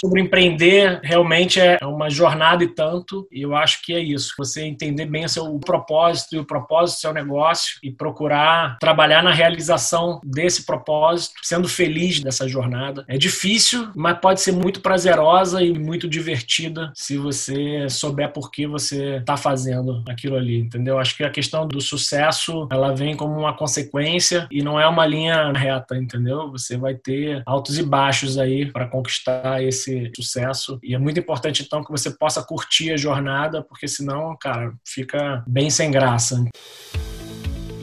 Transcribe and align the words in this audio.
sobre 0.00 0.22
empreender 0.22 1.00
realmente 1.02 1.60
é 1.60 1.78
uma 1.82 2.08
jornada 2.08 2.64
e 2.64 2.68
tanto, 2.68 3.28
e 3.30 3.42
eu 3.42 3.54
acho 3.54 3.82
que 3.82 3.92
é 3.92 4.00
isso. 4.00 4.34
Você 4.38 4.62
entender 4.62 5.04
bem 5.04 5.24
o 5.24 5.28
seu 5.28 5.58
propósito 5.58 6.34
e 6.34 6.38
o 6.38 6.44
propósito 6.44 6.96
do 6.96 7.00
seu 7.00 7.12
negócio 7.12 7.78
e 7.82 7.90
procurar 7.90 8.78
trabalhar 8.78 9.22
na 9.22 9.32
realização 9.32 10.20
desse 10.24 10.64
propósito, 10.64 11.34
sendo 11.42 11.68
feliz 11.68 12.20
dessa 12.20 12.48
jornada. 12.48 13.04
É 13.06 13.18
difícil, 13.18 13.88
mas 13.94 14.18
pode 14.18 14.40
ser 14.40 14.52
muito 14.52 14.80
prazerosa 14.80 15.62
e 15.62 15.78
muito 15.78 16.08
divertida 16.08 16.90
se 16.94 17.18
você 17.18 17.88
souber 17.88 18.32
por 18.32 18.50
que 18.50 18.66
você 18.66 19.16
está 19.16 19.36
fazendo 19.36 20.02
aquilo 20.08 20.36
ali, 20.36 20.58
entendeu? 20.58 20.98
Acho 20.98 21.16
que 21.16 21.24
a 21.24 21.30
questão 21.30 21.66
do 21.66 21.80
sucesso, 21.80 22.66
ela 22.70 22.94
vem 22.94 23.14
como 23.16 23.38
uma 23.38 23.56
consequência 23.56 24.46
e 24.50 24.62
não 24.62 24.80
é 24.80 24.86
uma 24.86 25.06
linha 25.06 25.52
reta, 25.52 25.96
entendeu? 25.96 26.50
Você 26.52 26.76
vai 26.76 26.94
ter 26.94 27.42
altos 27.44 27.78
e 27.78 27.82
baixos 27.82 28.38
aí 28.38 28.66
para 28.66 28.86
conquistar 28.86 29.62
esse 29.62 29.89
sucesso 30.14 30.78
e 30.82 30.94
é 30.94 30.98
muito 30.98 31.20
importante 31.20 31.62
então 31.62 31.82
que 31.82 31.90
você 31.90 32.10
possa 32.10 32.42
curtir 32.42 32.92
a 32.92 32.96
jornada, 32.96 33.62
porque 33.62 33.88
senão, 33.88 34.36
cara, 34.40 34.72
fica 34.86 35.42
bem 35.46 35.70
sem 35.70 35.90
graça. 35.90 36.44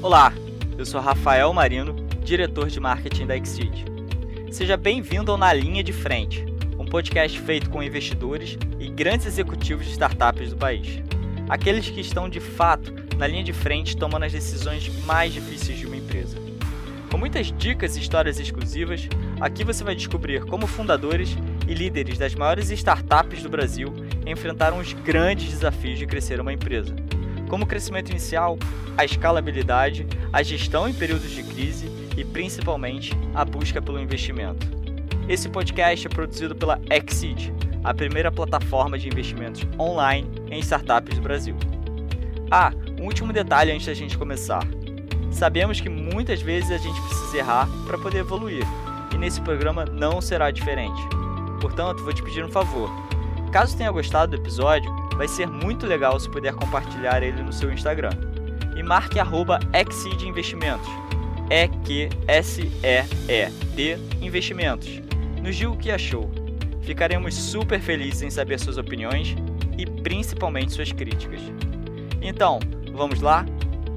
Olá, 0.01 0.31
eu 0.77 0.85
sou 0.85 1.01
Rafael 1.01 1.51
Marino, 1.53 1.95
diretor 2.23 2.67
de 2.67 2.79
marketing 2.79 3.25
da 3.25 3.35
Exceed. 3.35 3.85
Seja 4.51 4.77
bem-vindo 4.77 5.31
ao 5.31 5.37
Na 5.37 5.51
Linha 5.53 5.83
de 5.83 5.91
Frente, 5.91 6.45
um 6.77 6.85
podcast 6.85 7.39
feito 7.39 7.69
com 7.69 7.81
investidores 7.81 8.57
e 8.79 8.89
grandes 8.89 9.25
executivos 9.25 9.85
de 9.85 9.91
startups 9.91 10.51
do 10.51 10.57
país. 10.57 11.01
Aqueles 11.49 11.89
que 11.89 12.01
estão 12.01 12.29
de 12.29 12.39
fato 12.39 12.93
na 13.17 13.25
linha 13.25 13.43
de 13.43 13.53
frente 13.53 13.97
tomando 13.97 14.23
as 14.23 14.31
decisões 14.31 14.87
mais 15.05 15.33
difíceis 15.33 15.79
de 15.79 15.85
uma 15.85 15.95
empresa. 15.95 16.37
Com 17.09 17.17
muitas 17.17 17.51
dicas 17.51 17.95
e 17.95 17.99
histórias 17.99 18.39
exclusivas, 18.39 19.07
aqui 19.39 19.63
você 19.63 19.83
vai 19.83 19.95
descobrir 19.95 20.45
como 20.45 20.67
fundadores 20.67 21.35
e 21.67 21.73
líderes 21.73 22.17
das 22.17 22.33
maiores 22.33 22.71
startups 22.71 23.43
do 23.43 23.49
Brasil 23.49 23.93
enfrentaram 24.25 24.79
os 24.79 24.93
grandes 24.93 25.49
desafios 25.49 25.99
de 25.99 26.07
crescer 26.07 26.39
uma 26.39 26.53
empresa 26.53 26.95
como 27.47 27.63
o 27.63 27.67
crescimento 27.67 28.09
inicial, 28.11 28.57
a 28.97 29.05
escalabilidade, 29.05 30.05
a 30.31 30.43
gestão 30.43 30.87
em 30.87 30.93
períodos 30.93 31.31
de 31.31 31.43
crise 31.43 31.89
e 32.15 32.23
principalmente 32.23 33.13
a 33.33 33.43
busca 33.45 33.81
pelo 33.81 33.99
investimento. 33.99 34.67
Esse 35.27 35.49
podcast 35.49 36.07
é 36.07 36.09
produzido 36.09 36.55
pela 36.55 36.79
Exceed, 36.89 37.53
a 37.83 37.93
primeira 37.93 38.31
plataforma 38.31 38.97
de 38.97 39.07
investimentos 39.07 39.61
online 39.79 40.29
em 40.49 40.59
startups 40.59 41.15
do 41.15 41.21
Brasil. 41.21 41.55
Ah, 42.49 42.71
um 42.99 43.05
último 43.05 43.33
detalhe 43.33 43.71
antes 43.71 43.87
da 43.87 43.93
gente 43.93 44.17
começar. 44.17 44.65
Sabemos 45.31 45.79
que 45.79 45.89
muitas 45.89 46.41
vezes 46.41 46.71
a 46.71 46.77
gente 46.77 46.99
precisa 47.01 47.37
errar 47.37 47.67
para 47.85 47.97
poder 47.97 48.19
evoluir, 48.19 48.63
e 49.13 49.17
nesse 49.17 49.41
programa 49.41 49.85
não 49.85 50.21
será 50.21 50.49
diferente. 50.49 51.01
Portanto, 51.59 52.03
vou 52.03 52.13
te 52.13 52.23
pedir 52.23 52.43
um 52.43 52.49
favor. 52.49 52.89
Caso 53.51 53.77
tenha 53.77 53.91
gostado 53.91 54.35
do 54.35 54.41
episódio, 54.41 54.91
vai 55.15 55.27
ser 55.27 55.47
muito 55.47 55.85
legal 55.85 56.19
se 56.19 56.29
puder 56.29 56.53
compartilhar 56.53 57.23
ele 57.23 57.41
no 57.41 57.51
seu 57.51 57.71
Instagram. 57.71 58.11
E 58.75 58.83
marque 58.83 59.19
arroba 59.19 59.59
Investimentos. 60.23 60.87
E-Q-S-E-E-D 61.49 62.77
Investimentos. 64.21 65.01
Nos 65.41 65.55
diga 65.55 65.71
o 65.71 65.77
que 65.77 65.89
achou. 65.89 66.29
Ficaremos 66.83 67.33
super 67.33 67.79
felizes 67.79 68.21
em 68.21 68.29
saber 68.29 68.59
suas 68.59 68.77
opiniões 68.77 69.35
e 69.77 69.85
principalmente 69.85 70.73
suas 70.73 70.91
críticas. 70.91 71.41
Então, 72.21 72.59
vamos 72.93 73.21
lá? 73.21 73.45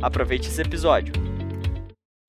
Aproveite 0.03 0.49
esse 0.49 0.63
episódio. 0.63 1.20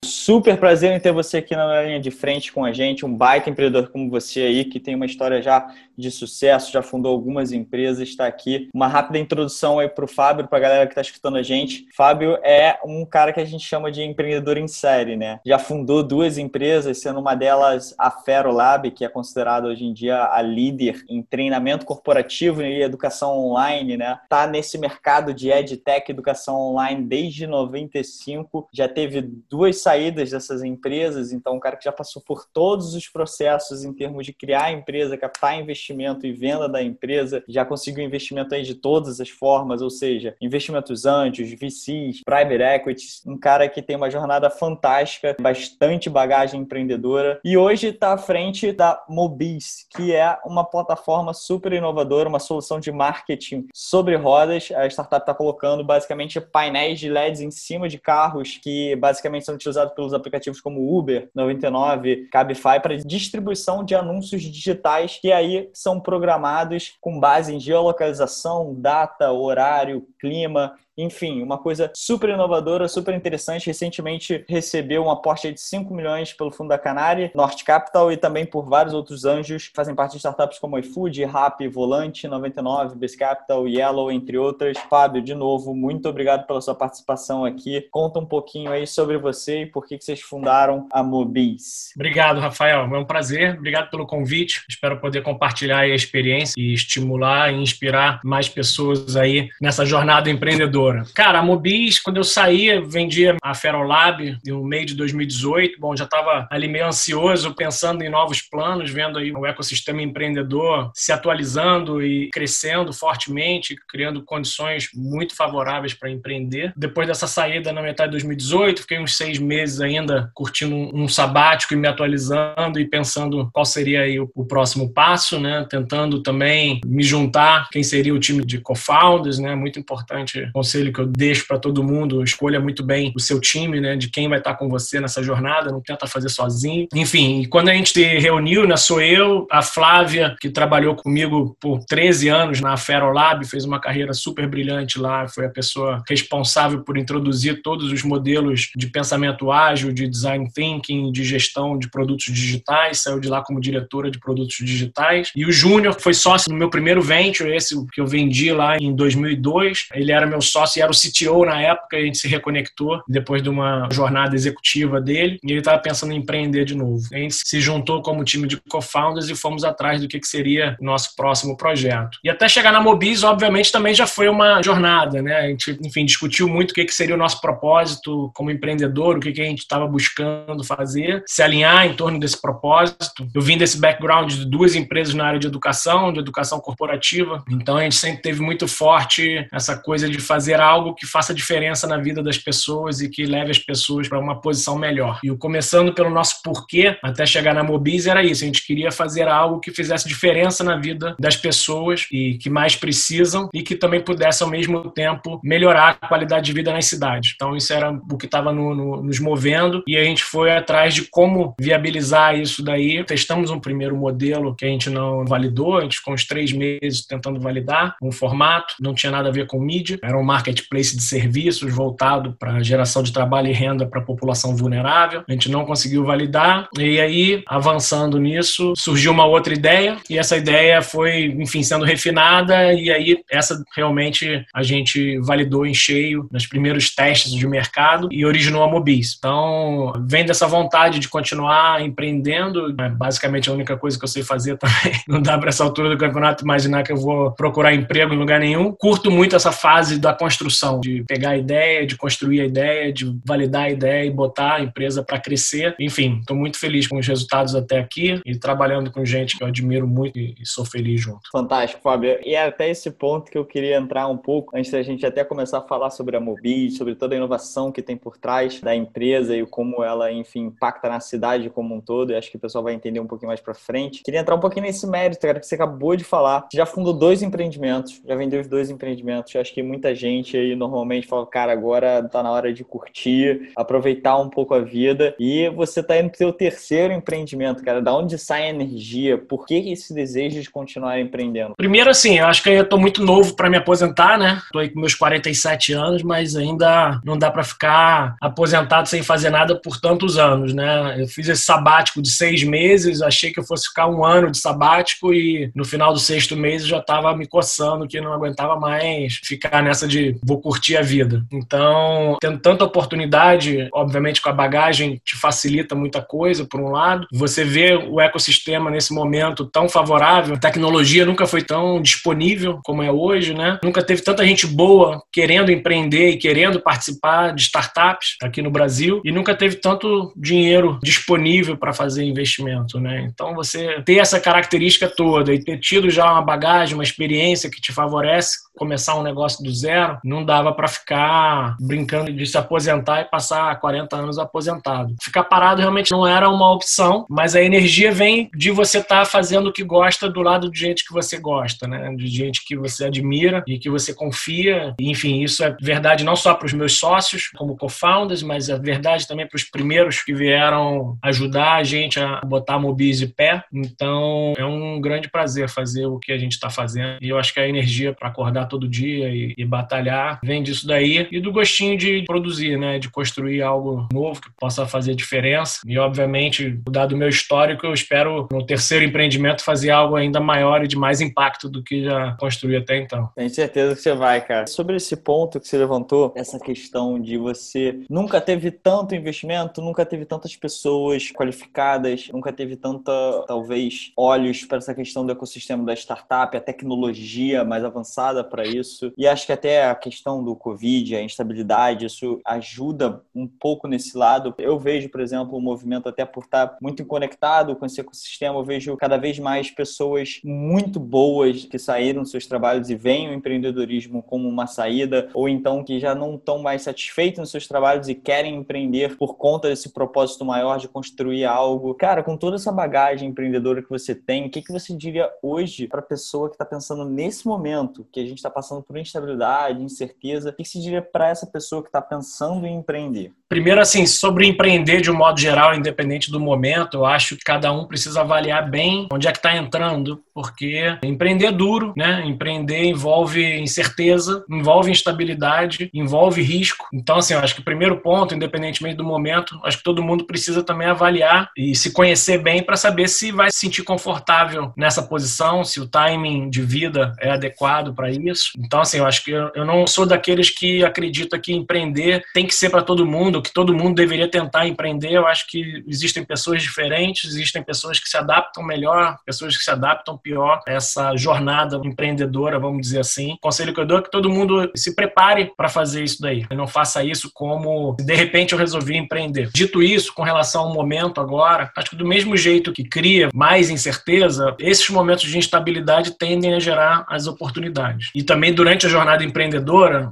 Super 0.04 0.58
prazer 0.58 0.90
em 0.90 0.98
ter 0.98 1.12
você 1.12 1.36
aqui 1.36 1.54
na 1.54 1.80
linha 1.80 2.00
de 2.00 2.10
frente 2.10 2.52
com 2.52 2.64
a 2.64 2.72
gente, 2.72 3.06
um 3.06 3.16
baita 3.16 3.48
empreendedor 3.48 3.88
como 3.88 4.10
você 4.10 4.40
aí, 4.40 4.64
que 4.64 4.80
tem 4.80 4.96
uma 4.96 5.06
história 5.06 5.40
já 5.40 5.72
de 5.96 6.10
sucesso, 6.10 6.72
já 6.72 6.82
fundou 6.82 7.12
algumas 7.12 7.52
empresas, 7.52 8.08
está 8.08 8.26
aqui. 8.26 8.68
Uma 8.74 8.88
rápida 8.88 9.20
introdução 9.20 9.78
aí 9.78 9.88
para 9.88 10.04
o 10.04 10.08
Fábio, 10.08 10.48
para 10.48 10.58
a 10.58 10.60
galera 10.60 10.86
que 10.86 10.92
está 10.92 11.02
escutando 11.02 11.36
a 11.36 11.42
gente. 11.42 11.86
Fábio 11.94 12.36
é 12.42 12.80
um 12.84 13.04
cara 13.04 13.32
que 13.32 13.38
a 13.38 13.44
gente 13.44 13.64
chama 13.64 13.92
de 13.92 14.02
empreendedor 14.02 14.58
em 14.58 14.66
série, 14.66 15.16
né? 15.16 15.38
Já 15.46 15.56
fundou 15.56 16.02
duas 16.02 16.36
empresas, 16.36 16.98
sendo 16.98 17.20
uma 17.20 17.36
delas 17.36 17.94
a 17.96 18.10
Ferolab, 18.10 18.90
que 18.90 19.04
é 19.04 19.08
considerada 19.08 19.68
hoje 19.68 19.84
em 19.84 19.92
dia 19.92 20.24
a 20.32 20.42
líder 20.42 21.04
em 21.08 21.22
treinamento 21.22 21.86
corporativo 21.86 22.60
e 22.60 22.82
educação 22.82 23.38
online, 23.38 23.96
né? 23.96 24.18
Tá 24.28 24.48
nesse 24.48 24.76
mercado 24.78 25.32
de 25.32 25.48
edtech, 25.48 26.10
educação 26.10 26.56
online 26.56 27.04
desde 27.04 27.46
95, 27.46 28.68
já 28.72 28.88
teve 28.88 29.22
duas 29.48 29.80
saídas 29.80 29.91
dessas 30.30 30.62
empresas, 30.62 31.32
então 31.32 31.56
um 31.56 31.60
cara 31.60 31.76
que 31.76 31.84
já 31.84 31.92
passou 31.92 32.22
por 32.22 32.46
todos 32.46 32.94
os 32.94 33.08
processos 33.08 33.84
em 33.84 33.92
termos 33.92 34.26
de 34.26 34.32
criar 34.32 34.64
a 34.64 34.72
empresa, 34.72 35.16
captar 35.16 35.58
investimento 35.58 35.82
investimento 35.92 36.26
e 36.26 36.32
venda 36.32 36.68
da 36.68 36.82
empresa, 36.82 37.42
já 37.48 37.64
conseguiu 37.64 38.04
investimento 38.04 38.54
aí 38.54 38.62
de 38.62 38.74
todas 38.74 39.20
as 39.20 39.28
formas, 39.28 39.82
ou 39.82 39.90
seja, 39.90 40.36
investimentos 40.40 41.04
anjos, 41.04 41.50
VCs, 41.50 42.22
private 42.24 42.62
equities, 42.62 43.22
um 43.26 43.38
cara 43.38 43.68
que 43.68 43.82
tem 43.82 43.96
uma 43.96 44.10
jornada 44.10 44.48
fantástica, 44.50 45.36
bastante 45.40 46.08
bagagem 46.08 46.60
empreendedora 46.60 47.40
e 47.44 47.56
hoje 47.56 47.88
está 47.88 48.12
à 48.12 48.18
frente 48.18 48.72
da 48.72 49.02
Mobis, 49.08 49.86
que 49.90 50.14
é 50.14 50.38
uma 50.44 50.64
plataforma 50.64 51.34
super 51.34 51.72
inovadora, 51.72 52.28
uma 52.28 52.38
solução 52.38 52.80
de 52.80 52.92
marketing 52.92 53.66
sobre 53.74 54.16
rodas. 54.16 54.70
A 54.74 54.86
startup 54.86 55.22
está 55.22 55.34
colocando 55.34 55.84
basicamente 55.84 56.40
painéis 56.40 56.98
de 56.98 57.08
LEDs 57.08 57.40
em 57.40 57.50
cima 57.50 57.88
de 57.88 57.98
carros 57.98 58.58
que 58.62 58.94
basicamente 58.96 59.44
são 59.44 59.54
utilizados 59.54 59.81
pelos 59.90 60.14
aplicativos 60.14 60.60
como 60.60 60.96
Uber, 60.96 61.28
99, 61.34 62.28
Cabify 62.30 62.80
para 62.80 62.96
distribuição 62.96 63.84
de 63.84 63.94
anúncios 63.94 64.42
digitais 64.42 65.18
que 65.20 65.32
aí 65.32 65.68
são 65.72 66.00
programados 66.00 66.94
com 67.00 67.18
base 67.18 67.54
em 67.54 67.60
geolocalização, 67.60 68.74
data, 68.74 69.32
horário, 69.32 70.06
clima 70.18 70.74
enfim, 70.96 71.42
uma 71.42 71.58
coisa 71.58 71.90
super 71.94 72.28
inovadora, 72.28 72.88
super 72.88 73.14
interessante. 73.14 73.66
Recentemente 73.66 74.44
recebeu 74.48 75.04
um 75.04 75.10
aporte 75.10 75.52
de 75.52 75.60
5 75.60 75.94
milhões 75.94 76.32
pelo 76.32 76.50
fundo 76.50 76.68
da 76.68 76.78
Canari, 76.78 77.30
Norte 77.34 77.64
Capital 77.64 78.12
e 78.12 78.16
também 78.16 78.44
por 78.44 78.68
vários 78.68 78.94
outros 78.94 79.24
anjos 79.24 79.68
que 79.68 79.74
fazem 79.74 79.94
parte 79.94 80.12
de 80.12 80.18
startups 80.18 80.58
como 80.58 80.78
iFood, 80.78 81.24
Rappi, 81.24 81.68
Volante, 81.68 82.28
99, 82.28 82.96
Base 82.96 83.16
Capital, 83.16 83.66
Yellow, 83.66 84.10
entre 84.10 84.36
outras. 84.36 84.76
Fábio, 84.90 85.22
de 85.22 85.34
novo, 85.34 85.74
muito 85.74 86.08
obrigado 86.08 86.46
pela 86.46 86.60
sua 86.60 86.74
participação 86.74 87.44
aqui. 87.44 87.80
Conta 87.90 88.18
um 88.18 88.26
pouquinho 88.26 88.70
aí 88.70 88.86
sobre 88.86 89.16
você 89.16 89.62
e 89.62 89.66
por 89.66 89.86
que 89.86 89.98
vocês 89.98 90.20
fundaram 90.20 90.86
a 90.92 91.02
Mobis. 91.02 91.92
Obrigado, 91.94 92.40
Rafael. 92.40 92.94
É 92.94 92.98
um 92.98 93.04
prazer. 93.04 93.56
Obrigado 93.56 93.90
pelo 93.90 94.06
convite. 94.06 94.64
Espero 94.68 95.00
poder 95.00 95.22
compartilhar 95.22 95.80
a 95.80 95.88
experiência 95.88 96.54
e 96.58 96.74
estimular 96.74 97.52
e 97.52 97.62
inspirar 97.62 98.20
mais 98.24 98.48
pessoas 98.48 99.16
aí 99.16 99.48
nessa 99.60 99.84
jornada 99.86 100.30
empreendedora 100.30 100.82
Cara, 101.14 101.38
a 101.38 101.42
Mobis, 101.42 101.98
quando 101.98 102.18
eu 102.18 102.24
saía, 102.24 102.80
vendia 102.80 103.36
a 103.42 103.54
Ferolab 103.54 104.38
no 104.46 104.64
meio 104.64 104.86
de 104.86 104.94
2018. 104.94 105.78
Bom, 105.78 105.96
já 105.96 106.04
estava 106.04 106.46
ali 106.50 106.68
meio 106.68 106.86
ansioso, 106.86 107.54
pensando 107.54 108.02
em 108.02 108.08
novos 108.08 108.42
planos, 108.42 108.90
vendo 108.90 109.18
aí 109.18 109.32
o 109.32 109.46
ecossistema 109.46 110.02
empreendedor 110.02 110.90
se 110.94 111.12
atualizando 111.12 112.02
e 112.02 112.30
crescendo 112.30 112.92
fortemente, 112.92 113.76
criando 113.88 114.22
condições 114.24 114.88
muito 114.94 115.34
favoráveis 115.34 115.94
para 115.94 116.10
empreender. 116.10 116.72
Depois 116.76 117.06
dessa 117.06 117.26
saída 117.26 117.72
na 117.72 117.82
metade 117.82 118.10
de 118.10 118.18
2018, 118.18 118.82
fiquei 118.82 118.98
uns 118.98 119.16
seis 119.16 119.38
meses 119.38 119.80
ainda 119.80 120.30
curtindo 120.34 120.74
um 120.74 121.08
sabático 121.08 121.74
e 121.74 121.76
me 121.76 121.88
atualizando 121.88 122.78
e 122.78 122.88
pensando 122.88 123.48
qual 123.52 123.64
seria 123.64 124.02
aí 124.02 124.18
o 124.20 124.44
próximo 124.44 124.92
passo, 124.92 125.38
né? 125.38 125.66
Tentando 125.68 126.22
também 126.22 126.80
me 126.84 127.02
juntar 127.02 127.68
quem 127.70 127.82
seria 127.82 128.14
o 128.14 128.18
time 128.18 128.44
de 128.44 128.58
co-founders, 128.58 129.38
né? 129.38 129.54
Muito 129.54 129.78
importante 129.78 130.50
conselho 130.72 130.92
que 130.92 131.00
eu 131.00 131.06
deixo 131.06 131.46
para 131.46 131.58
todo 131.58 131.84
mundo: 131.84 132.22
escolha 132.22 132.58
muito 132.58 132.82
bem 132.82 133.12
o 133.14 133.20
seu 133.20 133.40
time, 133.40 133.80
né? 133.80 133.96
De 133.96 134.08
quem 134.08 134.28
vai 134.28 134.38
estar 134.38 134.54
com 134.54 134.68
você 134.68 135.00
nessa 135.00 135.22
jornada, 135.22 135.70
não 135.70 135.80
tenta 135.80 136.06
fazer 136.06 136.28
sozinho. 136.30 136.86
Enfim, 136.94 137.46
quando 137.48 137.68
a 137.68 137.74
gente 137.74 138.00
reuniu, 138.02 138.66
né, 138.66 138.76
sou 138.76 139.00
eu, 139.00 139.46
a 139.50 139.62
Flávia, 139.62 140.34
que 140.40 140.48
trabalhou 140.48 140.94
comigo 140.94 141.56
por 141.60 141.84
13 141.84 142.28
anos 142.28 142.60
na 142.60 142.76
Ferolab, 142.76 143.44
fez 143.46 143.64
uma 143.64 143.80
carreira 143.80 144.12
super 144.12 144.48
brilhante 144.48 144.98
lá, 144.98 145.28
foi 145.28 145.46
a 145.46 145.50
pessoa 145.50 146.02
responsável 146.08 146.82
por 146.82 146.96
introduzir 146.96 147.62
todos 147.62 147.92
os 147.92 148.02
modelos 148.02 148.70
de 148.74 148.86
pensamento 148.86 149.50
ágil, 149.50 149.92
de 149.92 150.08
design 150.08 150.48
thinking, 150.52 151.12
de 151.12 151.24
gestão 151.24 151.78
de 151.78 151.90
produtos 151.90 152.26
digitais, 152.26 153.02
saiu 153.02 153.20
de 153.20 153.28
lá 153.28 153.42
como 153.42 153.60
diretora 153.60 154.10
de 154.10 154.18
produtos 154.18 154.56
digitais. 154.56 155.30
E 155.34 155.44
o 155.44 155.52
Júnior 155.52 155.96
foi 156.00 156.14
sócio 156.14 156.50
no 156.50 156.58
meu 156.58 156.70
primeiro 156.70 157.02
venture, 157.02 157.54
esse 157.54 157.74
que 157.92 158.00
eu 158.00 158.06
vendi 158.06 158.52
lá 158.52 158.76
em 158.76 158.94
2002. 158.94 159.88
Ele 159.94 160.12
era 160.12 160.26
meu 160.26 160.40
sócio 160.40 160.61
sócio 160.62 160.82
era 160.82 160.90
o 160.90 160.94
CTO 160.94 161.44
na 161.44 161.60
época, 161.60 161.96
a 161.96 162.00
gente 162.00 162.18
se 162.18 162.28
reconectou 162.28 163.02
depois 163.08 163.42
de 163.42 163.48
uma 163.48 163.88
jornada 163.90 164.34
executiva 164.34 165.00
dele, 165.00 165.38
e 165.42 165.50
ele 165.50 165.58
estava 165.58 165.78
pensando 165.78 166.12
em 166.12 166.16
empreender 166.16 166.64
de 166.64 166.74
novo. 166.74 167.02
A 167.12 167.16
gente 167.16 167.36
se 167.44 167.60
juntou 167.60 168.02
como 168.02 168.24
time 168.24 168.46
de 168.46 168.56
co-founders 168.68 169.28
e 169.28 169.34
fomos 169.34 169.64
atrás 169.64 170.00
do 170.00 170.08
que, 170.08 170.20
que 170.20 170.26
seria 170.26 170.76
o 170.80 170.84
nosso 170.84 171.14
próximo 171.16 171.56
projeto. 171.56 172.18
E 172.24 172.30
até 172.30 172.48
chegar 172.48 172.72
na 172.72 172.80
Mobis, 172.80 173.22
obviamente, 173.22 173.72
também 173.72 173.94
já 173.94 174.06
foi 174.06 174.28
uma 174.28 174.62
jornada, 174.62 175.20
né? 175.20 175.36
A 175.36 175.48
gente, 175.48 175.78
enfim, 175.84 176.04
discutiu 176.04 176.48
muito 176.48 176.70
o 176.70 176.74
que, 176.74 176.84
que 176.84 176.94
seria 176.94 177.14
o 177.14 177.18
nosso 177.18 177.40
propósito 177.40 178.30
como 178.34 178.50
empreendedor, 178.50 179.16
o 179.16 179.20
que, 179.20 179.32
que 179.32 179.40
a 179.40 179.44
gente 179.44 179.60
estava 179.60 179.86
buscando 179.86 180.64
fazer, 180.64 181.22
se 181.26 181.42
alinhar 181.42 181.86
em 181.86 181.94
torno 181.94 182.18
desse 182.18 182.40
propósito. 182.40 183.26
Eu 183.34 183.42
vim 183.42 183.58
desse 183.58 183.78
background 183.78 184.32
de 184.32 184.44
duas 184.44 184.74
empresas 184.74 185.14
na 185.14 185.26
área 185.26 185.38
de 185.38 185.46
educação, 185.46 186.12
de 186.12 186.20
educação 186.20 186.60
corporativa, 186.60 187.42
então 187.50 187.76
a 187.76 187.82
gente 187.82 187.96
sempre 187.96 188.22
teve 188.22 188.40
muito 188.40 188.68
forte 188.68 189.46
essa 189.52 189.76
coisa 189.76 190.08
de 190.08 190.18
fazer 190.18 190.51
algo 190.60 190.94
que 190.94 191.06
faça 191.06 191.34
diferença 191.34 191.86
na 191.86 191.96
vida 191.96 192.22
das 192.22 192.38
pessoas 192.38 193.00
e 193.00 193.08
que 193.08 193.24
leve 193.24 193.50
as 193.50 193.58
pessoas 193.58 194.08
para 194.08 194.18
uma 194.18 194.40
posição 194.40 194.78
melhor. 194.78 195.20
E 195.24 195.30
começando 195.36 195.92
pelo 195.92 196.10
nosso 196.10 196.42
porquê, 196.42 196.96
até 197.02 197.26
chegar 197.26 197.54
na 197.54 197.62
Mobis, 197.62 198.06
era 198.06 198.22
isso. 198.22 198.42
A 198.44 198.46
gente 198.46 198.66
queria 198.66 198.90
fazer 198.90 199.28
algo 199.28 199.60
que 199.60 199.70
fizesse 199.70 200.08
diferença 200.08 200.62
na 200.62 200.76
vida 200.76 201.16
das 201.18 201.36
pessoas 201.36 202.06
e 202.10 202.34
que 202.34 202.50
mais 202.50 202.76
precisam 202.76 203.48
e 203.52 203.62
que 203.62 203.74
também 203.74 204.00
pudesse, 204.00 204.42
ao 204.42 204.48
mesmo 204.48 204.90
tempo, 204.90 205.40
melhorar 205.42 205.98
a 206.00 206.08
qualidade 206.08 206.46
de 206.46 206.52
vida 206.52 206.72
nas 206.72 206.86
cidades. 206.86 207.32
Então, 207.34 207.56
isso 207.56 207.72
era 207.72 207.90
o 207.90 208.16
que 208.16 208.26
estava 208.26 208.52
no, 208.52 208.74
no, 208.74 209.02
nos 209.02 209.18
movendo 209.18 209.82
e 209.86 209.96
a 209.96 210.04
gente 210.04 210.22
foi 210.22 210.52
atrás 210.52 210.94
de 210.94 211.02
como 211.10 211.54
viabilizar 211.58 212.38
isso 212.38 212.62
daí. 212.62 213.04
Testamos 213.04 213.50
um 213.50 213.60
primeiro 213.60 213.96
modelo 213.96 214.54
que 214.54 214.64
a 214.64 214.68
gente 214.68 214.90
não 214.90 215.24
validou, 215.24 215.78
a 215.78 215.82
gente 215.82 215.98
ficou 215.98 216.14
uns 216.14 216.26
três 216.26 216.52
meses 216.52 217.06
tentando 217.06 217.40
validar 217.40 217.96
um 218.02 218.12
formato, 218.12 218.74
não 218.80 218.94
tinha 218.94 219.10
nada 219.12 219.28
a 219.28 219.32
ver 219.32 219.46
com 219.46 219.60
mídia, 219.60 219.98
era 220.02 220.18
um 220.18 220.22
marketplace 220.42 220.96
de 220.96 221.02
serviços 221.02 221.72
voltado 221.72 222.34
para 222.38 222.62
geração 222.62 223.02
de 223.02 223.12
trabalho 223.12 223.48
e 223.48 223.52
renda 223.52 223.86
para 223.86 224.00
a 224.00 224.04
população 224.04 224.56
vulnerável. 224.56 225.22
A 225.28 225.32
gente 225.32 225.50
não 225.50 225.64
conseguiu 225.64 226.04
validar 226.04 226.68
e 226.76 227.00
aí, 227.00 227.42
avançando 227.46 228.18
nisso, 228.18 228.72
surgiu 228.76 229.12
uma 229.12 229.24
outra 229.24 229.54
ideia 229.54 229.96
e 230.10 230.18
essa 230.18 230.36
ideia 230.36 230.82
foi, 230.82 231.26
enfim, 231.38 231.62
sendo 231.62 231.84
refinada 231.84 232.72
e 232.72 232.90
aí 232.90 233.18
essa 233.30 233.62
realmente 233.76 234.44
a 234.52 234.62
gente 234.62 235.18
validou 235.20 235.64
em 235.64 235.74
cheio 235.74 236.28
nos 236.30 236.46
primeiros 236.46 236.92
testes 236.94 237.32
de 237.32 237.46
mercado 237.46 238.08
e 238.10 238.26
originou 238.26 238.64
a 238.64 238.68
Mobis. 238.68 239.14
Então, 239.16 239.92
vem 240.08 240.24
dessa 240.24 240.46
vontade 240.46 240.98
de 240.98 241.08
continuar 241.08 241.82
empreendendo, 241.82 242.74
é 242.80 242.88
basicamente 242.88 243.48
a 243.48 243.52
única 243.52 243.76
coisa 243.76 243.98
que 243.98 244.04
eu 244.04 244.08
sei 244.08 244.22
fazer 244.22 244.56
também. 244.58 245.00
Não 245.06 245.22
dá 245.22 245.38
para 245.38 245.50
essa 245.50 245.62
altura 245.62 245.90
do 245.90 245.98
campeonato 245.98 246.42
imaginar 246.42 246.82
que 246.82 246.92
eu 246.92 246.96
vou 246.96 247.32
procurar 247.32 247.74
emprego 247.74 248.12
em 248.12 248.18
lugar 248.18 248.40
nenhum. 248.40 248.72
Curto 248.72 249.10
muito 249.10 249.36
essa 249.36 249.52
fase 249.52 249.98
da 249.98 250.12
construção, 250.12 250.31
de 250.80 251.04
pegar 251.06 251.30
a 251.30 251.36
ideia, 251.36 251.86
de 251.86 251.96
construir 251.96 252.40
a 252.40 252.44
ideia, 252.44 252.92
de 252.92 253.18
validar 253.24 253.64
a 253.64 253.70
ideia 253.70 254.04
e 254.04 254.10
botar 254.10 254.54
a 254.54 254.60
empresa 254.62 255.02
para 255.02 255.20
crescer. 255.20 255.74
Enfim, 255.78 256.18
estou 256.20 256.36
muito 256.36 256.58
feliz 256.58 256.86
com 256.86 256.98
os 256.98 257.06
resultados 257.06 257.54
até 257.54 257.78
aqui 257.78 258.20
e 258.24 258.36
trabalhando 258.36 258.90
com 258.90 259.04
gente 259.04 259.36
que 259.36 259.44
eu 259.44 259.48
admiro 259.48 259.86
muito 259.86 260.18
e 260.18 260.34
sou 260.44 260.64
feliz 260.64 261.00
junto. 261.00 261.20
Fantástico, 261.30 261.82
Fábio. 261.82 262.18
E 262.24 262.34
é 262.34 262.44
até 262.44 262.70
esse 262.70 262.90
ponto 262.90 263.30
que 263.30 263.38
eu 263.38 263.44
queria 263.44 263.76
entrar 263.76 264.08
um 264.08 264.16
pouco, 264.16 264.56
antes 264.56 264.70
da 264.70 264.82
gente 264.82 265.04
até 265.04 265.24
começar 265.24 265.58
a 265.58 265.62
falar 265.62 265.90
sobre 265.90 266.16
a 266.16 266.20
Mobis, 266.20 266.76
sobre 266.76 266.94
toda 266.94 267.14
a 267.14 267.16
inovação 267.16 267.72
que 267.72 267.82
tem 267.82 267.96
por 267.96 268.16
trás 268.16 268.60
da 268.60 268.74
empresa 268.74 269.36
e 269.36 269.44
como 269.46 269.82
ela, 269.82 270.12
enfim, 270.12 270.46
impacta 270.46 270.88
na 270.88 271.00
cidade 271.00 271.50
como 271.50 271.74
um 271.74 271.80
todo. 271.80 272.12
E 272.12 272.16
acho 272.16 272.30
que 272.30 272.36
o 272.36 272.40
pessoal 272.40 272.64
vai 272.64 272.74
entender 272.74 273.00
um 273.00 273.06
pouquinho 273.06 273.28
mais 273.28 273.40
para 273.40 273.54
frente. 273.54 274.02
Queria 274.02 274.20
entrar 274.20 274.34
um 274.34 274.40
pouquinho 274.40 274.66
nesse 274.66 274.86
mérito, 274.86 275.20
cara, 275.20 275.40
que 275.40 275.46
você 275.46 275.54
acabou 275.54 275.96
de 275.96 276.04
falar. 276.04 276.46
Você 276.50 276.56
já 276.56 276.66
fundou 276.66 276.92
dois 276.92 277.22
empreendimentos, 277.22 278.00
já 278.06 278.14
vendeu 278.14 278.40
os 278.40 278.46
dois 278.46 278.70
empreendimentos. 278.70 279.34
Eu 279.34 279.40
acho 279.40 279.52
que 279.52 279.62
muita 279.62 279.94
gente 279.94 280.21
aí 280.36 280.54
normalmente 280.54 281.06
fala, 281.06 281.26
cara, 281.26 281.52
agora 281.52 282.08
tá 282.08 282.22
na 282.22 282.30
hora 282.30 282.52
de 282.52 282.64
curtir, 282.64 283.50
aproveitar 283.56 284.16
um 284.18 284.28
pouco 284.28 284.54
a 284.54 284.60
vida. 284.60 285.14
E 285.18 285.48
você 285.50 285.82
tá 285.82 285.98
indo 285.98 286.08
pro 286.08 286.18
seu 286.18 286.32
terceiro 286.32 286.92
empreendimento, 286.92 287.64
cara. 287.64 287.80
Da 287.80 287.94
onde 287.94 288.18
sai 288.18 288.44
a 288.44 288.50
energia? 288.50 289.18
Por 289.18 289.46
que 289.46 289.54
esse 289.72 289.94
desejo 289.94 290.40
de 290.40 290.50
continuar 290.50 291.00
empreendendo? 291.00 291.54
Primeiro, 291.56 291.90
assim, 291.90 292.18
eu 292.18 292.26
acho 292.26 292.42
que 292.42 292.50
eu 292.50 292.68
tô 292.68 292.78
muito 292.78 293.04
novo 293.04 293.34
para 293.34 293.50
me 293.50 293.56
aposentar, 293.56 294.18
né? 294.18 294.40
Tô 294.52 294.58
aí 294.58 294.68
com 294.68 294.80
meus 294.80 294.94
47 294.94 295.72
anos, 295.72 296.02
mas 296.02 296.36
ainda 296.36 297.00
não 297.04 297.18
dá 297.18 297.30
para 297.30 297.44
ficar 297.44 298.16
aposentado 298.20 298.88
sem 298.88 299.02
fazer 299.02 299.30
nada 299.30 299.60
por 299.60 299.80
tantos 299.80 300.18
anos, 300.18 300.54
né? 300.54 301.00
Eu 301.00 301.06
fiz 301.06 301.28
esse 301.28 301.42
sabático 301.42 302.00
de 302.00 302.10
seis 302.10 302.42
meses, 302.42 303.02
achei 303.02 303.32
que 303.32 303.40
eu 303.40 303.44
fosse 303.44 303.68
ficar 303.68 303.88
um 303.88 304.04
ano 304.04 304.30
de 304.30 304.38
sabático 304.38 305.12
e 305.12 305.50
no 305.54 305.64
final 305.64 305.92
do 305.92 305.98
sexto 305.98 306.36
mês 306.36 306.62
eu 306.62 306.68
já 306.68 306.78
estava 306.78 307.16
me 307.16 307.26
coçando 307.26 307.86
que 307.86 308.00
não 308.00 308.12
aguentava 308.12 308.58
mais 308.58 309.20
ficar 309.22 309.62
nessa 309.62 309.86
de 309.86 310.11
vou 310.24 310.40
curtir 310.40 310.76
a 310.76 310.82
vida. 310.82 311.24
Então, 311.32 312.16
tendo 312.20 312.38
tanta 312.38 312.64
oportunidade, 312.64 313.68
obviamente 313.72 314.20
com 314.20 314.28
a 314.28 314.32
bagagem 314.32 315.00
te 315.04 315.16
facilita 315.16 315.74
muita 315.74 316.02
coisa, 316.02 316.44
por 316.44 316.60
um 316.60 316.70
lado. 316.70 317.06
Você 317.12 317.44
vê 317.44 317.74
o 317.74 318.00
ecossistema 318.00 318.70
nesse 318.70 318.92
momento 318.92 319.44
tão 319.44 319.68
favorável, 319.68 320.34
a 320.34 320.38
tecnologia 320.38 321.04
nunca 321.04 321.26
foi 321.26 321.42
tão 321.42 321.80
disponível 321.80 322.60
como 322.64 322.82
é 322.82 322.90
hoje, 322.90 323.34
né? 323.34 323.58
Nunca 323.62 323.82
teve 323.82 324.02
tanta 324.02 324.24
gente 324.26 324.46
boa 324.46 325.02
querendo 325.12 325.50
empreender 325.50 326.10
e 326.10 326.16
querendo 326.16 326.60
participar 326.60 327.34
de 327.34 327.42
startups 327.42 328.16
aqui 328.22 328.42
no 328.42 328.50
Brasil 328.50 329.00
e 329.04 329.12
nunca 329.12 329.34
teve 329.34 329.56
tanto 329.56 330.12
dinheiro 330.16 330.78
disponível 330.82 331.56
para 331.56 331.72
fazer 331.72 332.04
investimento, 332.04 332.78
né? 332.78 333.08
Então, 333.12 333.34
você 333.34 333.82
ter 333.82 333.98
essa 333.98 334.20
característica 334.20 334.88
toda 334.88 335.32
e 335.32 335.42
ter 335.42 335.58
tido 335.58 335.90
já 335.90 336.10
uma 336.10 336.22
bagagem, 336.22 336.74
uma 336.74 336.84
experiência 336.84 337.50
que 337.50 337.60
te 337.60 337.72
favorece 337.72 338.38
começar 338.56 338.98
um 338.98 339.02
negócio 339.02 339.42
do 339.42 339.52
zero, 339.52 339.98
não 340.04 340.24
dava 340.24 340.52
para 340.52 340.68
ficar 340.68 341.56
brincando 341.60 342.12
de 342.12 342.26
se 342.26 342.36
aposentar 342.36 343.00
e 343.00 343.04
passar 343.04 343.58
40 343.60 343.96
anos 343.96 344.18
aposentado. 344.18 344.94
Ficar 345.02 345.24
parado 345.24 345.60
realmente 345.60 345.90
não 345.90 346.06
era 346.06 346.28
uma 346.28 346.52
opção, 346.52 347.06
mas 347.08 347.34
a 347.34 347.42
energia 347.42 347.92
vem 347.92 348.30
de 348.34 348.50
você 348.50 348.78
estar 348.78 349.00
tá 349.00 349.04
fazendo 349.04 349.48
o 349.48 349.52
que 349.52 349.64
gosta 349.64 350.08
do 350.08 350.22
lado 350.22 350.50
de 350.50 350.58
gente 350.58 350.84
que 350.84 350.92
você 350.92 351.18
gosta, 351.18 351.66
né? 351.66 351.94
De 351.96 352.06
gente 352.06 352.44
que 352.44 352.56
você 352.56 352.86
admira 352.86 353.42
e 353.46 353.58
que 353.58 353.70
você 353.70 353.94
confia. 353.94 354.74
Enfim, 354.80 355.22
isso 355.22 355.44
é 355.44 355.56
verdade 355.60 356.04
não 356.04 356.16
só 356.16 356.34
para 356.34 356.46
os 356.46 356.52
meus 356.52 356.78
sócios 356.78 357.28
como 357.36 357.56
co-founders, 357.56 358.22
mas 358.22 358.48
é 358.48 358.58
verdade 358.58 359.06
também 359.06 359.26
para 359.26 359.36
os 359.36 359.44
primeiros 359.44 360.02
que 360.02 360.14
vieram 360.14 360.96
ajudar 361.02 361.54
a 361.54 361.62
gente 361.62 362.00
a 362.00 362.20
botar 362.24 362.54
a 362.54 362.58
Mobis 362.58 362.98
de 362.98 363.06
pé. 363.06 363.44
Então, 363.52 364.34
é 364.36 364.44
um 364.44 364.80
grande 364.80 365.10
prazer 365.10 365.48
fazer 365.48 365.86
o 365.86 365.98
que 365.98 366.12
a 366.12 366.18
gente 366.18 366.32
está 366.32 366.50
fazendo. 366.50 366.98
E 367.00 367.08
eu 367.08 367.18
acho 367.18 367.32
que 367.32 367.40
a 367.40 367.48
energia 367.48 367.92
para 367.92 368.08
acordar 368.08 368.46
todo 368.46 368.68
dia 368.68 369.08
e, 369.08 369.34
e, 369.36 369.44
batalhar 369.44 369.81
vem 370.22 370.42
disso 370.42 370.66
daí 370.66 371.08
e 371.10 371.20
do 371.20 371.32
gostinho 371.32 371.76
de 371.76 372.04
produzir, 372.06 372.58
né? 372.58 372.78
De 372.78 372.90
construir 372.90 373.42
algo 373.42 373.86
novo 373.92 374.20
que 374.20 374.30
possa 374.38 374.66
fazer 374.66 374.94
diferença. 374.94 375.60
E, 375.66 375.78
obviamente, 375.78 376.60
dado 376.70 376.94
o 376.94 376.98
meu 376.98 377.08
histórico, 377.08 377.66
eu 377.66 377.72
espero 377.72 378.28
no 378.30 378.44
terceiro 378.44 378.84
empreendimento 378.84 379.44
fazer 379.44 379.70
algo 379.70 379.96
ainda 379.96 380.20
maior 380.20 380.64
e 380.64 380.68
de 380.68 380.76
mais 380.76 381.00
impacto 381.00 381.48
do 381.48 381.62
que 381.62 381.84
já 381.84 382.16
construí 382.18 382.56
até 382.56 382.76
então. 382.76 383.08
Tenho 383.14 383.30
certeza 383.30 383.74
que 383.74 383.80
você 383.80 383.94
vai, 383.94 384.20
cara. 384.20 384.46
Sobre 384.46 384.76
esse 384.76 384.96
ponto 384.96 385.40
que 385.40 385.48
você 385.48 385.58
levantou, 385.58 386.12
essa 386.16 386.38
questão 386.38 387.00
de 387.00 387.16
você 387.16 387.80
nunca 387.88 388.20
teve 388.20 388.50
tanto 388.50 388.94
investimento, 388.94 389.60
nunca 389.60 389.84
teve 389.84 390.04
tantas 390.04 390.36
pessoas 390.36 391.10
qualificadas, 391.10 392.08
nunca 392.12 392.32
teve 392.32 392.56
tanta, 392.56 392.92
talvez, 393.26 393.92
olhos 393.96 394.44
para 394.44 394.58
essa 394.58 394.74
questão 394.74 395.04
do 395.04 395.12
ecossistema 395.12 395.64
da 395.64 395.74
startup, 395.74 396.36
a 396.36 396.40
tecnologia 396.40 397.44
mais 397.44 397.64
avançada 397.64 398.24
para 398.24 398.46
isso. 398.46 398.92
E 398.96 399.06
acho 399.06 399.26
que 399.26 399.32
até 399.32 399.71
a 399.72 399.76
questão 399.76 400.22
do 400.22 400.36
Covid, 400.36 400.94
a 400.96 401.02
instabilidade, 401.02 401.86
isso 401.86 402.20
ajuda 402.24 403.02
um 403.14 403.26
pouco 403.26 403.66
nesse 403.66 403.96
lado. 403.96 404.34
Eu 404.38 404.58
vejo, 404.58 404.88
por 404.88 405.00
exemplo, 405.00 405.36
o 405.36 405.40
movimento 405.40 405.88
até 405.88 406.04
por 406.04 406.24
estar 406.24 406.56
muito 406.60 406.84
conectado 406.84 407.56
com 407.56 407.66
esse 407.66 407.80
ecossistema, 407.80 408.38
eu 408.38 408.44
vejo 408.44 408.76
cada 408.76 408.96
vez 408.96 409.18
mais 409.18 409.50
pessoas 409.50 410.20
muito 410.24 410.78
boas 410.78 411.44
que 411.44 411.58
saíram 411.58 412.02
dos 412.02 412.10
seus 412.10 412.26
trabalhos 412.26 412.70
e 412.70 412.74
veem 412.74 413.08
o 413.08 413.14
empreendedorismo 413.14 414.02
como 414.02 414.28
uma 414.28 414.46
saída, 414.46 415.08
ou 415.14 415.28
então 415.28 415.64
que 415.64 415.80
já 415.80 415.94
não 415.94 416.14
estão 416.16 416.38
mais 416.38 416.62
satisfeitos 416.62 417.18
nos 417.18 417.30
seus 417.30 417.46
trabalhos 417.46 417.88
e 417.88 417.94
querem 417.94 418.36
empreender 418.36 418.96
por 418.96 419.16
conta 419.16 419.48
desse 419.48 419.70
propósito 419.70 420.24
maior 420.24 420.58
de 420.58 420.68
construir 420.68 421.24
algo. 421.24 421.74
Cara, 421.74 422.02
com 422.02 422.16
toda 422.16 422.36
essa 422.36 422.52
bagagem 422.52 423.08
empreendedora 423.08 423.62
que 423.62 423.70
você 423.70 423.94
tem, 423.94 424.26
o 424.26 424.30
que, 424.30 424.42
que 424.42 424.52
você 424.52 424.74
diria 424.76 425.10
hoje 425.22 425.66
para 425.66 425.80
a 425.80 425.84
pessoa 425.84 426.28
que 426.28 426.34
está 426.34 426.44
pensando 426.44 426.84
nesse 426.84 427.26
momento 427.26 427.86
que 427.90 428.00
a 428.00 428.04
gente 428.04 428.18
está 428.18 428.30
passando 428.30 428.62
por 428.62 428.76
instabilidade, 428.76 429.61
incerteza, 429.62 430.30
o 430.30 430.32
que 430.32 430.44
se 430.44 430.60
diria 430.60 430.82
para 430.82 431.08
essa 431.08 431.26
pessoa 431.26 431.62
que 431.62 431.68
está 431.68 431.80
pensando 431.80 432.46
em 432.46 432.56
empreender? 432.56 433.12
Primeiro, 433.28 433.62
assim, 433.62 433.86
sobre 433.86 434.26
empreender 434.26 434.82
de 434.82 434.90
um 434.90 434.94
modo 434.94 435.18
geral, 435.18 435.54
independente 435.54 436.10
do 436.10 436.20
momento, 436.20 436.76
eu 436.76 436.84
acho 436.84 437.16
que 437.16 437.24
cada 437.24 437.50
um 437.50 437.66
precisa 437.66 438.02
avaliar 438.02 438.50
bem 438.50 438.88
onde 438.92 439.08
é 439.08 439.12
que 439.12 439.16
está 439.18 439.34
entrando, 439.34 440.02
porque 440.14 440.76
empreender 440.82 441.26
é 441.26 441.32
duro, 441.32 441.72
né? 441.74 442.04
Empreender 442.04 442.64
envolve 442.64 443.38
incerteza, 443.38 444.22
envolve 444.28 444.70
instabilidade, 444.70 445.70
envolve 445.72 446.20
risco. 446.20 446.66
Então, 446.74 446.96
assim, 446.96 447.14
eu 447.14 447.20
acho 447.20 447.34
que 447.34 447.40
o 447.40 447.44
primeiro 447.44 447.80
ponto, 447.80 448.14
independentemente 448.14 448.76
do 448.76 448.84
momento, 448.84 449.40
acho 449.44 449.58
que 449.58 449.64
todo 449.64 449.82
mundo 449.82 450.04
precisa 450.04 450.42
também 450.42 450.68
avaliar 450.68 451.30
e 451.34 451.54
se 451.54 451.72
conhecer 451.72 452.18
bem 452.18 452.42
para 452.42 452.56
saber 452.56 452.86
se 452.86 453.10
vai 453.10 453.30
se 453.30 453.38
sentir 453.38 453.62
confortável 453.62 454.52
nessa 454.56 454.82
posição, 454.82 455.42
se 455.42 455.58
o 455.58 455.66
timing 455.66 456.28
de 456.28 456.42
vida 456.42 456.94
é 457.00 457.10
adequado 457.10 457.74
para 457.74 457.90
isso. 457.90 458.32
Então, 458.38 458.60
assim, 458.60 458.78
eu 458.78 458.86
acho 458.86 459.02
que 459.02 459.10
eu, 459.10 459.30
eu 459.34 459.44
não 459.52 459.66
sou 459.66 459.86
daqueles 459.86 460.30
que 460.30 460.64
acredita 460.64 461.18
que 461.18 461.32
empreender 461.32 462.02
tem 462.14 462.26
que 462.26 462.34
ser 462.34 462.50
para 462.50 462.62
todo 462.62 462.86
mundo, 462.86 463.22
que 463.22 463.32
todo 463.32 463.54
mundo 463.54 463.74
deveria 463.74 464.08
tentar 464.08 464.46
empreender. 464.46 464.92
Eu 464.92 465.06
acho 465.06 465.26
que 465.28 465.62
existem 465.66 466.04
pessoas 466.04 466.42
diferentes, 466.42 467.10
existem 467.10 467.42
pessoas 467.42 467.78
que 467.78 467.88
se 467.88 467.96
adaptam 467.96 468.42
melhor, 468.42 468.96
pessoas 469.04 469.36
que 469.36 469.44
se 469.44 469.50
adaptam 469.50 469.98
pior 469.98 470.40
a 470.46 470.52
essa 470.52 470.96
jornada 470.96 471.60
empreendedora, 471.64 472.38
vamos 472.38 472.62
dizer 472.62 472.80
assim. 472.80 473.12
O 473.12 473.18
conselho 473.18 473.52
que 473.52 473.60
eu 473.60 473.66
dou 473.66 473.78
é 473.78 473.82
que 473.82 473.90
todo 473.90 474.10
mundo 474.10 474.50
se 474.56 474.74
prepare 474.74 475.32
para 475.36 475.48
fazer 475.48 475.84
isso 475.84 476.00
daí. 476.00 476.24
E 476.30 476.34
não 476.34 476.46
faça 476.46 476.82
isso 476.82 477.10
como 477.12 477.76
de 477.78 477.94
repente 477.94 478.32
eu 478.32 478.38
resolvi 478.38 478.76
empreender. 478.76 479.30
Dito 479.34 479.62
isso, 479.62 479.92
com 479.92 480.02
relação 480.02 480.42
ao 480.42 480.54
momento 480.54 481.00
agora, 481.00 481.50
acho 481.56 481.70
que 481.70 481.76
do 481.76 481.86
mesmo 481.86 482.16
jeito 482.16 482.52
que 482.52 482.64
cria 482.64 483.08
mais 483.14 483.50
incerteza, 483.50 484.34
esses 484.38 484.68
momentos 484.70 485.04
de 485.04 485.18
instabilidade 485.18 485.98
tendem 485.98 486.34
a 486.34 486.40
gerar 486.40 486.84
as 486.88 487.06
oportunidades. 487.06 487.90
E 487.94 488.02
também 488.02 488.32
durante 488.32 488.66
a 488.66 488.68
jornada 488.68 489.04
empreendedora, 489.04 489.41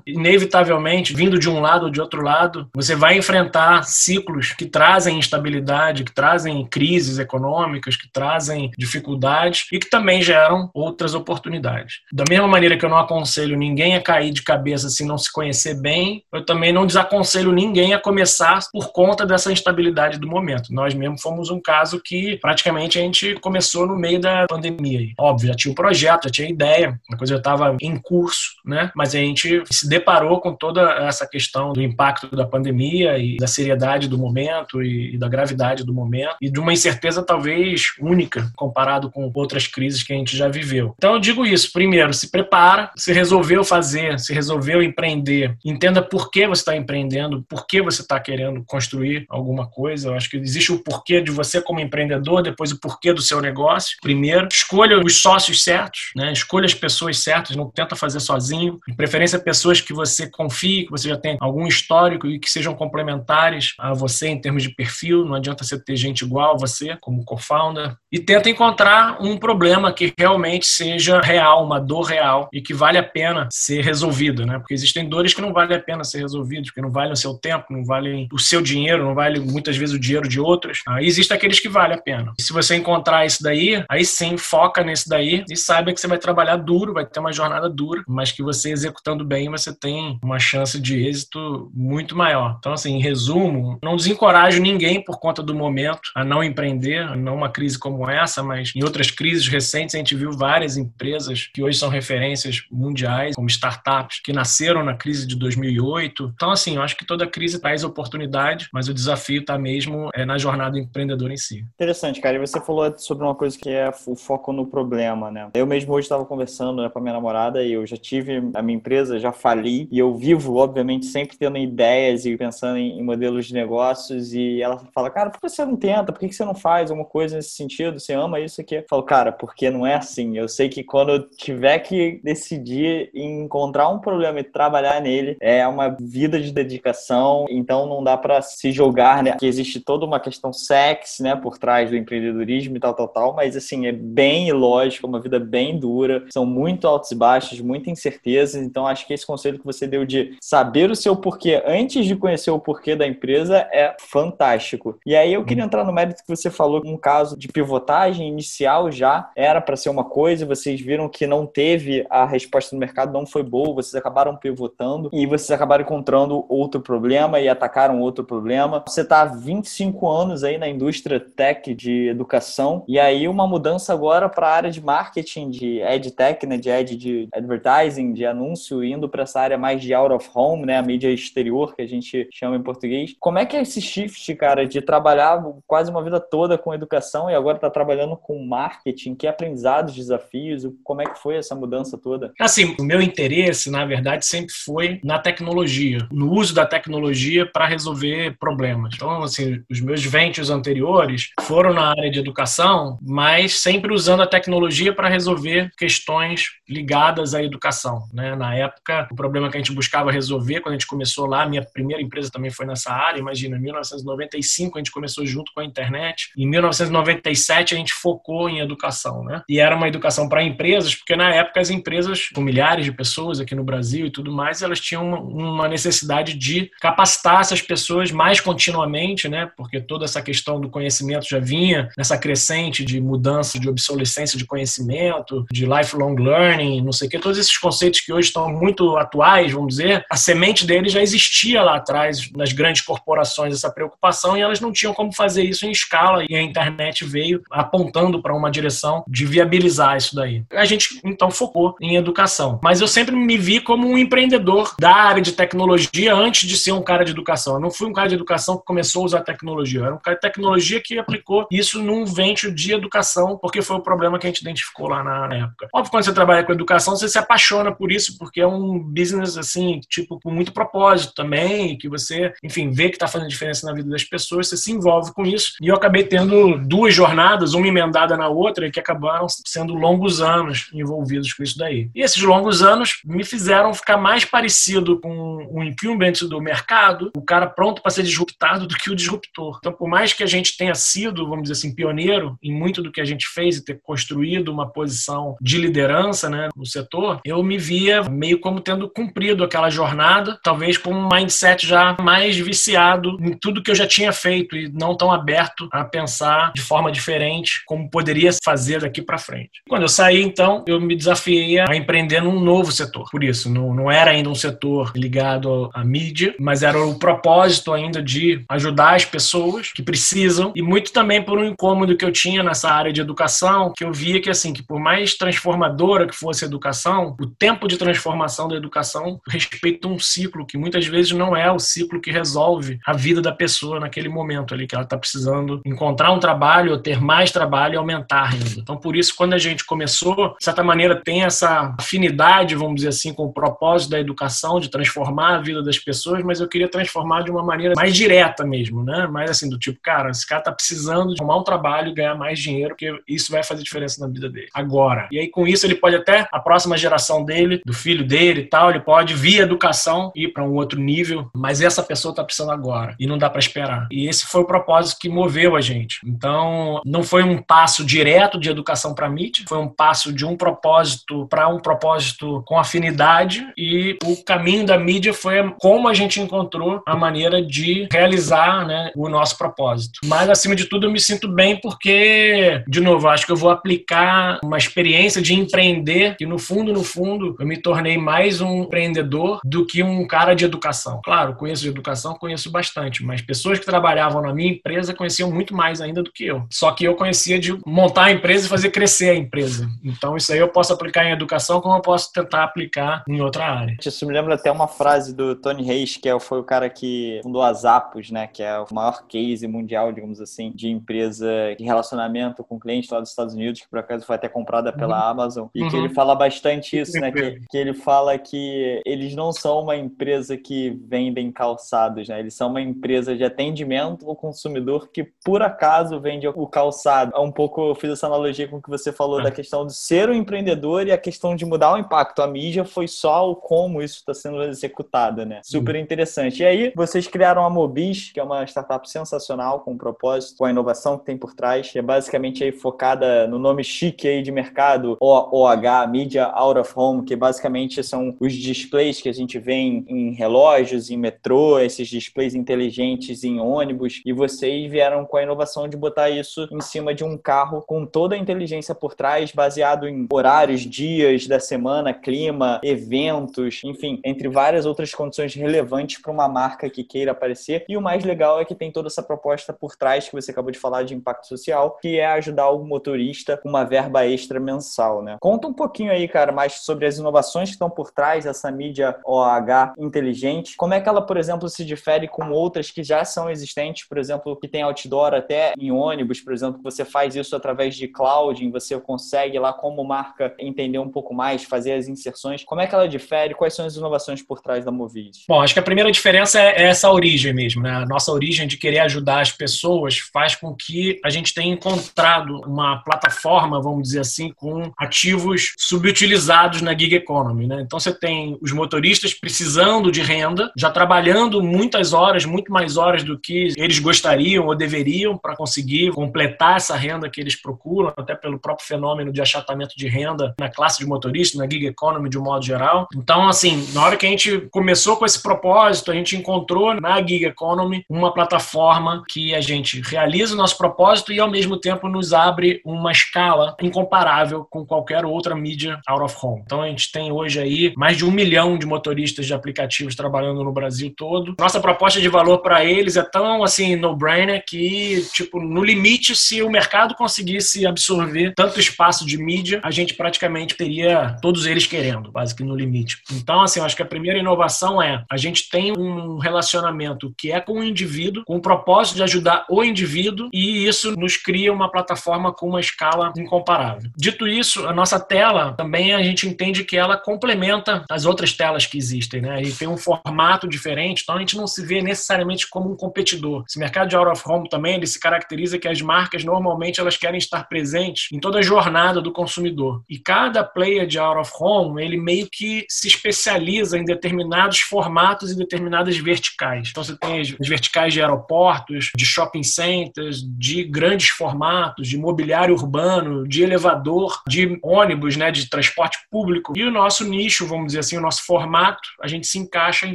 inevitavelmente, 0.06 1.14
vindo 1.14 1.38
de 1.38 1.48
um 1.48 1.60
lado 1.60 1.86
ou 1.86 1.90
de 1.90 2.00
outro 2.00 2.22
lado, 2.22 2.68
você 2.74 2.94
vai 2.94 3.16
enfrentar 3.16 3.82
ciclos 3.84 4.52
que 4.52 4.66
trazem 4.66 5.18
instabilidade, 5.18 6.04
que 6.04 6.12
trazem 6.12 6.66
crises 6.66 7.18
econômicas, 7.18 7.96
que 7.96 8.10
trazem 8.12 8.70
dificuldades 8.76 9.66
e 9.72 9.78
que 9.78 9.88
também 9.88 10.22
geram 10.22 10.70
outras 10.74 11.14
oportunidades. 11.14 12.00
Da 12.12 12.24
mesma 12.28 12.48
maneira 12.48 12.76
que 12.76 12.84
eu 12.84 12.90
não 12.90 12.98
aconselho 12.98 13.56
ninguém 13.56 13.96
a 13.96 14.02
cair 14.02 14.32
de 14.32 14.42
cabeça 14.42 14.88
se 14.88 15.04
não 15.04 15.18
se 15.18 15.32
conhecer 15.32 15.80
bem, 15.80 16.24
eu 16.32 16.44
também 16.44 16.72
não 16.72 16.86
desaconselho 16.86 17.52
ninguém 17.52 17.94
a 17.94 17.98
começar 17.98 18.60
por 18.72 18.92
conta 18.92 19.26
dessa 19.26 19.52
instabilidade 19.52 20.18
do 20.18 20.28
momento. 20.28 20.72
Nós 20.72 20.94
mesmos 20.94 21.22
fomos 21.22 21.50
um 21.50 21.60
caso 21.60 22.00
que 22.00 22.36
praticamente 22.38 22.98
a 22.98 23.02
gente 23.02 23.34
começou 23.40 23.86
no 23.86 23.96
meio 23.96 24.20
da 24.20 24.46
pandemia. 24.48 25.12
Óbvio, 25.18 25.48
já 25.48 25.54
tinha 25.54 25.70
o 25.70 25.72
um 25.72 25.74
projeto, 25.74 26.24
já 26.24 26.30
tinha 26.30 26.48
ideia, 26.48 27.00
a 27.12 27.16
coisa 27.16 27.34
já 27.34 27.38
estava 27.38 27.76
em 27.80 27.96
curso, 27.96 28.54
né? 28.64 28.90
Mas 28.94 29.14
a 29.14 29.18
gente 29.18 29.39
se 29.70 29.88
deparou 29.88 30.40
com 30.40 30.54
toda 30.54 30.82
essa 31.06 31.26
questão 31.26 31.72
do 31.72 31.82
impacto 31.82 32.34
da 32.34 32.46
pandemia 32.46 33.18
e 33.18 33.36
da 33.36 33.46
seriedade 33.46 34.08
do 34.08 34.18
momento 34.18 34.82
e 34.82 35.16
da 35.18 35.28
gravidade 35.28 35.84
do 35.84 35.94
momento 35.94 36.36
e 36.40 36.50
de 36.50 36.58
uma 36.58 36.72
incerteza 36.72 37.22
talvez 37.22 37.92
única 38.00 38.50
comparado 38.56 39.10
com 39.10 39.30
outras 39.34 39.66
crises 39.66 40.02
que 40.02 40.12
a 40.12 40.16
gente 40.16 40.36
já 40.36 40.48
viveu. 40.48 40.94
Então 40.96 41.14
eu 41.14 41.20
digo 41.20 41.44
isso, 41.46 41.72
primeiro, 41.72 42.12
se 42.12 42.30
prepara, 42.30 42.90
se 42.96 43.12
resolveu 43.12 43.64
fazer, 43.64 44.18
se 44.18 44.32
resolveu 44.32 44.82
empreender, 44.82 45.56
entenda 45.64 46.02
por 46.02 46.30
que 46.30 46.46
você 46.46 46.62
está 46.62 46.76
empreendendo, 46.76 47.44
por 47.48 47.66
que 47.66 47.82
você 47.82 48.02
está 48.02 48.18
querendo 48.20 48.62
construir 48.64 49.26
alguma 49.28 49.66
coisa. 49.68 50.08
Eu 50.08 50.14
acho 50.14 50.28
que 50.30 50.36
existe 50.36 50.72
o 50.72 50.78
porquê 50.82 51.20
de 51.20 51.30
você 51.30 51.60
como 51.60 51.80
empreendedor, 51.80 52.42
depois 52.42 52.72
o 52.72 52.80
porquê 52.80 53.12
do 53.12 53.22
seu 53.22 53.40
negócio. 53.40 53.96
Primeiro, 54.02 54.48
escolha 54.50 54.98
os 54.98 55.20
sócios 55.20 55.62
certos, 55.62 56.10
né? 56.16 56.32
escolha 56.32 56.66
as 56.66 56.74
pessoas 56.74 57.18
certas, 57.18 57.56
não 57.56 57.70
tenta 57.70 57.96
fazer 57.96 58.20
sozinho. 58.20 58.78
De 58.86 58.94
preferência, 58.94 59.29
pessoas 59.38 59.80
que 59.80 59.92
você 59.92 60.28
confie, 60.28 60.84
que 60.84 60.90
você 60.90 61.08
já 61.08 61.16
tem 61.16 61.36
algum 61.40 61.66
histórico 61.66 62.26
e 62.26 62.38
que 62.38 62.50
sejam 62.50 62.74
complementares 62.74 63.74
a 63.78 63.92
você 63.92 64.28
em 64.28 64.40
termos 64.40 64.62
de 64.62 64.70
perfil. 64.70 65.24
Não 65.24 65.34
adianta 65.34 65.64
você 65.64 65.78
ter 65.82 65.96
gente 65.96 66.22
igual 66.24 66.54
a 66.54 66.58
você, 66.58 66.96
como 67.00 67.24
co-founder. 67.24 67.94
E 68.10 68.18
tenta 68.18 68.50
encontrar 68.50 69.18
um 69.20 69.36
problema 69.36 69.92
que 69.92 70.12
realmente 70.18 70.66
seja 70.66 71.20
real, 71.20 71.64
uma 71.64 71.80
dor 71.80 72.02
real 72.02 72.48
e 72.52 72.60
que 72.60 72.74
vale 72.74 72.98
a 72.98 73.02
pena 73.02 73.48
ser 73.52 73.84
resolvida, 73.84 74.44
né? 74.44 74.58
Porque 74.58 74.74
existem 74.74 75.08
dores 75.08 75.34
que 75.34 75.40
não 75.40 75.52
vale 75.52 75.74
a 75.74 75.80
pena 75.80 76.04
ser 76.04 76.20
resolvidas, 76.20 76.66
porque 76.66 76.80
não 76.80 76.90
valem 76.90 77.12
o 77.12 77.16
seu 77.16 77.34
tempo, 77.34 77.66
não 77.70 77.84
valem 77.84 78.28
o 78.32 78.38
seu 78.38 78.60
dinheiro, 78.60 79.04
não 79.04 79.14
vale 79.14 79.40
muitas 79.40 79.76
vezes 79.76 79.94
o 79.94 79.98
dinheiro 79.98 80.28
de 80.28 80.40
outros. 80.40 80.80
Aí 80.88 81.06
existem 81.06 81.36
aqueles 81.36 81.60
que 81.60 81.68
vale 81.68 81.94
a 81.94 82.00
pena. 82.00 82.32
E 82.38 82.42
se 82.42 82.52
você 82.52 82.76
encontrar 82.76 83.26
isso 83.26 83.42
daí, 83.42 83.84
aí 83.88 84.04
sim 84.04 84.36
foca 84.36 84.82
nesse 84.82 85.08
daí 85.08 85.44
e 85.48 85.56
saiba 85.56 85.92
que 85.92 86.00
você 86.00 86.06
vai 86.06 86.18
trabalhar 86.18 86.56
duro, 86.56 86.92
vai 86.92 87.06
ter 87.06 87.20
uma 87.20 87.32
jornada 87.32 87.68
dura, 87.68 88.02
mas 88.06 88.32
que 88.32 88.42
você 88.42 88.70
executando 88.70 89.19
bem, 89.24 89.50
você 89.50 89.74
tem 89.74 90.18
uma 90.22 90.38
chance 90.38 90.80
de 90.80 91.06
êxito 91.06 91.70
muito 91.74 92.16
maior. 92.16 92.56
Então, 92.58 92.72
assim, 92.72 92.94
em 92.96 93.00
resumo, 93.00 93.78
não 93.82 93.96
desencorajo 93.96 94.60
ninguém 94.60 95.02
por 95.02 95.18
conta 95.18 95.42
do 95.42 95.54
momento 95.54 96.10
a 96.14 96.24
não 96.24 96.42
empreender, 96.42 97.16
não 97.16 97.34
uma 97.34 97.48
crise 97.48 97.78
como 97.78 98.08
essa, 98.08 98.42
mas 98.42 98.72
em 98.74 98.82
outras 98.82 99.10
crises 99.10 99.46
recentes 99.48 99.94
a 99.94 99.98
gente 99.98 100.14
viu 100.14 100.32
várias 100.32 100.76
empresas 100.76 101.48
que 101.52 101.62
hoje 101.62 101.78
são 101.78 101.88
referências 101.88 102.62
mundiais, 102.70 103.34
como 103.34 103.48
startups 103.48 104.20
que 104.22 104.32
nasceram 104.32 104.84
na 104.84 104.94
crise 104.94 105.26
de 105.26 105.36
2008. 105.36 106.32
Então, 106.34 106.50
assim, 106.50 106.76
eu 106.76 106.82
acho 106.82 106.96
que 106.96 107.06
toda 107.06 107.26
crise 107.26 107.60
traz 107.60 107.84
oportunidade, 107.84 108.68
mas 108.72 108.88
o 108.88 108.94
desafio 108.94 109.40
está 109.40 109.58
mesmo 109.58 110.10
é 110.14 110.24
na 110.24 110.38
jornada 110.38 110.78
empreendedora 110.78 111.32
em 111.32 111.36
si. 111.36 111.64
Interessante, 111.74 112.20
cara. 112.20 112.36
E 112.36 112.40
você 112.40 112.60
falou 112.60 112.92
sobre 112.98 113.24
uma 113.24 113.34
coisa 113.34 113.58
que 113.58 113.68
é 113.68 113.90
o 114.06 114.14
foco 114.14 114.52
no 114.52 114.66
problema, 114.66 115.30
né? 115.30 115.48
Eu 115.54 115.66
mesmo 115.66 115.92
hoje 115.92 116.04
estava 116.04 116.24
conversando 116.24 116.82
né, 116.82 116.88
com 116.88 116.98
a 116.98 117.02
minha 117.02 117.14
namorada 117.14 117.62
e 117.62 117.72
eu 117.72 117.86
já 117.86 117.96
tive 117.96 118.42
a 118.54 118.62
minha 118.62 118.76
empresa, 118.76 118.99
já 119.04 119.32
fali 119.32 119.88
e 119.90 119.98
eu 119.98 120.14
vivo, 120.14 120.56
obviamente, 120.56 121.06
sempre 121.06 121.36
tendo 121.36 121.58
ideias 121.58 122.24
e 122.24 122.36
pensando 122.36 122.78
em, 122.78 123.02
modelos 123.02 123.46
de 123.46 123.54
negócios 123.54 124.32
e 124.34 124.62
ela 124.62 124.78
fala, 124.94 125.10
cara, 125.10 125.30
por 125.30 125.40
que 125.40 125.48
você 125.48 125.64
não 125.64 125.76
tenta? 125.76 126.12
Por 126.12 126.18
que 126.18 126.32
você 126.32 126.44
não 126.44 126.54
faz 126.54 126.90
alguma 126.90 127.08
coisa 127.08 127.36
nesse 127.36 127.50
sentido? 127.50 127.98
Você 127.98 128.12
ama 128.12 128.38
isso 128.40 128.60
aqui? 128.60 128.76
Eu 128.76 128.84
falo, 128.88 129.02
cara, 129.02 129.32
porque 129.32 129.70
não 129.70 129.86
é 129.86 129.94
assim. 129.94 130.36
Eu 130.36 130.48
sei 130.48 130.68
que 130.68 130.84
quando 130.84 131.12
eu 131.12 131.28
tiver 131.30 131.78
que 131.80 132.20
decidir 132.22 133.10
encontrar 133.14 133.88
um 133.88 133.98
problema 133.98 134.40
e 134.40 134.44
trabalhar 134.44 135.00
nele, 135.00 135.36
é 135.40 135.66
uma 135.66 135.96
vida 136.00 136.40
de 136.40 136.52
dedicação, 136.52 137.46
então 137.48 137.86
não 137.86 138.02
dá 138.02 138.16
para 138.16 138.42
se 138.42 138.70
jogar, 138.70 139.22
né? 139.22 139.36
Que 139.38 139.46
existe 139.46 139.80
toda 139.80 140.04
uma 140.04 140.20
questão 140.20 140.52
sexy, 140.52 141.22
né, 141.22 141.36
por 141.36 141.58
trás 141.58 141.90
do 141.90 141.96
empreendedorismo 141.96 142.76
e 142.76 142.80
tal, 142.80 142.94
tal, 142.94 143.08
tal, 143.08 143.34
mas 143.34 143.56
assim, 143.56 143.86
é 143.86 143.92
bem 143.92 144.48
ilógico, 144.48 145.06
uma 145.06 145.20
vida 145.20 145.38
bem 145.38 145.78
dura, 145.78 146.26
são 146.32 146.44
muito 146.44 146.86
altos 146.86 147.10
e 147.10 147.14
baixos, 147.14 147.60
muita 147.60 147.90
incerteza, 147.90 148.58
então 148.58 148.86
acho 148.90 149.06
que 149.06 149.14
esse 149.14 149.26
conselho 149.26 149.58
que 149.58 149.64
você 149.64 149.86
deu 149.86 150.04
de 150.04 150.36
saber 150.40 150.90
o 150.90 150.96
seu 150.96 151.16
porquê 151.16 151.62
antes 151.64 152.04
de 152.04 152.16
conhecer 152.16 152.50
o 152.50 152.58
porquê 152.58 152.94
da 152.94 153.06
empresa 153.06 153.68
é 153.72 153.96
fantástico. 153.98 154.98
E 155.06 155.16
aí 155.16 155.32
eu 155.32 155.44
queria 155.44 155.64
entrar 155.64 155.84
no 155.84 155.92
mérito 155.92 156.22
que 156.22 156.36
você 156.36 156.50
falou, 156.50 156.82
um 156.84 156.96
caso 156.96 157.38
de 157.38 157.48
pivotagem 157.48 158.28
inicial 158.28 158.90
já 158.90 159.30
era 159.36 159.60
para 159.60 159.76
ser 159.76 159.90
uma 159.90 160.04
coisa, 160.04 160.46
vocês 160.46 160.80
viram 160.80 161.08
que 161.08 161.26
não 161.26 161.46
teve 161.46 162.06
a 162.10 162.26
resposta 162.26 162.74
do 162.74 162.80
mercado, 162.80 163.12
não 163.12 163.26
foi 163.26 163.42
boa, 163.42 163.74
vocês 163.74 163.94
acabaram 163.94 164.36
pivotando 164.36 165.08
e 165.12 165.26
vocês 165.26 165.50
acabaram 165.50 165.84
encontrando 165.84 166.44
outro 166.48 166.80
problema 166.80 167.40
e 167.40 167.48
atacaram 167.48 168.00
outro 168.00 168.24
problema. 168.24 168.82
Você 168.86 169.02
está 169.02 169.22
há 169.22 169.24
25 169.24 170.08
anos 170.08 170.44
aí 170.44 170.58
na 170.58 170.68
indústria 170.68 171.20
tech 171.20 171.74
de 171.74 172.08
educação 172.08 172.84
e 172.86 172.98
aí 172.98 173.28
uma 173.28 173.46
mudança 173.46 173.92
agora 173.92 174.28
para 174.28 174.48
a 174.48 174.54
área 174.54 174.70
de 174.70 174.80
marketing, 174.80 175.50
de 175.50 175.80
edtech, 175.80 176.46
né, 176.46 176.56
de 176.56 176.70
ad 176.70 176.96
de 176.96 177.28
advertising, 177.32 178.12
de 178.12 178.26
anúncio, 178.26 178.79
indo 178.84 179.08
para 179.08 179.22
essa 179.22 179.40
área 179.40 179.58
mais 179.58 179.80
de 179.82 179.92
out 179.94 180.12
of 180.12 180.28
home, 180.34 180.66
né, 180.66 180.78
a 180.78 180.82
mídia 180.82 181.10
exterior 181.10 181.74
que 181.74 181.82
a 181.82 181.86
gente 181.86 182.28
chama 182.32 182.56
em 182.56 182.62
português. 182.62 183.14
Como 183.18 183.38
é 183.38 183.46
que 183.46 183.56
é 183.56 183.62
esse 183.62 183.80
shift, 183.80 184.34
cara, 184.34 184.66
de 184.66 184.80
trabalhar 184.80 185.42
quase 185.66 185.90
uma 185.90 186.02
vida 186.02 186.20
toda 186.20 186.56
com 186.58 186.74
educação 186.74 187.30
e 187.30 187.34
agora 187.34 187.58
tá 187.58 187.70
trabalhando 187.70 188.16
com 188.16 188.44
marketing? 188.44 189.14
Que 189.14 189.26
aprendizados, 189.26 189.94
desafios? 189.94 190.66
Como 190.84 191.02
é 191.02 191.04
que 191.04 191.18
foi 191.18 191.36
essa 191.36 191.54
mudança 191.54 191.98
toda? 191.98 192.32
Assim, 192.40 192.74
o 192.78 192.84
meu 192.84 193.00
interesse, 193.00 193.70
na 193.70 193.84
verdade, 193.84 194.24
sempre 194.24 194.52
foi 194.52 195.00
na 195.04 195.18
tecnologia, 195.18 196.06
no 196.10 196.32
uso 196.32 196.54
da 196.54 196.66
tecnologia 196.66 197.46
para 197.46 197.66
resolver 197.66 198.36
problemas. 198.38 198.94
Então, 198.94 199.22
assim, 199.22 199.62
os 199.70 199.80
meus 199.80 200.04
ventures 200.04 200.50
anteriores 200.50 201.30
foram 201.40 201.72
na 201.72 201.90
área 201.90 202.10
de 202.10 202.18
educação, 202.18 202.98
mas 203.02 203.60
sempre 203.60 203.92
usando 203.92 204.22
a 204.22 204.26
tecnologia 204.26 204.94
para 204.94 205.08
resolver 205.08 205.70
questões 205.76 206.44
ligadas 206.68 207.34
à 207.34 207.42
educação. 207.42 208.04
Né? 208.12 208.34
Na 208.34 208.54
época, 208.54 208.69
o 209.10 209.14
problema 209.14 209.50
que 209.50 209.56
a 209.56 209.60
gente 209.60 209.72
buscava 209.72 210.10
resolver, 210.10 210.60
quando 210.60 210.74
a 210.74 210.78
gente 210.78 210.86
começou 210.86 211.26
lá, 211.26 211.46
minha 211.46 211.62
primeira 211.62 212.02
empresa 212.02 212.30
também 212.30 212.50
foi 212.50 212.66
nessa 212.66 212.92
área, 212.92 213.18
imagina, 213.18 213.56
em 213.56 213.60
1995 213.60 214.78
a 214.78 214.80
gente 214.80 214.90
começou 214.90 215.24
junto 215.26 215.52
com 215.52 215.60
a 215.60 215.64
internet, 215.64 216.30
em 216.36 216.46
1997 216.46 217.74
a 217.74 217.78
gente 217.78 217.92
focou 217.92 218.48
em 218.48 218.60
educação. 218.60 219.24
Né? 219.24 219.42
E 219.48 219.58
era 219.58 219.74
uma 219.74 219.88
educação 219.88 220.28
para 220.28 220.42
empresas, 220.42 220.94
porque 220.94 221.16
na 221.16 221.34
época 221.34 221.60
as 221.60 221.70
empresas, 221.70 222.28
com 222.28 222.40
milhares 222.40 222.84
de 222.84 222.92
pessoas 222.92 223.40
aqui 223.40 223.54
no 223.54 223.64
Brasil 223.64 224.06
e 224.06 224.10
tudo 224.10 224.32
mais, 224.32 224.62
elas 224.62 224.80
tinham 224.80 225.06
uma, 225.06 225.18
uma 225.18 225.68
necessidade 225.68 226.34
de 226.34 226.70
capacitar 226.80 227.40
essas 227.40 227.62
pessoas 227.62 228.10
mais 228.10 228.40
continuamente, 228.40 229.28
né? 229.28 229.50
porque 229.56 229.80
toda 229.80 230.04
essa 230.04 230.22
questão 230.22 230.60
do 230.60 230.68
conhecimento 230.70 231.26
já 231.28 231.38
vinha 231.38 231.88
nessa 231.96 232.16
crescente 232.16 232.84
de 232.84 233.00
mudança, 233.00 233.58
de 233.58 233.68
obsolescência 233.68 234.38
de 234.38 234.44
conhecimento, 234.44 235.46
de 235.50 235.66
lifelong 235.66 236.14
learning, 236.14 236.82
não 236.82 236.92
sei 236.92 237.08
o 237.08 237.10
que, 237.10 237.18
todos 237.18 237.38
esses 237.38 237.56
conceitos 237.58 238.00
que 238.00 238.12
hoje 238.12 238.28
estão 238.28 238.48
muito 238.60 238.96
atuais, 238.96 239.52
vamos 239.52 239.76
dizer, 239.76 240.04
a 240.10 240.16
semente 240.16 240.66
deles 240.66 240.92
já 240.92 241.02
existia 241.02 241.62
lá 241.62 241.76
atrás 241.76 242.30
nas 242.32 242.52
grandes 242.52 242.82
corporações 242.82 243.54
essa 243.54 243.70
preocupação 243.70 244.36
e 244.36 244.40
elas 244.40 244.60
não 244.60 244.72
tinham 244.72 244.94
como 244.94 245.14
fazer 245.14 245.42
isso 245.44 245.66
em 245.66 245.70
escala 245.70 246.24
e 246.28 246.34
a 246.34 246.42
internet 246.42 247.04
veio 247.04 247.42
apontando 247.50 248.22
para 248.22 248.34
uma 248.34 248.50
direção 248.50 249.04
de 249.08 249.24
viabilizar 249.26 249.96
isso 249.96 250.14
daí. 250.14 250.44
A 250.52 250.64
gente 250.64 251.00
então 251.04 251.30
focou 251.30 251.74
em 251.80 251.96
educação, 251.96 252.60
mas 252.62 252.80
eu 252.80 252.88
sempre 252.88 253.14
me 253.14 253.36
vi 253.36 253.60
como 253.60 253.88
um 253.88 253.98
empreendedor 253.98 254.74
da 254.78 254.94
área 254.94 255.22
de 255.22 255.32
tecnologia 255.32 256.14
antes 256.14 256.48
de 256.48 256.56
ser 256.56 256.72
um 256.72 256.82
cara 256.82 257.04
de 257.04 257.12
educação. 257.12 257.54
Eu 257.54 257.60
não 257.60 257.70
fui 257.70 257.88
um 257.88 257.92
cara 257.92 258.08
de 258.08 258.14
educação 258.14 258.58
que 258.58 258.64
começou 258.64 259.02
a 259.02 259.06
usar 259.06 259.20
tecnologia, 259.20 259.80
eu 259.80 259.84
era 259.86 259.94
um 259.94 259.98
cara 259.98 260.16
de 260.16 260.20
tecnologia 260.20 260.80
que 260.80 260.98
aplicou 260.98 261.46
isso 261.50 261.82
num 261.82 262.04
venture 262.04 262.52
de 262.52 262.72
educação, 262.72 263.38
porque 263.38 263.62
foi 263.62 263.76
o 263.76 263.80
problema 263.80 264.18
que 264.18 264.26
a 264.26 264.30
gente 264.30 264.40
identificou 264.40 264.88
lá 264.88 265.02
na 265.02 265.34
época. 265.34 265.68
Óbvio, 265.72 265.90
quando 265.90 266.04
você 266.04 266.12
trabalha 266.12 266.44
com 266.44 266.52
educação, 266.52 266.96
você 266.96 267.08
se 267.08 267.18
apaixona 267.18 267.72
por 267.72 267.92
isso, 267.92 268.18
porque 268.18 268.40
é 268.40 268.46
um 268.50 268.78
business, 268.78 269.36
assim, 269.36 269.80
tipo, 269.88 270.20
com 270.20 270.30
muito 270.30 270.52
propósito 270.52 271.14
também, 271.14 271.76
que 271.76 271.88
você, 271.88 272.32
enfim, 272.42 272.70
vê 272.70 272.88
que 272.88 272.96
está 272.96 273.06
fazendo 273.08 273.28
diferença 273.28 273.66
na 273.66 273.74
vida 273.74 273.88
das 273.88 274.04
pessoas, 274.04 274.48
você 274.48 274.56
se 274.56 274.72
envolve 274.72 275.12
com 275.12 275.24
isso. 275.24 275.54
E 275.60 275.68
eu 275.68 275.74
acabei 275.74 276.04
tendo 276.04 276.58
duas 276.58 276.94
jornadas, 276.94 277.54
uma 277.54 277.66
emendada 277.66 278.16
na 278.16 278.28
outra, 278.28 278.70
que 278.70 278.80
acabaram 278.80 279.26
sendo 279.46 279.74
longos 279.74 280.20
anos 280.20 280.68
envolvidos 280.72 281.32
com 281.32 281.42
isso 281.42 281.58
daí. 281.58 281.90
E 281.94 282.02
esses 282.02 282.22
longos 282.22 282.62
anos 282.62 283.00
me 283.04 283.24
fizeram 283.24 283.72
ficar 283.74 283.96
mais 283.96 284.24
parecido 284.24 285.00
com 285.00 285.48
o 285.50 285.62
incumbent 285.62 286.22
do 286.22 286.40
mercado, 286.40 287.10
o 287.16 287.22
cara 287.22 287.46
pronto 287.46 287.82
para 287.82 287.90
ser 287.90 288.02
disruptado, 288.02 288.66
do 288.66 288.74
que 288.74 288.90
o 288.90 288.96
disruptor. 288.96 289.58
Então, 289.58 289.72
por 289.72 289.88
mais 289.88 290.12
que 290.12 290.22
a 290.22 290.26
gente 290.26 290.56
tenha 290.56 290.74
sido, 290.74 291.28
vamos 291.28 291.42
dizer 291.42 291.54
assim, 291.54 291.74
pioneiro 291.74 292.36
em 292.42 292.52
muito 292.52 292.82
do 292.82 292.90
que 292.90 293.00
a 293.00 293.04
gente 293.04 293.26
fez 293.28 293.56
e 293.56 293.64
ter 293.64 293.80
construído 293.82 294.48
uma 294.48 294.70
posição 294.70 295.36
de 295.40 295.58
liderança 295.58 296.28
né, 296.28 296.48
no 296.56 296.66
setor, 296.66 297.20
eu 297.24 297.42
me 297.42 297.58
via 297.58 298.02
meio 298.02 298.39
como 298.40 298.60
tendo 298.60 298.88
cumprido 298.88 299.44
aquela 299.44 299.70
jornada, 299.70 300.38
talvez 300.42 300.76
com 300.76 300.92
um 300.92 301.08
mindset 301.08 301.66
já 301.66 301.96
mais 302.00 302.36
viciado 302.36 303.16
em 303.20 303.36
tudo 303.38 303.62
que 303.62 303.70
eu 303.70 303.74
já 303.74 303.86
tinha 303.86 304.12
feito 304.12 304.56
e 304.56 304.70
não 304.72 304.96
tão 304.96 305.12
aberto 305.12 305.68
a 305.72 305.84
pensar 305.84 306.52
de 306.54 306.62
forma 306.62 306.90
diferente 306.90 307.62
como 307.66 307.90
poderia 307.90 308.30
fazer 308.44 308.80
daqui 308.80 309.02
para 309.02 309.18
frente. 309.18 309.62
Quando 309.68 309.82
eu 309.82 309.88
saí, 309.88 310.22
então, 310.22 310.64
eu 310.66 310.80
me 310.80 310.96
desafiei 310.96 311.58
a 311.58 311.76
empreender 311.76 312.20
num 312.20 312.40
novo 312.40 312.72
setor. 312.72 313.08
Por 313.10 313.22
isso, 313.22 313.50
não, 313.50 313.74
não 313.74 313.90
era 313.90 314.10
ainda 314.10 314.28
um 314.28 314.34
setor 314.34 314.92
ligado 314.94 315.70
à 315.74 315.84
mídia, 315.84 316.34
mas 316.38 316.62
era 316.62 316.80
o 316.82 316.98
propósito 316.98 317.72
ainda 317.72 318.02
de 318.02 318.44
ajudar 318.48 318.94
as 318.94 319.04
pessoas 319.04 319.72
que 319.72 319.82
precisam 319.82 320.52
e 320.54 320.62
muito 320.62 320.92
também 320.92 321.22
por 321.22 321.38
um 321.38 321.44
incômodo 321.44 321.96
que 321.96 322.04
eu 322.04 322.12
tinha 322.12 322.42
nessa 322.42 322.70
área 322.70 322.92
de 322.92 323.00
educação, 323.00 323.72
que 323.76 323.84
eu 323.84 323.92
via 323.92 324.20
que 324.20 324.30
assim, 324.30 324.52
que 324.52 324.62
por 324.62 324.78
mais 324.80 325.14
transformadora 325.14 326.06
que 326.06 326.14
fosse 326.14 326.44
a 326.44 326.48
educação, 326.48 327.16
o 327.20 327.26
tempo 327.26 327.68
de 327.68 327.76
transformação 327.76 328.29
da 328.48 328.56
educação 328.56 329.20
respeita 329.28 329.88
um 329.88 329.98
ciclo 329.98 330.46
que 330.46 330.58
muitas 330.58 330.86
vezes 330.86 331.12
não 331.12 331.36
é 331.36 331.50
o 331.50 331.58
ciclo 331.58 332.00
que 332.00 332.10
resolve 332.10 332.78
a 332.86 332.92
vida 332.92 333.20
da 333.20 333.32
pessoa 333.32 333.80
naquele 333.80 334.08
momento 334.08 334.54
ali 334.54 334.66
que 334.66 334.74
ela 334.74 334.84
está 334.84 334.96
precisando 334.96 335.60
encontrar 335.64 336.12
um 336.12 336.18
trabalho 336.18 336.72
ou 336.72 336.78
ter 336.78 337.00
mais 337.00 337.30
trabalho 337.30 337.74
e 337.74 337.76
aumentar 337.76 338.22
a 338.22 338.26
renda. 338.26 338.58
Então, 338.58 338.76
por 338.76 338.96
isso, 338.96 339.14
quando 339.16 339.34
a 339.34 339.38
gente 339.38 339.64
começou, 339.64 340.36
de 340.38 340.44
certa 340.44 340.62
maneira, 340.62 340.96
tem 340.96 341.22
essa 341.22 341.74
afinidade, 341.78 342.54
vamos 342.54 342.76
dizer 342.76 342.88
assim, 342.88 343.12
com 343.12 343.24
o 343.24 343.32
propósito 343.32 343.90
da 343.90 344.00
educação, 344.00 344.60
de 344.60 344.70
transformar 344.70 345.36
a 345.36 345.40
vida 345.40 345.62
das 345.62 345.78
pessoas, 345.78 346.22
mas 346.22 346.40
eu 346.40 346.48
queria 346.48 346.68
transformar 346.68 347.22
de 347.22 347.30
uma 347.30 347.42
maneira 347.42 347.74
mais 347.76 347.94
direta 347.94 348.44
mesmo, 348.44 348.82
né? 348.82 349.06
Mais 349.06 349.30
assim, 349.30 349.48
do 349.48 349.58
tipo, 349.58 349.78
cara, 349.82 350.10
esse 350.10 350.26
cara 350.26 350.40
está 350.40 350.52
precisando 350.52 351.14
de 351.14 351.20
arrumar 351.20 351.38
um 351.38 351.44
trabalho 351.44 351.90
e 351.90 351.94
ganhar 351.94 352.14
mais 352.14 352.38
dinheiro, 352.38 352.70
porque 352.70 352.92
isso 353.08 353.32
vai 353.32 353.42
fazer 353.42 353.62
diferença 353.62 354.00
na 354.04 354.12
vida 354.12 354.28
dele. 354.28 354.48
Agora. 354.54 355.08
E 355.10 355.18
aí, 355.18 355.28
com 355.28 355.46
isso, 355.46 355.66
ele 355.66 355.74
pode 355.74 355.96
até, 355.96 356.28
a 356.30 356.38
próxima 356.38 356.76
geração 356.76 357.24
dele, 357.24 357.60
do 357.64 357.72
filho 357.72 358.04
dele 358.06 358.19
e 358.20 358.46
tal, 358.46 358.70
ele 358.70 358.80
pode, 358.80 359.14
via 359.14 359.42
educação, 359.42 360.12
ir 360.14 360.28
para 360.28 360.44
um 360.44 360.54
outro 360.54 360.80
nível, 360.80 361.30
mas 361.34 361.60
essa 361.60 361.82
pessoa 361.82 362.12
está 362.12 362.24
precisando 362.24 362.52
agora 362.52 362.94
e 362.98 363.06
não 363.06 363.18
dá 363.18 363.28
para 363.30 363.38
esperar. 363.38 363.88
E 363.90 364.08
esse 364.08 364.26
foi 364.26 364.42
o 364.42 364.46
propósito 364.46 364.98
que 365.00 365.08
moveu 365.08 365.56
a 365.56 365.60
gente. 365.60 366.00
Então, 366.04 366.80
não 366.84 367.02
foi 367.02 367.22
um 367.22 367.42
passo 367.42 367.84
direto 367.84 368.38
de 368.38 368.50
educação 368.50 368.94
para 368.94 369.08
mídia, 369.08 369.44
foi 369.48 369.58
um 369.58 369.68
passo 369.68 370.12
de 370.12 370.24
um 370.24 370.36
propósito 370.36 371.26
para 371.28 371.48
um 371.48 371.58
propósito 371.58 372.42
com 372.46 372.58
afinidade 372.58 373.46
e 373.56 373.96
o 374.04 374.22
caminho 374.24 374.66
da 374.66 374.78
mídia 374.78 375.12
foi 375.12 375.30
como 375.60 375.88
a 375.88 375.94
gente 375.94 376.20
encontrou 376.20 376.82
a 376.86 376.96
maneira 376.96 377.42
de 377.42 377.88
realizar 377.90 378.66
né, 378.66 378.90
o 378.96 379.08
nosso 379.08 379.36
propósito. 379.38 380.00
Mas, 380.04 380.28
acima 380.28 380.54
de 380.54 380.66
tudo, 380.66 380.86
eu 380.86 380.90
me 380.90 381.00
sinto 381.00 381.28
bem 381.28 381.60
porque, 381.60 382.62
de 382.68 382.80
novo, 382.80 383.08
acho 383.08 383.26
que 383.26 383.32
eu 383.32 383.36
vou 383.36 383.50
aplicar 383.50 384.38
uma 384.42 384.58
experiência 384.58 385.20
de 385.22 385.34
empreender 385.34 386.16
e, 386.20 386.26
no 386.26 386.38
fundo, 386.38 386.72
no 386.72 386.82
fundo, 386.82 387.36
eu 387.38 387.46
me 387.46 387.56
tornei 387.56 387.96
mais 388.00 388.40
um 388.40 388.62
empreendedor 388.62 389.40
do 389.44 389.66
que 389.66 389.82
um 389.82 390.06
cara 390.06 390.34
de 390.34 390.44
educação. 390.44 391.00
Claro, 391.04 391.34
conheço 391.34 391.62
de 391.62 391.68
educação, 391.68 392.14
conheço 392.14 392.50
bastante, 392.50 393.04
mas 393.04 393.22
pessoas 393.22 393.58
que 393.58 393.66
trabalhavam 393.66 394.22
na 394.22 394.32
minha 394.32 394.52
empresa 394.52 394.94
conheciam 394.94 395.30
muito 395.30 395.54
mais 395.54 395.80
ainda 395.80 396.02
do 396.02 396.12
que 396.12 396.26
eu. 396.26 396.44
Só 396.50 396.72
que 396.72 396.84
eu 396.84 396.94
conhecia 396.94 397.38
de 397.38 397.58
montar 397.66 398.04
a 398.04 398.12
empresa 398.12 398.46
e 398.46 398.48
fazer 398.48 398.70
crescer 398.70 399.10
a 399.10 399.14
empresa. 399.14 399.68
Então, 399.84 400.16
isso 400.16 400.32
aí 400.32 400.38
eu 400.38 400.48
posso 400.48 400.72
aplicar 400.72 401.04
em 401.04 401.12
educação, 401.12 401.60
como 401.60 401.76
eu 401.76 401.82
posso 401.82 402.12
tentar 402.12 402.44
aplicar 402.44 403.04
em 403.08 403.20
outra 403.20 403.44
área. 403.44 403.76
Isso 403.84 404.06
me 404.06 404.12
lembra 404.12 404.34
até 404.34 404.50
uma 404.50 404.68
frase 404.68 405.14
do 405.14 405.34
Tony 405.36 405.62
Reis, 405.62 405.96
que 405.96 406.08
é 406.08 406.18
foi 406.18 406.40
o 406.40 406.44
cara 406.44 406.68
que 406.70 407.20
fundou 407.22 407.42
a 407.42 407.52
Zappos, 407.52 408.10
né? 408.10 408.26
Que 408.26 408.42
é 408.42 408.58
o 408.58 408.66
maior 408.72 409.06
case 409.06 409.46
mundial, 409.46 409.92
digamos 409.92 410.20
assim, 410.20 410.52
de 410.54 410.68
empresa 410.68 411.28
de 411.58 411.64
relacionamento 411.64 412.44
com 412.44 412.58
clientes 412.58 412.90
lá 412.90 413.00
dos 413.00 413.10
Estados 413.10 413.34
Unidos, 413.34 413.60
que 413.60 413.68
por 413.68 413.78
acaso 413.78 414.06
foi 414.06 414.16
até 414.16 414.28
comprada 414.28 414.72
pela 414.72 414.96
uhum. 414.96 415.10
Amazon, 415.10 415.48
e 415.54 415.62
uhum. 415.62 415.68
que 415.68 415.76
ele 415.76 415.88
fala 415.90 416.14
bastante 416.14 416.78
isso, 416.78 416.98
né? 417.00 417.10
Que, 417.10 417.40
que 417.50 417.56
ele 417.56 417.74
fala 417.74 417.89
que 418.18 418.80
eles 418.84 419.14
não 419.14 419.32
são 419.32 419.62
uma 419.62 419.76
empresa 419.76 420.36
que 420.36 420.70
vendem 420.86 421.30
calçados, 421.30 422.08
né? 422.08 422.20
Eles 422.20 422.34
são 422.34 422.48
uma 422.48 422.60
empresa 422.60 423.16
de 423.16 423.24
atendimento 423.24 424.08
ao 424.08 424.16
consumidor 424.16 424.88
que 424.92 425.04
por 425.24 425.42
acaso 425.42 426.00
vende 426.00 426.26
o 426.28 426.46
calçado. 426.46 427.12
É 427.14 427.20
um 427.20 427.32
pouco, 427.32 427.68
eu 427.68 427.74
fiz 427.74 427.90
essa 427.90 428.06
analogia 428.06 428.48
com 428.48 428.56
o 428.56 428.62
que 428.62 428.70
você 428.70 428.92
falou 428.92 429.20
é. 429.20 429.24
da 429.24 429.30
questão 429.30 429.66
de 429.66 429.74
ser 429.74 430.08
um 430.08 430.14
empreendedor 430.14 430.86
e 430.86 430.92
a 430.92 430.98
questão 430.98 431.34
de 431.34 431.44
mudar 431.44 431.74
o 431.74 431.78
impacto. 431.78 432.22
A 432.22 432.26
mídia 432.26 432.64
foi 432.64 432.86
só 432.86 433.30
o 433.30 433.36
como 433.36 433.82
isso 433.82 433.96
está 433.96 434.14
sendo 434.14 434.42
executado, 434.42 435.24
né? 435.24 435.40
Super 435.42 435.76
interessante. 435.76 436.42
E 436.42 436.46
aí, 436.46 436.72
vocês 436.76 437.06
criaram 437.06 437.44
a 437.44 437.50
Mobis, 437.50 438.12
que 438.12 438.20
é 438.20 438.22
uma 438.22 438.44
startup 438.44 438.88
sensacional, 438.88 439.60
com 439.60 439.72
um 439.72 439.78
propósito, 439.78 440.38
com 440.38 440.44
a 440.44 440.50
inovação 440.50 440.98
que 440.98 441.04
tem 441.04 441.16
por 441.16 441.34
trás, 441.34 441.70
que 441.70 441.78
é 441.78 441.82
basicamente 441.82 442.44
aí 442.44 442.52
focada 442.52 443.26
no 443.26 443.38
nome 443.38 443.64
chique 443.64 444.06
aí 444.06 444.22
de 444.22 444.30
mercado, 444.30 444.96
OH, 445.00 445.86
Media 445.88 446.26
Out 446.26 446.60
of 446.60 446.72
Home, 446.76 447.04
que 447.04 447.16
basicamente 447.16 447.79
são 447.82 448.16
os 448.20 448.32
displays 448.32 449.00
que 449.00 449.08
a 449.08 449.12
gente 449.12 449.38
vê 449.38 449.54
em, 449.54 449.84
em 449.88 450.12
relógios, 450.12 450.90
em 450.90 450.96
metrô, 450.96 451.58
esses 451.58 451.88
displays 451.88 452.34
inteligentes 452.34 453.24
em 453.24 453.40
ônibus, 453.40 454.00
e 454.04 454.12
vocês 454.12 454.70
vieram 454.70 455.04
com 455.04 455.16
a 455.16 455.22
inovação 455.22 455.68
de 455.68 455.76
botar 455.76 456.10
isso 456.10 456.48
em 456.52 456.60
cima 456.60 456.94
de 456.94 457.04
um 457.04 457.16
carro 457.16 457.62
com 457.66 457.86
toda 457.86 458.14
a 458.14 458.18
inteligência 458.18 458.74
por 458.74 458.94
trás, 458.94 459.32
baseado 459.32 459.88
em 459.88 460.06
horários, 460.12 460.60
dias 460.60 461.26
da 461.26 461.40
semana, 461.40 461.92
clima, 461.92 462.60
eventos, 462.62 463.62
enfim, 463.64 464.00
entre 464.04 464.28
várias 464.28 464.66
outras 464.66 464.94
condições 464.94 465.34
relevantes 465.34 466.00
para 466.00 466.12
uma 466.12 466.28
marca 466.28 466.68
que 466.68 466.84
queira 466.84 467.12
aparecer. 467.12 467.64
E 467.68 467.76
o 467.76 467.82
mais 467.82 468.04
legal 468.04 468.40
é 468.40 468.44
que 468.44 468.54
tem 468.54 468.70
toda 468.70 468.88
essa 468.88 469.02
proposta 469.02 469.52
por 469.52 469.76
trás 469.76 470.08
que 470.08 470.14
você 470.14 470.30
acabou 470.30 470.50
de 470.50 470.58
falar 470.58 470.82
de 470.82 470.94
impacto 470.94 471.26
social, 471.26 471.78
que 471.80 471.98
é 471.98 472.06
ajudar 472.06 472.50
o 472.50 472.64
motorista 472.64 473.36
com 473.36 473.48
uma 473.48 473.64
verba 473.64 474.06
extra 474.06 474.40
mensal, 474.40 475.02
né? 475.02 475.16
Conta 475.20 475.48
um 475.48 475.52
pouquinho 475.52 475.92
aí, 475.92 476.06
cara, 476.08 476.32
mais 476.32 476.54
sobre 476.64 476.86
as 476.86 476.98
inovações 476.98 477.48
que 477.48 477.54
estão 477.54 477.69
por 477.70 477.90
trás 477.90 478.24
dessa 478.24 478.50
mídia 478.50 478.96
OH 479.04 479.74
inteligente. 479.78 480.56
Como 480.56 480.74
é 480.74 480.80
que 480.80 480.88
ela, 480.88 481.02
por 481.02 481.16
exemplo, 481.16 481.48
se 481.48 481.64
difere 481.64 482.08
com 482.08 482.30
outras 482.30 482.70
que 482.70 482.82
já 482.82 483.04
são 483.04 483.30
existentes, 483.30 483.86
por 483.86 483.98
exemplo, 483.98 484.36
que 484.36 484.48
tem 484.48 484.62
outdoor 484.62 485.14
até 485.14 485.54
em 485.58 485.70
ônibus, 485.70 486.20
por 486.20 486.32
exemplo, 486.32 486.60
você 486.62 486.84
faz 486.84 487.14
isso 487.14 487.34
através 487.34 487.74
de 487.76 487.88
cloud, 487.88 488.48
você 488.50 488.78
consegue 488.80 489.38
lá 489.38 489.52
como 489.52 489.84
marca 489.84 490.34
entender 490.38 490.78
um 490.78 490.88
pouco 490.88 491.14
mais, 491.14 491.44
fazer 491.44 491.74
as 491.74 491.88
inserções. 491.88 492.44
Como 492.44 492.60
é 492.60 492.66
que 492.66 492.74
ela 492.74 492.88
difere? 492.88 493.34
Quais 493.34 493.54
são 493.54 493.66
as 493.66 493.76
inovações 493.76 494.22
por 494.22 494.40
trás 494.40 494.64
da 494.64 494.70
Movies? 494.70 495.24
Bom, 495.28 495.40
acho 495.40 495.54
que 495.54 495.60
a 495.60 495.62
primeira 495.62 495.90
diferença 495.90 496.40
é 496.40 496.64
essa 496.64 496.90
origem 496.90 497.32
mesmo, 497.32 497.62
né? 497.62 497.70
A 497.70 497.86
nossa 497.86 498.12
origem 498.12 498.46
de 498.46 498.56
querer 498.56 498.80
ajudar 498.80 499.20
as 499.20 499.32
pessoas 499.32 499.98
faz 499.98 500.34
com 500.34 500.54
que 500.54 501.00
a 501.04 501.10
gente 501.10 501.34
tenha 501.34 501.52
encontrado 501.52 502.40
uma 502.46 502.82
plataforma, 502.82 503.60
vamos 503.60 503.82
dizer 503.82 504.00
assim, 504.00 504.32
com 504.32 504.72
ativos 504.78 505.54
subutilizados 505.58 506.62
na 506.62 506.76
gig 506.76 506.94
economy, 506.94 507.46
né? 507.46 507.59
Então 507.62 507.78
você 507.78 507.92
tem 507.92 508.38
os 508.40 508.52
motoristas 508.52 509.14
precisando 509.14 509.90
de 509.90 510.02
renda, 510.02 510.50
já 510.56 510.70
trabalhando 510.70 511.42
muitas 511.42 511.92
horas, 511.92 512.24
muito 512.24 512.52
mais 512.52 512.76
horas 512.76 513.02
do 513.02 513.18
que 513.18 513.52
eles 513.56 513.78
gostariam 513.78 514.46
ou 514.46 514.54
deveriam 514.54 515.16
para 515.16 515.36
conseguir 515.36 515.92
completar 515.92 516.56
essa 516.56 516.76
renda 516.76 517.08
que 517.08 517.20
eles 517.20 517.40
procuram, 517.40 517.92
até 517.96 518.14
pelo 518.14 518.38
próprio 518.38 518.66
fenômeno 518.66 519.12
de 519.12 519.20
achatamento 519.20 519.76
de 519.76 519.88
renda 519.88 520.34
na 520.38 520.48
classe 520.48 520.78
de 520.78 520.86
motorista, 520.86 521.38
na 521.38 521.48
gig 521.50 521.66
economy 521.66 522.08
de 522.08 522.18
um 522.18 522.22
modo 522.22 522.44
geral. 522.44 522.88
Então, 522.94 523.28
assim, 523.28 523.66
na 523.72 523.84
hora 523.84 523.96
que 523.96 524.06
a 524.06 524.08
gente 524.08 524.48
começou 524.50 524.96
com 524.96 525.04
esse 525.04 525.22
propósito, 525.22 525.90
a 525.90 525.94
gente 525.94 526.16
encontrou 526.16 526.74
na 526.80 526.98
gig 526.98 527.24
economy 527.24 527.84
uma 527.88 528.12
plataforma 528.12 529.02
que 529.08 529.34
a 529.34 529.40
gente 529.40 529.80
realiza 529.80 530.34
o 530.34 530.36
nosso 530.36 530.56
propósito 530.56 531.12
e 531.12 531.20
ao 531.20 531.30
mesmo 531.30 531.58
tempo 531.58 531.88
nos 531.88 532.12
abre 532.12 532.60
uma 532.64 532.92
escala 532.92 533.56
incomparável 533.60 534.46
com 534.48 534.64
qualquer 534.64 535.04
outra 535.04 535.34
mídia 535.34 535.80
out 535.86 536.02
of 536.02 536.16
home. 536.22 536.42
Então, 536.44 536.62
a 536.62 536.68
gente 536.68 536.90
tem 536.92 537.12
hoje 537.12 537.40
aí 537.40 537.49
mais 537.76 537.96
de 537.96 538.04
um 538.04 538.10
milhão 538.10 538.58
de 538.58 538.66
motoristas 538.66 539.26
de 539.26 539.34
aplicativos 539.34 539.94
trabalhando 539.94 540.44
no 540.44 540.52
Brasil 540.52 540.92
todo. 540.96 541.34
Nossa 541.38 541.60
proposta 541.60 542.00
de 542.00 542.08
valor 542.08 542.38
para 542.38 542.64
eles 542.64 542.96
é 542.96 543.02
tão 543.02 543.42
assim 543.42 543.76
no-brainer 543.76 544.42
que, 544.46 545.04
tipo, 545.12 545.40
no 545.40 545.62
limite, 545.64 546.14
se 546.14 546.42
o 546.42 546.50
mercado 546.50 546.94
conseguisse 546.94 547.66
absorver 547.66 548.32
tanto 548.36 548.60
espaço 548.60 549.06
de 549.06 549.18
mídia, 549.18 549.60
a 549.62 549.70
gente 549.70 549.94
praticamente 549.94 550.54
teria 550.54 551.16
todos 551.20 551.46
eles 551.46 551.66
querendo, 551.66 552.12
quase 552.12 552.34
que 552.34 552.44
no 552.44 552.54
limite. 552.54 552.98
Então, 553.12 553.40
assim, 553.40 553.60
eu 553.60 553.66
acho 553.66 553.76
que 553.76 553.82
a 553.82 553.86
primeira 553.86 554.18
inovação 554.18 554.80
é 554.82 555.04
a 555.10 555.16
gente 555.16 555.48
tem 555.48 555.72
um 555.76 556.18
relacionamento 556.18 557.12
que 557.16 557.32
é 557.32 557.40
com 557.40 557.60
o 557.60 557.64
indivíduo, 557.64 558.24
com 558.24 558.36
o 558.36 558.42
propósito 558.42 558.96
de 558.96 559.02
ajudar 559.02 559.46
o 559.48 559.62
indivíduo, 559.64 560.28
e 560.32 560.66
isso 560.66 560.96
nos 560.96 561.16
cria 561.16 561.52
uma 561.52 561.70
plataforma 561.70 562.32
com 562.32 562.48
uma 562.48 562.60
escala 562.60 563.12
incomparável. 563.16 563.90
Dito 563.96 564.26
isso, 564.26 564.66
a 564.66 564.72
nossa 564.72 564.98
tela 564.98 565.52
também 565.52 565.94
a 565.94 566.02
gente 566.02 566.28
entende 566.28 566.64
que 566.64 566.76
ela 566.76 566.96
complementa 566.96 567.39
complementa 567.40 567.84
as 567.90 568.04
outras 568.04 568.32
telas 568.32 568.66
que 568.66 568.76
existem, 568.76 569.22
né? 569.22 569.42
E 569.42 569.52
tem 569.52 569.66
um 569.66 569.76
formato 569.76 570.46
diferente, 570.46 571.02
então 571.02 571.16
a 571.16 571.18
gente 571.18 571.36
não 571.36 571.46
se 571.46 571.64
vê 571.64 571.80
necessariamente 571.80 572.48
como 572.48 572.70
um 572.70 572.76
competidor. 572.76 573.44
Esse 573.48 573.58
mercado 573.58 573.88
de 573.88 573.96
out 573.96 574.10
of 574.10 574.22
home 574.26 574.48
também 574.48 574.74
ele 574.74 574.86
se 574.86 575.00
caracteriza 575.00 575.58
que 575.58 575.68
as 575.68 575.80
marcas 575.80 576.22
normalmente 576.22 576.80
elas 576.80 576.96
querem 576.96 577.18
estar 577.18 577.48
presentes 577.48 578.08
em 578.12 578.20
toda 578.20 578.38
a 578.38 578.42
jornada 578.42 579.00
do 579.00 579.12
consumidor. 579.12 579.82
E 579.88 579.98
cada 579.98 580.44
player 580.44 580.86
de 580.86 580.98
out 580.98 581.18
of 581.18 581.30
home 581.38 581.82
ele 581.82 581.96
meio 581.96 582.28
que 582.30 582.66
se 582.68 582.88
especializa 582.88 583.78
em 583.78 583.84
determinados 583.84 584.60
formatos 584.60 585.32
e 585.32 585.36
determinadas 585.36 585.96
verticais. 585.96 586.68
Então 586.70 586.84
você 586.84 586.96
tem 586.96 587.20
as 587.20 587.30
verticais 587.30 587.92
de 587.92 588.00
aeroportos, 588.00 588.90
de 588.94 589.06
shopping 589.06 589.42
centers, 589.42 590.22
de 590.22 590.64
grandes 590.64 591.08
formatos, 591.08 591.88
de 591.88 591.96
mobiliário 591.96 592.54
urbano, 592.54 593.26
de 593.26 593.42
elevador, 593.42 594.20
de 594.28 594.58
ônibus, 594.62 595.16
né, 595.16 595.30
de 595.30 595.48
transporte 595.48 595.98
público. 596.10 596.52
E 596.56 596.64
o 596.64 596.70
nosso 596.70 597.04
nicho, 597.04 597.29
vamos 597.38 597.66
dizer 597.66 597.80
assim, 597.80 597.96
o 597.96 598.00
nosso 598.00 598.24
formato, 598.24 598.88
a 599.00 599.08
gente 599.08 599.26
se 599.26 599.38
encaixa 599.38 599.86
em 599.86 599.94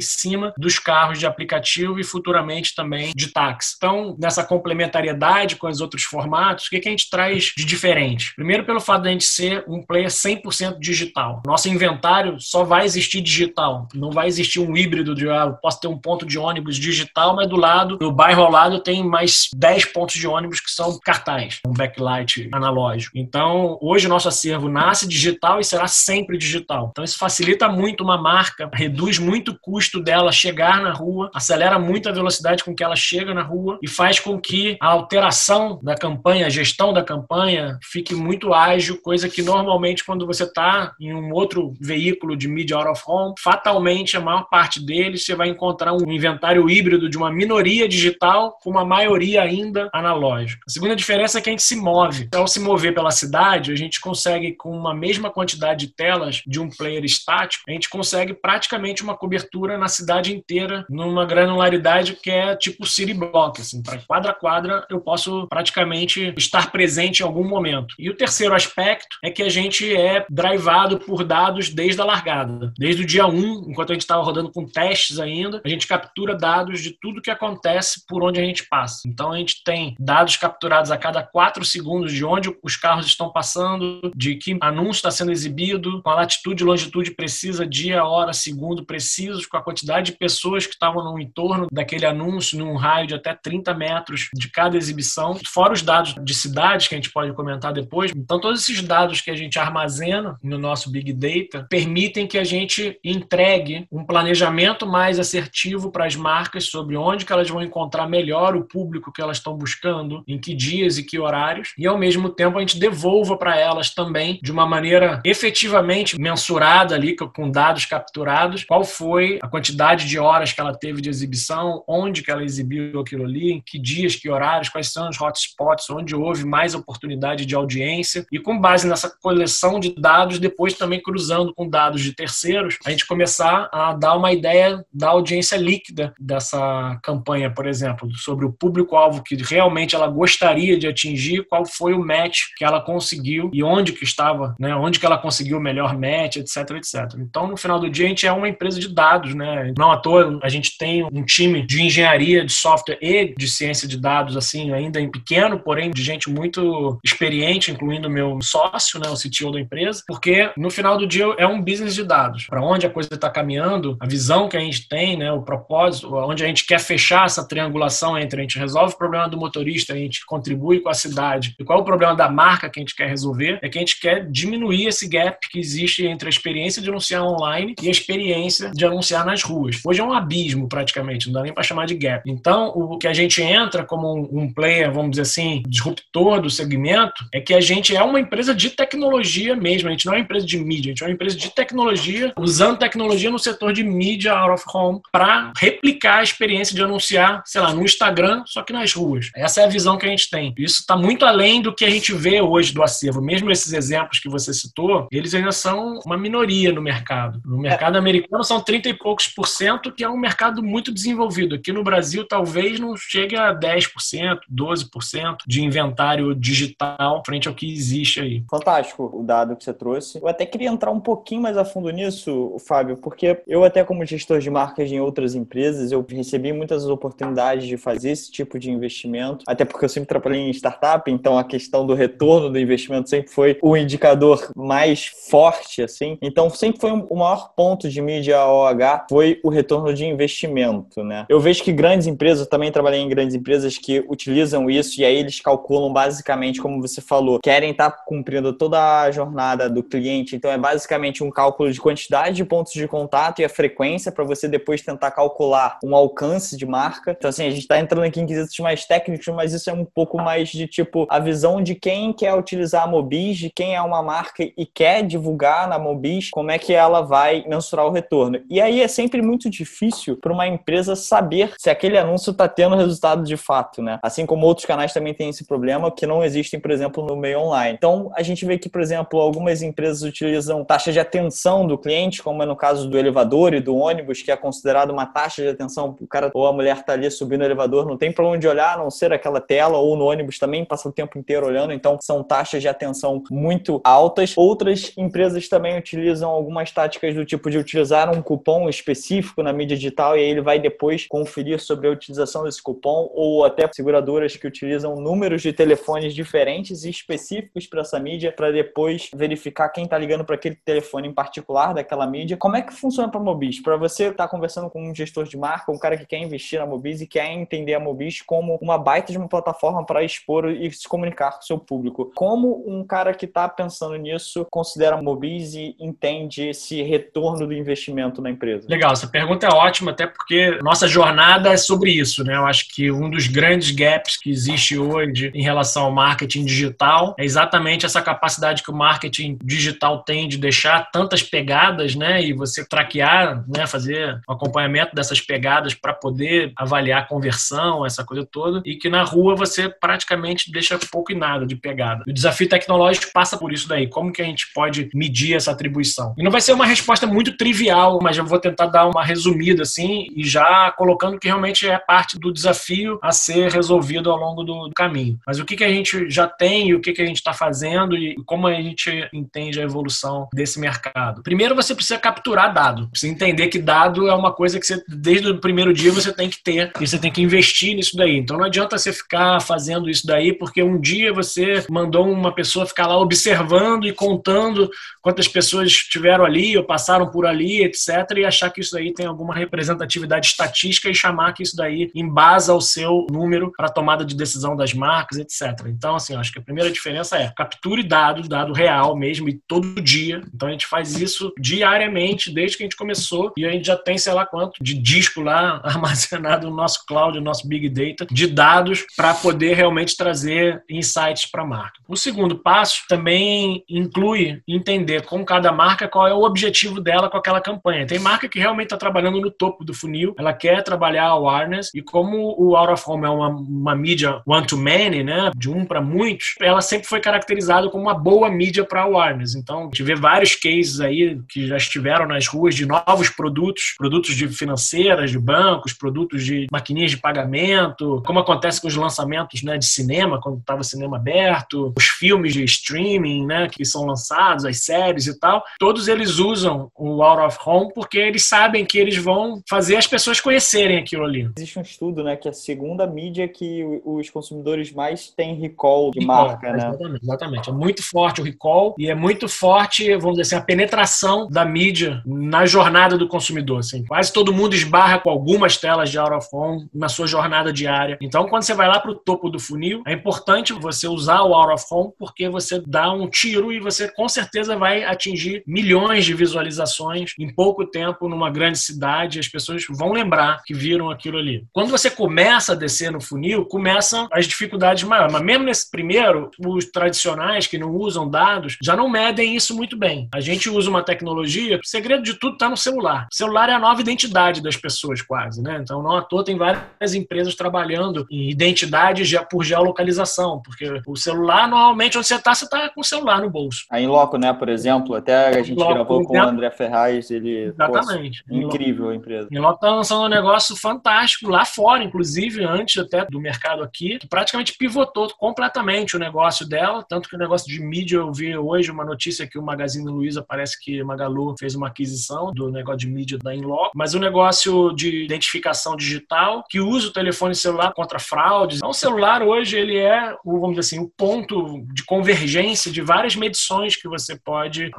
cima 0.00 0.52
dos 0.56 0.78
carros 0.78 1.18
de 1.18 1.26
aplicativo 1.26 1.98
e 1.98 2.04
futuramente 2.04 2.74
também 2.74 3.12
de 3.14 3.28
táxi. 3.28 3.74
Então, 3.76 4.16
nessa 4.18 4.44
complementariedade 4.44 5.56
com 5.56 5.68
os 5.68 5.80
outros 5.80 6.02
formatos, 6.02 6.66
o 6.66 6.70
que, 6.70 6.80
que 6.80 6.88
a 6.88 6.90
gente 6.90 7.10
traz 7.10 7.52
de 7.56 7.64
diferente? 7.64 8.34
Primeiro, 8.34 8.64
pelo 8.64 8.80
fato 8.80 9.02
de 9.02 9.08
a 9.08 9.12
gente 9.12 9.24
ser 9.24 9.64
um 9.68 9.84
player 9.84 10.08
100% 10.08 10.78
digital. 10.78 11.42
Nosso 11.46 11.68
inventário 11.68 12.36
só 12.40 12.64
vai 12.64 12.84
existir 12.84 13.20
digital. 13.20 13.88
Não 13.94 14.10
vai 14.10 14.28
existir 14.28 14.60
um 14.60 14.76
híbrido 14.76 15.14
de, 15.14 15.28
ah, 15.28 15.50
posso 15.50 15.80
ter 15.80 15.88
um 15.88 15.98
ponto 15.98 16.26
de 16.26 16.38
ônibus 16.38 16.76
digital, 16.76 17.34
mas 17.34 17.48
do 17.48 17.56
lado, 17.56 17.98
no 18.00 18.12
bairro 18.12 18.42
ao 18.42 18.50
lado, 18.50 18.80
tem 18.80 19.04
mais 19.04 19.48
10 19.54 19.86
pontos 19.86 20.16
de 20.16 20.26
ônibus 20.26 20.60
que 20.60 20.70
são 20.70 20.98
cartaz, 21.00 21.60
um 21.66 21.72
backlight 21.72 22.48
analógico. 22.52 23.16
Então, 23.18 23.78
hoje 23.80 24.06
o 24.06 24.10
nosso 24.10 24.28
acervo 24.28 24.68
nasce 24.68 25.06
digital 25.06 25.60
e 25.60 25.64
será 25.64 25.86
sempre 25.86 26.38
digital. 26.38 26.88
Então, 26.90 27.04
isso 27.04 27.15
facilita 27.18 27.68
muito 27.68 28.02
uma 28.02 28.20
marca, 28.20 28.70
reduz 28.72 29.18
muito 29.18 29.52
o 29.52 29.58
custo 29.58 30.00
dela 30.00 30.32
chegar 30.32 30.80
na 30.82 30.92
rua, 30.92 31.30
acelera 31.34 31.78
muito 31.78 32.08
a 32.08 32.12
velocidade 32.12 32.64
com 32.64 32.74
que 32.74 32.84
ela 32.84 32.96
chega 32.96 33.32
na 33.34 33.42
rua 33.42 33.78
e 33.82 33.88
faz 33.88 34.20
com 34.20 34.40
que 34.40 34.76
a 34.80 34.88
alteração 34.88 35.80
da 35.82 35.94
campanha, 35.94 36.46
a 36.46 36.50
gestão 36.50 36.92
da 36.92 37.02
campanha, 37.02 37.78
fique 37.82 38.14
muito 38.14 38.52
ágil, 38.52 39.00
coisa 39.00 39.28
que 39.28 39.42
normalmente 39.42 40.04
quando 40.04 40.26
você 40.26 40.44
está 40.44 40.94
em 41.00 41.14
um 41.14 41.32
outro 41.32 41.74
veículo 41.80 42.36
de 42.36 42.48
mídia 42.48 42.76
out 42.76 42.88
of 42.88 43.02
home, 43.06 43.34
fatalmente 43.38 44.16
a 44.16 44.20
maior 44.20 44.48
parte 44.48 44.84
deles 44.84 45.24
você 45.24 45.34
vai 45.34 45.48
encontrar 45.48 45.92
um 45.92 46.10
inventário 46.10 46.68
híbrido 46.68 47.08
de 47.08 47.16
uma 47.16 47.30
minoria 47.30 47.88
digital 47.88 48.58
com 48.62 48.70
uma 48.70 48.84
maioria 48.84 49.42
ainda 49.42 49.88
analógica. 49.92 50.62
A 50.66 50.70
segunda 50.70 50.96
diferença 50.96 51.38
é 51.38 51.40
que 51.40 51.48
a 51.48 51.52
gente 51.52 51.62
se 51.62 51.76
move. 51.76 52.28
Ao 52.34 52.46
se 52.46 52.60
mover 52.60 52.94
pela 52.94 53.10
cidade, 53.10 53.72
a 53.72 53.76
gente 53.76 54.00
consegue, 54.00 54.52
com 54.52 54.70
uma 54.70 54.94
mesma 54.94 55.30
quantidade 55.30 55.86
de 55.86 55.94
telas 55.94 56.42
de 56.46 56.60
um 56.60 56.68
player 56.68 57.04
estático, 57.06 57.64
a 57.68 57.72
gente 57.72 57.88
consegue 57.88 58.34
praticamente 58.34 59.02
uma 59.02 59.16
cobertura 59.16 59.78
na 59.78 59.88
cidade 59.88 60.34
inteira 60.34 60.84
numa 60.88 61.24
granularidade 61.24 62.14
que 62.14 62.30
é 62.30 62.56
tipo 62.56 62.86
city 62.86 63.14
block. 63.14 63.60
Assim, 63.60 63.82
para 63.82 63.98
quadra 63.98 64.30
a 64.30 64.34
quadra, 64.34 64.86
eu 64.90 65.00
posso 65.00 65.46
praticamente 65.48 66.34
estar 66.36 66.70
presente 66.70 67.20
em 67.20 67.24
algum 67.24 67.46
momento. 67.46 67.94
E 67.98 68.10
o 68.10 68.16
terceiro 68.16 68.54
aspecto 68.54 69.16
é 69.22 69.30
que 69.30 69.42
a 69.42 69.48
gente 69.48 69.94
é 69.94 70.24
drivado 70.28 70.98
por 70.98 71.24
dados 71.24 71.70
desde 71.70 72.00
a 72.00 72.04
largada. 72.04 72.72
Desde 72.78 73.02
o 73.02 73.06
dia 73.06 73.26
1, 73.26 73.70
enquanto 73.70 73.90
a 73.90 73.94
gente 73.94 74.02
estava 74.02 74.22
rodando 74.22 74.50
com 74.50 74.66
testes 74.66 75.18
ainda, 75.18 75.60
a 75.64 75.68
gente 75.68 75.86
captura 75.86 76.34
dados 76.34 76.80
de 76.80 76.90
tudo 76.90 77.22
que 77.22 77.30
acontece 77.30 78.04
por 78.06 78.22
onde 78.22 78.40
a 78.40 78.44
gente 78.44 78.66
passa. 78.68 79.02
Então 79.06 79.32
a 79.32 79.38
gente 79.38 79.62
tem 79.64 79.96
dados 79.98 80.36
capturados 80.36 80.90
a 80.90 80.96
cada 80.96 81.22
quatro 81.22 81.64
segundos 81.64 82.12
de 82.12 82.24
onde 82.24 82.54
os 82.62 82.76
carros 82.76 83.06
estão 83.06 83.30
passando, 83.30 84.12
de 84.14 84.36
que 84.36 84.56
anúncio 84.60 84.92
está 84.92 85.10
sendo 85.10 85.32
exibido, 85.32 86.02
com 86.02 86.10
a 86.10 86.14
latitude 86.14 86.62
e 86.62 86.66
longitude 86.66 86.95
precisa, 87.04 87.66
dia, 87.66 88.04
hora, 88.04 88.32
segundo 88.32 88.84
precisos, 88.84 89.46
com 89.46 89.56
a 89.56 89.62
quantidade 89.62 90.12
de 90.12 90.18
pessoas 90.18 90.66
que 90.66 90.72
estavam 90.72 91.04
no 91.04 91.18
entorno 91.18 91.66
daquele 91.72 92.06
anúncio, 92.06 92.58
num 92.58 92.76
raio 92.76 93.06
de 93.06 93.14
até 93.14 93.34
30 93.34 93.74
metros 93.74 94.28
de 94.34 94.50
cada 94.50 94.76
exibição, 94.76 95.38
fora 95.46 95.72
os 95.72 95.82
dados 95.82 96.14
de 96.22 96.34
cidades 96.34 96.88
que 96.88 96.94
a 96.94 96.98
gente 96.98 97.10
pode 97.10 97.32
comentar 97.32 97.72
depois. 97.72 98.12
Então, 98.14 98.40
todos 98.40 98.62
esses 98.62 98.82
dados 98.82 99.20
que 99.20 99.30
a 99.30 99.36
gente 99.36 99.58
armazena 99.58 100.38
no 100.42 100.58
nosso 100.58 100.90
Big 100.90 101.12
Data 101.12 101.66
permitem 101.68 102.26
que 102.26 102.38
a 102.38 102.44
gente 102.44 102.98
entregue 103.04 103.86
um 103.90 104.04
planejamento 104.04 104.86
mais 104.86 105.18
assertivo 105.18 105.90
para 105.90 106.06
as 106.06 106.16
marcas 106.16 106.66
sobre 106.66 106.96
onde 106.96 107.24
que 107.24 107.32
elas 107.32 107.48
vão 107.48 107.62
encontrar 107.62 108.08
melhor 108.08 108.56
o 108.56 108.64
público 108.64 109.12
que 109.12 109.20
elas 109.20 109.38
estão 109.38 109.56
buscando, 109.56 110.22
em 110.26 110.38
que 110.38 110.54
dias 110.54 110.98
e 110.98 111.02
que 111.02 111.18
horários, 111.18 111.72
e 111.78 111.86
ao 111.86 111.98
mesmo 111.98 112.28
tempo 112.28 112.58
a 112.58 112.60
gente 112.60 112.78
devolva 112.78 113.36
para 113.36 113.58
elas 113.58 113.94
também 113.94 114.38
de 114.42 114.52
uma 114.52 114.66
maneira 114.66 115.20
efetivamente 115.24 116.18
mensurada 116.20 116.85
ali 116.94 117.16
com 117.16 117.50
dados 117.50 117.84
capturados, 117.86 118.64
qual 118.64 118.84
foi 118.84 119.38
a 119.42 119.48
quantidade 119.48 120.06
de 120.06 120.18
horas 120.18 120.52
que 120.52 120.60
ela 120.60 120.76
teve 120.76 121.00
de 121.00 121.08
exibição, 121.08 121.82
onde 121.86 122.22
que 122.22 122.30
ela 122.30 122.44
exibiu 122.44 123.00
aquilo 123.00 123.24
ali, 123.24 123.52
em 123.52 123.60
que 123.60 123.78
dias, 123.78 124.16
que 124.16 124.30
horários, 124.30 124.68
quais 124.68 124.92
são 124.92 125.08
os 125.08 125.20
hotspots, 125.20 125.88
onde 125.90 126.14
houve 126.14 126.44
mais 126.44 126.74
oportunidade 126.74 127.46
de 127.46 127.54
audiência. 127.54 128.26
E 128.30 128.38
com 128.38 128.58
base 128.58 128.86
nessa 128.88 129.10
coleção 129.20 129.78
de 129.80 129.94
dados, 129.94 130.38
depois 130.38 130.74
também 130.74 131.00
cruzando 131.02 131.54
com 131.54 131.68
dados 131.68 132.02
de 132.02 132.14
terceiros, 132.14 132.78
a 132.84 132.90
gente 132.90 133.06
começar 133.06 133.68
a 133.72 133.92
dar 133.92 134.16
uma 134.16 134.32
ideia 134.32 134.84
da 134.92 135.08
audiência 135.08 135.56
líquida 135.56 136.14
dessa 136.18 136.98
campanha, 137.02 137.50
por 137.50 137.66
exemplo, 137.66 138.08
sobre 138.16 138.44
o 138.44 138.52
público-alvo 138.52 139.22
que 139.22 139.36
realmente 139.36 139.94
ela 139.94 140.08
gostaria 140.08 140.78
de 140.78 140.86
atingir, 140.86 141.46
qual 141.48 141.64
foi 141.64 141.92
o 141.92 142.04
match 142.04 142.40
que 142.56 142.64
ela 142.64 142.80
conseguiu 142.80 143.50
e 143.52 143.62
onde 143.62 143.92
que 143.92 144.04
estava, 144.04 144.54
né, 144.58 144.74
onde 144.74 144.98
que 144.98 145.06
ela 145.06 145.18
conseguiu 145.18 145.58
o 145.58 145.60
melhor 145.60 145.98
match, 145.98 146.36
etc, 146.36 146.75
etc. 146.78 147.18
Então, 147.18 147.46
no 147.46 147.56
final 147.56 147.78
do 147.78 147.90
dia, 147.90 148.06
a 148.06 148.08
gente 148.08 148.26
é 148.26 148.32
uma 148.32 148.48
empresa 148.48 148.78
de 148.78 148.92
dados, 148.92 149.34
né? 149.34 149.72
Não 149.78 149.90
à 149.90 149.96
toa, 149.96 150.38
a 150.42 150.48
gente 150.48 150.76
tem 150.78 151.04
um 151.04 151.24
time 151.24 151.66
de 151.66 151.82
engenharia, 151.82 152.44
de 152.44 152.52
software 152.52 152.98
e 153.00 153.34
de 153.36 153.48
ciência 153.48 153.88
de 153.88 153.98
dados, 154.00 154.36
assim, 154.36 154.72
ainda 154.72 155.00
em 155.00 155.10
pequeno, 155.10 155.58
porém 155.58 155.90
de 155.90 156.02
gente 156.02 156.30
muito 156.30 156.98
experiente, 157.04 157.70
incluindo 157.70 158.10
meu 158.10 158.38
sócio, 158.42 159.00
né, 159.00 159.08
o 159.08 159.14
CTO 159.14 159.52
da 159.52 159.60
empresa, 159.60 160.02
porque 160.06 160.50
no 160.56 160.70
final 160.70 160.96
do 160.98 161.06
dia 161.06 161.26
é 161.38 161.46
um 161.46 161.62
business 161.62 161.94
de 161.94 162.04
dados. 162.04 162.46
Para 162.46 162.62
onde 162.62 162.86
a 162.86 162.90
coisa 162.90 163.14
está 163.14 163.30
caminhando, 163.30 163.96
a 164.00 164.06
visão 164.06 164.48
que 164.48 164.56
a 164.56 164.60
gente 164.60 164.88
tem, 164.88 165.16
né, 165.16 165.32
o 165.32 165.42
propósito, 165.42 166.14
onde 166.14 166.44
a 166.44 166.46
gente 166.46 166.66
quer 166.66 166.80
fechar 166.80 167.26
essa 167.26 167.46
triangulação 167.46 168.18
entre 168.18 168.40
a 168.40 168.42
gente 168.42 168.58
resolve 168.58 168.94
o 168.94 168.98
problema 168.98 169.28
do 169.28 169.38
motorista, 169.38 169.92
a 169.92 169.96
gente 169.96 170.24
contribui 170.26 170.80
com 170.80 170.88
a 170.88 170.94
cidade, 170.94 171.54
e 171.58 171.64
qual 171.64 171.78
é 171.78 171.82
o 171.82 171.84
problema 171.84 172.14
da 172.14 172.28
marca 172.28 172.68
que 172.68 172.78
a 172.78 172.82
gente 172.82 172.94
quer 172.94 173.08
resolver, 173.08 173.58
é 173.62 173.68
que 173.68 173.78
a 173.78 173.80
gente 173.80 174.00
quer 174.00 174.28
diminuir 174.30 174.86
esse 174.86 175.08
gap 175.08 175.38
que 175.50 175.58
existe 175.58 176.06
entre 176.06 176.28
a 176.28 176.30
experiência 176.30 176.65
de 176.74 176.88
anunciar 176.88 177.22
online 177.22 177.74
e 177.80 177.88
a 177.88 177.90
experiência 177.90 178.70
de 178.70 178.84
anunciar 178.84 179.24
nas 179.24 179.42
ruas. 179.42 179.80
Hoje 179.84 180.00
é 180.00 180.04
um 180.04 180.12
abismo 180.12 180.68
praticamente, 180.68 181.26
não 181.26 181.34
dá 181.34 181.42
nem 181.42 181.52
para 181.52 181.62
chamar 181.62 181.86
de 181.86 181.94
gap. 181.94 182.22
Então, 182.26 182.68
o 182.68 182.98
que 182.98 183.06
a 183.06 183.14
gente 183.14 183.42
entra 183.42 183.84
como 183.84 184.28
um 184.32 184.52
player, 184.52 184.92
vamos 184.92 185.10
dizer 185.10 185.22
assim, 185.22 185.62
disruptor 185.66 186.40
do 186.40 186.50
segmento, 186.50 187.24
é 187.32 187.40
que 187.40 187.54
a 187.54 187.60
gente 187.60 187.96
é 187.96 188.02
uma 188.02 188.20
empresa 188.20 188.54
de 188.54 188.70
tecnologia 188.70 189.54
mesmo, 189.54 189.88
a 189.88 189.92
gente 189.92 190.06
não 190.06 190.14
é 190.14 190.16
uma 190.16 190.22
empresa 190.22 190.46
de 190.46 190.58
mídia, 190.58 190.90
a 190.90 190.92
gente 190.92 191.02
é 191.02 191.06
uma 191.06 191.12
empresa 191.12 191.36
de 191.36 191.50
tecnologia, 191.50 192.32
usando 192.38 192.78
tecnologia 192.78 193.30
no 193.30 193.38
setor 193.38 193.72
de 193.72 193.84
mídia 193.84 194.32
out 194.32 194.52
of 194.52 194.64
home 194.72 195.00
para 195.12 195.52
replicar 195.58 196.18
a 196.18 196.22
experiência 196.22 196.74
de 196.74 196.82
anunciar, 196.82 197.42
sei 197.44 197.60
lá, 197.60 197.72
no 197.72 197.84
Instagram, 197.84 198.42
só 198.46 198.62
que 198.62 198.72
nas 198.72 198.92
ruas. 198.92 199.30
Essa 199.34 199.62
é 199.62 199.64
a 199.64 199.68
visão 199.68 199.98
que 199.98 200.06
a 200.06 200.08
gente 200.08 200.30
tem. 200.30 200.54
Isso 200.58 200.80
está 200.80 200.96
muito 200.96 201.24
além 201.24 201.62
do 201.62 201.74
que 201.74 201.84
a 201.84 201.90
gente 201.90 202.12
vê 202.12 202.40
hoje 202.40 202.72
do 202.72 202.82
acervo. 202.82 203.20
Mesmo 203.22 203.50
esses 203.50 203.72
exemplos 203.72 204.18
que 204.18 204.28
você 204.28 204.52
citou, 204.52 205.08
eles 205.10 205.34
ainda 205.34 205.52
são 205.52 206.00
uma 206.04 206.16
minoria 206.16 206.55
no 206.72 206.82
mercado. 206.82 207.40
No 207.44 207.58
mercado 207.58 207.96
é. 207.96 207.98
americano 207.98 208.42
são 208.44 208.60
30 208.60 208.88
e 208.88 208.94
poucos 208.94 209.28
por 209.28 209.46
cento, 209.46 209.92
que 209.92 210.04
é 210.04 210.08
um 210.08 210.16
mercado 210.16 210.62
muito 210.62 210.92
desenvolvido. 210.92 211.54
Aqui 211.54 211.72
no 211.72 211.84
Brasil 211.84 212.26
talvez 212.26 212.80
não 212.80 212.96
chegue 212.96 213.36
a 213.36 213.54
10%, 213.54 214.38
12% 214.52 215.36
de 215.46 215.62
inventário 215.62 216.34
digital 216.34 217.22
frente 217.24 217.48
ao 217.48 217.54
que 217.54 217.72
existe 217.72 218.20
aí. 218.20 218.44
Fantástico 218.50 219.10
o 219.12 219.22
dado 219.22 219.56
que 219.56 219.64
você 219.64 219.72
trouxe. 219.72 220.18
Eu 220.20 220.28
até 220.28 220.46
queria 220.46 220.68
entrar 220.68 220.90
um 220.90 221.00
pouquinho 221.00 221.42
mais 221.42 221.56
a 221.56 221.64
fundo 221.64 221.90
nisso, 221.90 222.56
Fábio, 222.66 222.96
porque 222.96 223.42
eu 223.46 223.64
até 223.64 223.84
como 223.84 224.04
gestor 224.04 224.38
de 224.38 224.50
marketing 224.50 224.96
em 224.96 225.00
outras 225.00 225.34
empresas, 225.34 225.92
eu 225.92 226.04
recebi 226.08 226.52
muitas 226.52 226.86
oportunidades 226.86 227.66
de 227.66 227.76
fazer 227.76 228.10
esse 228.10 228.30
tipo 228.30 228.58
de 228.58 228.70
investimento, 228.70 229.44
até 229.46 229.64
porque 229.64 229.84
eu 229.84 229.88
sempre 229.88 230.08
trabalhei 230.08 230.40
em 230.40 230.50
startup, 230.50 231.10
então 231.10 231.38
a 231.38 231.44
questão 231.44 231.86
do 231.86 231.94
retorno 231.94 232.50
do 232.50 232.58
investimento 232.58 233.08
sempre 233.08 233.30
foi 233.30 233.58
o 233.62 233.76
indicador 233.76 234.50
mais 234.56 235.06
forte, 235.28 235.82
assim. 235.82 236.18
Então 236.22 236.45
sempre 236.50 236.80
foi 236.80 236.90
o 236.90 237.16
maior 237.16 237.52
ponto 237.54 237.88
de 237.88 238.00
mídia 238.00 238.44
OH 238.44 239.06
foi 239.08 239.40
o 239.42 239.48
retorno 239.48 239.92
de 239.92 240.04
investimento, 240.04 241.02
né? 241.02 241.26
Eu 241.28 241.40
vejo 241.40 241.62
que 241.62 241.72
grandes 241.72 242.06
empresas, 242.06 242.46
também 242.46 242.70
trabalhei 242.70 243.00
em 243.00 243.08
grandes 243.08 243.34
empresas 243.34 243.78
que 243.78 244.04
utilizam 244.08 244.68
isso 244.70 245.00
e 245.00 245.04
aí 245.04 245.16
eles 245.16 245.40
calculam 245.40 245.92
basicamente, 245.92 246.60
como 246.60 246.80
você 246.80 247.00
falou, 247.00 247.40
querem 247.42 247.70
estar 247.70 247.90
tá 247.90 248.02
cumprindo 248.06 248.52
toda 248.52 249.02
a 249.02 249.10
jornada 249.10 249.68
do 249.68 249.82
cliente, 249.82 250.36
então 250.36 250.50
é 250.50 250.58
basicamente 250.58 251.22
um 251.22 251.30
cálculo 251.30 251.72
de 251.72 251.80
quantidade 251.80 252.36
de 252.36 252.44
pontos 252.44 252.72
de 252.72 252.86
contato 252.86 253.40
e 253.40 253.44
a 253.44 253.48
frequência 253.48 254.12
para 254.12 254.24
você 254.24 254.48
depois 254.48 254.82
tentar 254.82 255.10
calcular 255.10 255.78
um 255.84 255.94
alcance 255.94 256.56
de 256.56 256.66
marca. 256.66 257.14
Então 257.16 257.28
assim, 257.28 257.46
a 257.46 257.50
gente 257.50 257.62
está 257.62 257.78
entrando 257.78 258.04
aqui 258.04 258.20
em 258.20 258.26
quesitos 258.26 258.58
mais 258.58 258.84
técnicos, 258.84 259.26
mas 259.28 259.52
isso 259.52 259.70
é 259.70 259.72
um 259.72 259.84
pouco 259.84 260.18
mais 260.18 260.48
de 260.48 260.66
tipo 260.66 261.06
a 261.08 261.18
visão 261.18 261.62
de 261.62 261.74
quem 261.74 262.12
quer 262.12 262.34
utilizar 262.34 262.84
a 262.84 262.86
Mobis, 262.86 263.38
de 263.38 263.50
quem 263.50 263.74
é 263.74 263.82
uma 263.82 264.02
marca 264.02 264.42
e 264.42 264.66
quer 264.66 265.02
divulgar 265.02 265.68
na 265.68 265.78
Mobis 265.78 266.25
depois 266.26 266.30
como 266.30 266.50
é 266.50 266.58
que 266.58 266.72
ela 266.72 267.00
vai 267.00 267.44
mensurar 267.46 267.86
o 267.86 267.90
retorno. 267.90 268.40
E 268.50 268.60
aí 268.60 268.80
é 268.80 268.88
sempre 268.88 269.22
muito 269.22 269.48
difícil 269.48 270.16
para 270.16 270.32
uma 270.32 270.46
empresa 270.46 270.96
saber 270.96 271.52
se 271.58 271.70
aquele 271.70 271.98
anúncio 271.98 272.30
está 272.30 272.48
tendo 272.48 272.76
resultado 272.76 273.22
de 273.22 273.36
fato, 273.36 273.82
né? 273.82 273.98
Assim 274.02 274.26
como 274.26 274.46
outros 274.46 274.66
canais 274.66 274.92
também 274.92 275.14
têm 275.14 275.28
esse 275.28 275.46
problema 275.46 275.90
que 275.90 276.06
não 276.06 276.24
existem, 276.24 276.58
por 276.58 276.70
exemplo, 276.70 277.04
no 277.04 277.16
meio 277.16 277.40
online. 277.40 277.74
Então, 277.76 278.10
a 278.14 278.22
gente 278.22 278.44
vê 278.44 278.58
que, 278.58 278.68
por 278.68 278.80
exemplo, 278.80 279.20
algumas 279.20 279.62
empresas 279.62 280.02
utilizam 280.02 280.64
taxa 280.64 280.92
de 280.92 281.00
atenção 281.00 281.66
do 281.66 281.78
cliente, 281.78 282.22
como 282.22 282.42
é 282.42 282.46
no 282.46 282.56
caso 282.56 282.88
do 282.88 282.98
elevador 282.98 283.54
e 283.54 283.60
do 283.60 283.76
ônibus, 283.76 284.22
que 284.22 284.30
é 284.30 284.36
considerado 284.36 284.90
uma 284.90 285.06
taxa 285.06 285.42
de 285.42 285.48
atenção. 285.48 285.96
O 286.00 286.06
cara 286.06 286.30
ou 286.34 286.46
a 286.46 286.52
mulher 286.52 286.76
está 286.76 286.92
ali 286.92 287.10
subindo 287.10 287.42
o 287.42 287.44
elevador, 287.44 287.86
não 287.86 287.96
tem 287.96 288.12
para 288.12 288.26
onde 288.26 288.46
olhar, 288.46 288.74
a 288.74 288.78
não 288.78 288.90
ser 288.90 289.12
aquela 289.12 289.40
tela, 289.40 289.78
ou 289.78 289.96
no 289.96 290.04
ônibus 290.04 290.38
também 290.38 290.64
passa 290.64 290.88
o 290.88 290.92
tempo 290.92 291.18
inteiro 291.18 291.46
olhando. 291.46 291.72
Então, 291.72 291.98
são 292.00 292.22
taxas 292.22 292.62
de 292.62 292.68
atenção 292.68 293.22
muito 293.30 293.80
altas. 293.84 294.34
Outras 294.36 294.92
empresas 294.96 295.48
também 295.48 295.76
utilizam 295.76 296.15
algumas 296.22 296.70
táticas 296.70 297.14
do 297.14 297.24
tipo 297.24 297.50
de 297.50 297.58
utilizar 297.58 298.14
um 298.14 298.22
cupom 298.22 298.68
específico 298.68 299.42
na 299.42 299.52
mídia 299.52 299.76
digital 299.76 300.16
e 300.16 300.20
aí 300.20 300.30
ele 300.30 300.40
vai 300.40 300.58
depois 300.58 301.06
conferir 301.06 301.60
sobre 301.60 301.88
a 301.88 301.90
utilização 301.90 302.44
desse 302.44 302.62
cupom, 302.62 303.10
ou 303.14 303.44
até 303.44 303.68
seguradoras 303.72 304.36
que 304.36 304.46
utilizam 304.46 304.96
números 304.96 305.42
de 305.42 305.52
telefones 305.52 306.14
diferentes 306.14 306.84
e 306.84 306.90
específicos 306.90 307.66
para 307.66 307.80
essa 307.80 307.98
mídia 307.98 308.32
para 308.32 308.50
depois 308.50 309.10
verificar 309.14 309.68
quem 309.68 309.84
está 309.84 309.98
ligando 309.98 310.24
para 310.24 310.34
aquele 310.34 310.56
telefone 310.56 311.08
em 311.08 311.12
particular 311.12 311.74
daquela 311.74 312.06
mídia. 312.06 312.36
Como 312.36 312.56
é 312.56 312.62
que 312.62 312.72
funciona 312.72 313.08
para 313.08 313.20
a 313.20 313.24
Mobis? 313.24 313.60
Para 313.60 313.76
você 313.76 314.04
estar 314.04 314.24
tá 314.24 314.28
conversando 314.28 314.70
com 314.70 314.82
um 314.82 314.94
gestor 314.94 315.24
de 315.24 315.36
marca, 315.36 315.72
um 315.72 315.78
cara 315.78 315.96
que 315.96 316.06
quer 316.06 316.18
investir 316.18 316.58
na 316.58 316.66
Mobis 316.66 317.00
e 317.00 317.06
quer 317.06 317.30
entender 317.32 317.74
a 317.74 317.80
Mobis 317.80 318.22
como 318.22 318.58
uma 318.60 318.78
baita 318.78 319.12
de 319.12 319.18
uma 319.18 319.28
plataforma 319.28 319.84
para 319.84 320.04
expor 320.04 320.50
e 320.50 320.70
se 320.70 320.88
comunicar 320.88 321.32
com 321.32 321.40
o 321.40 321.44
seu 321.44 321.58
público. 321.58 322.10
Como 322.14 322.64
um 322.66 322.84
cara 322.84 323.14
que 323.14 323.26
está 323.26 323.48
pensando 323.48 323.96
nisso 323.96 324.46
considera 324.50 324.96
a 324.96 325.02
Mobis 325.02 325.54
e 325.54 325.76
entende 325.78 326.05
esse 326.40 326.82
retorno 326.82 327.46
do 327.46 327.52
investimento 327.52 328.20
na 328.22 328.30
empresa? 328.30 328.66
Legal, 328.68 328.92
essa 328.92 329.06
pergunta 329.06 329.46
é 329.46 329.50
ótima, 329.50 329.90
até 329.90 330.06
porque 330.06 330.58
nossa 330.62 330.86
jornada 330.86 331.50
é 331.50 331.56
sobre 331.56 331.90
isso, 331.90 332.24
né? 332.24 332.36
Eu 332.36 332.46
acho 332.46 332.68
que 332.68 332.90
um 332.90 333.10
dos 333.10 333.26
grandes 333.26 333.70
gaps 333.70 334.16
que 334.16 334.30
existe 334.30 334.78
hoje 334.78 335.30
em 335.34 335.42
relação 335.42 335.84
ao 335.84 335.92
marketing 335.92 336.44
digital 336.44 337.14
é 337.18 337.24
exatamente 337.24 337.84
essa 337.84 338.00
capacidade 338.00 338.62
que 338.62 338.70
o 338.70 338.74
marketing 338.74 339.38
digital 339.42 340.02
tem 340.02 340.28
de 340.28 340.38
deixar 340.38 340.90
tantas 340.90 341.22
pegadas, 341.22 341.94
né? 341.94 342.22
E 342.22 342.32
você 342.32 342.66
traquear, 342.66 343.44
né? 343.48 343.66
Fazer 343.66 344.20
o 344.28 344.32
acompanhamento 344.32 344.94
dessas 344.94 345.20
pegadas 345.20 345.74
para 345.74 345.92
poder 345.92 346.52
avaliar 346.56 347.02
a 347.02 347.06
conversão, 347.06 347.84
essa 347.84 348.04
coisa 348.04 348.26
toda, 348.30 348.62
e 348.64 348.76
que 348.76 348.88
na 348.88 349.02
rua 349.02 349.34
você 349.34 349.68
praticamente 349.68 350.50
deixa 350.50 350.78
pouco 350.90 351.12
e 351.12 351.14
nada 351.14 351.46
de 351.46 351.56
pegada. 351.56 352.04
O 352.06 352.12
desafio 352.12 352.48
tecnológico 352.48 353.12
passa 353.12 353.36
por 353.36 353.52
isso 353.52 353.68
daí. 353.68 353.88
Como 353.88 354.12
que 354.12 354.22
a 354.22 354.24
gente 354.24 354.52
pode 354.54 354.88
medir 354.94 355.34
essa 355.34 355.50
atribuição? 355.50 355.95
E 356.16 356.22
não 356.22 356.30
vai 356.30 356.40
ser 356.40 356.52
uma 356.52 356.66
resposta 356.66 357.06
muito 357.06 357.36
trivial, 357.36 357.98
mas 358.02 358.16
eu 358.16 358.24
vou 358.24 358.38
tentar 358.38 358.66
dar 358.66 358.86
uma 358.86 359.04
resumida 359.04 359.62
assim 359.62 360.08
e 360.14 360.24
já 360.24 360.70
colocando 360.72 361.18
que 361.18 361.28
realmente 361.28 361.68
é 361.68 361.78
parte 361.78 362.18
do 362.18 362.32
desafio 362.32 362.98
a 363.02 363.12
ser 363.12 363.50
resolvido 363.50 364.10
ao 364.10 364.18
longo 364.18 364.42
do, 364.42 364.70
caminho. 364.74 365.18
Mas 365.26 365.38
o 365.38 365.44
que, 365.44 365.56
que 365.56 365.64
a 365.64 365.68
gente 365.68 366.10
já 366.10 366.26
tem 366.26 366.68
e 366.68 366.74
o 366.74 366.80
que, 366.80 366.92
que 366.92 367.02
a 367.02 367.06
gente 367.06 367.16
está 367.16 367.32
fazendo 367.32 367.96
e 367.96 368.16
como 368.24 368.46
a 368.46 368.54
gente 368.54 369.08
entende 369.12 369.60
a 369.60 369.64
evolução 369.64 370.28
desse 370.32 370.58
mercado? 370.58 371.22
Primeiro, 371.22 371.54
você 371.54 371.74
precisa 371.74 371.98
capturar 371.98 372.52
dado. 372.52 372.88
Precisa 372.88 373.12
entender 373.12 373.48
que 373.48 373.58
dado 373.58 374.08
é 374.08 374.14
uma 374.14 374.32
coisa 374.32 374.58
que 374.58 374.66
você, 374.66 374.82
desde 374.88 375.30
o 375.30 375.38
primeiro 375.38 375.72
dia 375.72 375.92
você 375.92 376.12
tem 376.12 376.28
que 376.28 376.42
ter 376.42 376.72
e 376.80 376.86
você 376.86 376.98
tem 376.98 377.10
que 377.10 377.22
investir 377.22 377.74
nisso 377.74 377.96
daí. 377.96 378.16
Então 378.16 378.36
não 378.36 378.44
adianta 378.44 378.78
você 378.78 378.92
ficar 378.92 379.40
fazendo 379.40 379.88
isso 379.88 380.06
daí 380.06 380.32
porque 380.32 380.62
um 380.62 380.80
dia 380.80 381.12
você 381.12 381.64
mandou 381.70 382.10
uma 382.10 382.34
pessoa 382.34 382.66
ficar 382.66 382.86
lá 382.86 382.98
observando 382.98 383.86
e 383.86 383.92
contando 383.92 384.70
quantas 385.00 385.28
pessoas 385.28 385.85
estiveram 385.86 386.24
ali 386.24 386.56
ou 386.56 386.64
passaram 386.64 387.10
por 387.10 387.26
ali, 387.26 387.62
etc. 387.62 387.88
e 388.16 388.24
achar 388.24 388.50
que 388.50 388.60
isso 388.60 388.72
daí 388.72 388.92
tem 388.92 389.06
alguma 389.06 389.34
representatividade 389.34 390.28
estatística 390.28 390.88
e 390.88 390.94
chamar 390.94 391.32
que 391.32 391.42
isso 391.42 391.56
daí 391.56 391.90
embasa 391.94 392.54
o 392.54 392.60
seu 392.60 393.06
número 393.10 393.52
para 393.56 393.68
tomada 393.68 394.04
de 394.04 394.14
decisão 394.16 394.56
das 394.56 394.74
marcas, 394.74 395.18
etc. 395.18 395.66
Então, 395.66 395.96
assim, 395.96 396.14
acho 396.16 396.32
que 396.32 396.38
a 396.38 396.42
primeira 396.42 396.70
diferença 396.70 397.16
é 397.16 397.32
capture 397.36 397.82
dados, 397.82 398.28
dado 398.28 398.52
real 398.52 398.96
mesmo, 398.96 399.28
e 399.28 399.40
todo 399.46 399.80
dia. 399.80 400.22
Então 400.34 400.48
a 400.48 400.52
gente 400.52 400.66
faz 400.66 401.00
isso 401.00 401.32
diariamente 401.38 402.32
desde 402.32 402.56
que 402.56 402.62
a 402.62 402.66
gente 402.66 402.76
começou 402.76 403.32
e 403.36 403.44
a 403.44 403.50
gente 403.50 403.66
já 403.66 403.76
tem 403.76 403.98
sei 403.98 404.12
lá 404.12 404.26
quanto 404.26 404.62
de 404.62 404.74
disco 404.74 405.20
lá 405.20 405.60
armazenado 405.64 406.48
no 406.48 406.56
nosso 406.56 406.84
cloud, 406.86 407.18
no 407.18 407.24
nosso 407.24 407.46
big 407.48 407.68
data, 407.68 408.06
de 408.10 408.26
dados 408.26 408.84
para 408.96 409.14
poder 409.14 409.54
realmente 409.54 409.96
trazer 409.96 410.62
insights 410.68 411.26
para 411.26 411.42
a 411.42 411.46
marca. 411.46 411.80
O 411.88 411.96
segundo 411.96 412.36
passo 412.36 412.82
também 412.88 413.64
inclui 413.68 414.42
entender 414.46 415.02
com 415.02 415.24
cada 415.24 415.52
marca 415.52 415.75
qual 415.88 416.06
é 416.06 416.14
o 416.14 416.22
objetivo 416.22 416.80
dela 416.80 417.10
com 417.10 417.16
aquela 417.16 417.40
campanha. 417.40 417.86
Tem 417.86 417.98
marca 417.98 418.28
que 418.28 418.38
realmente 418.38 418.66
está 418.66 418.76
trabalhando 418.76 419.20
no 419.20 419.30
topo 419.30 419.64
do 419.64 419.74
funil, 419.74 420.14
ela 420.18 420.32
quer 420.32 420.62
trabalhar 420.62 421.06
awareness 421.06 421.70
e 421.74 421.82
como 421.82 422.34
o 422.38 422.56
out 422.56 422.72
of 422.72 422.84
home 422.86 423.04
é 423.04 423.08
uma, 423.08 423.28
uma 423.28 423.74
mídia 423.74 424.22
one 424.26 424.46
to 424.46 424.56
many, 424.56 425.02
né, 425.02 425.30
de 425.36 425.50
um 425.50 425.64
para 425.64 425.80
muitos, 425.80 426.34
ela 426.40 426.60
sempre 426.60 426.86
foi 426.86 427.00
caracterizada 427.00 427.68
como 427.68 427.84
uma 427.84 427.94
boa 427.94 428.30
mídia 428.30 428.64
para 428.64 428.82
awareness. 428.82 429.34
Então, 429.34 429.60
a 429.60 429.64
gente 429.64 429.82
vê 429.82 429.94
vários 429.94 430.34
cases 430.34 430.80
aí 430.80 431.20
que 431.28 431.46
já 431.46 431.56
estiveram 431.56 432.06
nas 432.06 432.26
ruas 432.26 432.54
de 432.54 432.66
novos 432.66 433.10
produtos, 433.10 433.74
produtos 433.76 434.14
de 434.14 434.28
financeiras, 434.28 435.10
de 435.10 435.18
bancos, 435.18 435.72
produtos 435.72 436.24
de 436.24 436.46
maquininhas 436.50 436.92
de 436.92 436.98
pagamento, 436.98 438.02
como 438.06 438.18
acontece 438.18 438.60
com 438.60 438.68
os 438.68 438.76
lançamentos, 438.76 439.42
né, 439.42 439.58
de 439.58 439.66
cinema, 439.66 440.20
quando 440.20 440.38
estava 440.38 440.62
cinema 440.62 440.96
aberto, 440.96 441.72
os 441.76 441.84
filmes 441.84 442.32
de 442.32 442.44
streaming, 442.44 443.26
né, 443.26 443.48
que 443.48 443.64
são 443.64 443.86
lançados, 443.86 444.44
as 444.44 444.64
séries 444.64 445.06
e 445.06 445.18
tal, 445.18 445.42
todos 445.66 445.88
eles 445.88 446.20
usam 446.20 446.70
o 446.76 447.02
out 447.02 447.20
of 447.20 447.38
home 447.44 447.72
porque 447.74 447.98
eles 447.98 448.28
sabem 448.28 448.64
que 448.64 448.78
eles 448.78 448.96
vão 448.96 449.42
fazer 449.50 449.74
as 449.74 449.84
pessoas 449.84 450.20
conhecerem 450.20 450.78
aquilo 450.78 451.02
ali. 451.02 451.28
Existe 451.36 451.58
um 451.58 451.62
estudo, 451.62 452.04
né, 452.04 452.14
que 452.14 452.28
é 452.28 452.30
a 452.30 452.34
segunda 452.34 452.86
mídia 452.86 453.26
que 453.26 453.64
os 453.84 454.08
consumidores 454.08 454.70
mais 454.70 455.10
têm 455.10 455.34
recall 455.34 455.90
de 455.90 455.98
recall, 455.98 456.28
marca, 456.28 456.52
né? 456.52 456.68
Exatamente, 456.68 457.02
exatamente. 457.02 457.50
É 457.50 457.52
muito 457.52 457.82
forte 457.82 458.20
o 458.20 458.24
recall 458.24 458.76
e 458.78 458.88
é 458.88 458.94
muito 458.94 459.28
forte, 459.28 459.92
vamos 459.96 460.18
dizer 460.18 460.36
assim, 460.36 460.36
a 460.36 460.46
penetração 460.46 461.28
da 461.28 461.44
mídia 461.44 462.00
na 462.06 462.46
jornada 462.46 462.96
do 462.96 463.08
consumidor. 463.08 463.58
Assim. 463.58 463.84
Quase 463.86 464.12
todo 464.12 464.32
mundo 464.32 464.54
esbarra 464.54 465.00
com 465.00 465.10
algumas 465.10 465.56
telas 465.56 465.90
de 465.90 465.98
out 465.98 466.14
of 466.14 466.28
home 466.32 466.68
na 466.72 466.88
sua 466.88 467.08
jornada 467.08 467.52
diária. 467.52 467.98
Então, 468.00 468.28
quando 468.28 468.44
você 468.44 468.54
vai 468.54 468.68
lá 468.68 468.78
para 468.78 468.92
o 468.92 468.94
topo 468.94 469.28
do 469.28 469.40
funil, 469.40 469.82
é 469.84 469.94
importante 469.94 470.52
você 470.52 470.86
usar 470.86 471.22
o 471.22 471.34
out 471.34 471.52
of 471.52 471.64
home 471.68 471.92
porque 471.98 472.28
você 472.28 472.62
dá 472.64 472.92
um 472.92 473.08
tiro 473.08 473.52
e 473.52 473.58
você 473.58 473.88
com 473.88 474.08
certeza 474.08 474.56
vai 474.56 474.84
atingir 474.84 475.42
milhões 475.56 476.04
de 476.04 476.12
visualizações 476.12 477.14
em 477.18 477.32
pouco 477.32 477.64
tempo 477.64 478.10
numa 478.10 478.30
grande 478.30 478.58
cidade. 478.58 479.18
As 479.18 479.26
pessoas 479.26 479.64
vão 479.70 479.90
lembrar 479.90 480.42
que 480.44 480.52
viram 480.52 480.90
aquilo 480.90 481.16
ali. 481.16 481.46
Quando 481.50 481.70
você 481.70 481.88
começa 481.88 482.52
a 482.52 482.54
descer 482.54 482.92
no 482.92 483.00
funil, 483.00 483.46
começam 483.46 484.06
as 484.12 484.26
dificuldades 484.26 484.84
maiores. 484.84 485.14
Mas 485.14 485.22
mesmo 485.22 485.44
nesse 485.44 485.70
primeiro, 485.70 486.30
os 486.38 486.66
tradicionais 486.66 487.46
que 487.46 487.56
não 487.56 487.74
usam 487.74 488.06
dados 488.06 488.58
já 488.62 488.76
não 488.76 488.86
medem 488.86 489.34
isso 489.34 489.56
muito 489.56 489.78
bem. 489.78 490.10
A 490.14 490.20
gente 490.20 490.50
usa 490.50 490.68
uma 490.68 490.82
tecnologia, 490.82 491.58
o 491.58 491.66
segredo 491.66 492.02
de 492.02 492.12
tudo 492.14 492.34
está 492.34 492.50
no 492.50 492.56
celular. 492.56 493.06
O 493.10 493.16
celular 493.16 493.48
é 493.48 493.54
a 493.54 493.58
nova 493.58 493.80
identidade 493.80 494.42
das 494.42 494.58
pessoas, 494.58 495.00
quase, 495.00 495.42
né? 495.42 495.58
Então, 495.62 495.82
não 495.82 495.96
à 495.96 496.02
toa 496.02 496.22
tem 496.22 496.36
várias 496.36 496.92
empresas 496.92 497.34
trabalhando 497.34 498.06
em 498.10 498.28
identidade 498.28 499.04
por 499.30 499.42
geolocalização, 499.42 500.42
porque 500.44 500.82
o 500.86 500.96
celular, 500.96 501.48
normalmente, 501.48 501.96
onde 501.96 502.06
você 502.06 502.16
está, 502.16 502.34
você 502.34 502.44
está 502.44 502.68
com 502.68 502.82
o 502.82 502.84
celular 502.84 503.22
no 503.22 503.30
bolso. 503.30 503.64
A 503.70 503.80
Inloco, 503.80 504.18
né, 504.18 504.34
por 504.34 504.50
exemplo, 504.50 504.94
até 504.94 505.45
a 505.52 505.54
gente 505.54 505.74
gravou 505.74 506.04
com 506.04 506.16
o 506.16 506.22
André 506.22 506.50
Ferraz, 506.50 507.10
ele... 507.10 507.46
Exatamente. 507.46 508.24
Pô, 508.24 508.34
incrível 508.34 508.90
a 508.90 508.94
empresa. 508.94 509.28
Inloco 509.30 509.54
está 509.54 509.74
lançando 509.74 510.04
um 510.04 510.08
negócio 510.08 510.56
fantástico 510.56 511.30
lá 511.30 511.44
fora, 511.44 511.82
inclusive, 511.82 512.44
antes 512.44 512.82
até 512.82 513.04
do 513.06 513.20
mercado 513.20 513.62
aqui, 513.62 513.98
que 513.98 514.08
praticamente 514.08 514.56
pivotou 514.56 515.08
completamente 515.18 515.96
o 515.96 515.98
negócio 515.98 516.48
dela, 516.48 516.84
tanto 516.88 517.08
que 517.08 517.16
o 517.16 517.18
negócio 517.18 517.48
de 517.48 517.60
mídia, 517.60 517.96
eu 517.96 518.12
vi 518.12 518.36
hoje 518.36 518.70
uma 518.70 518.84
notícia 518.84 519.26
que 519.26 519.38
o 519.38 519.42
Magazine 519.42 519.90
Luiza 519.90 520.24
parece 520.26 520.58
que 520.60 520.82
Magalu 520.82 521.34
fez 521.38 521.54
uma 521.54 521.68
aquisição 521.68 522.32
do 522.32 522.50
negócio 522.50 522.78
de 522.78 522.88
mídia 522.88 523.18
da 523.18 523.34
Inloco, 523.34 523.72
mas 523.74 523.94
o 523.94 523.98
negócio 523.98 524.72
de 524.72 525.04
identificação 525.04 525.76
digital 525.76 526.44
que 526.48 526.60
usa 526.60 526.88
o 526.88 526.92
telefone 526.92 527.34
celular 527.34 527.72
contra 527.72 527.98
fraudes. 527.98 528.58
Então, 528.58 528.70
o 528.70 528.74
celular 528.74 529.22
hoje 529.22 529.56
ele 529.56 529.78
é, 529.78 530.14
vamos 530.24 530.50
dizer 530.50 530.60
assim, 530.60 530.80
o 530.80 530.88
ponto 530.96 531.62
de 531.72 531.84
convergência 531.84 532.70
de 532.70 532.80
várias 532.80 533.16
medições 533.16 533.76
que 533.76 533.88
você 533.88 534.18
pode 534.18 534.70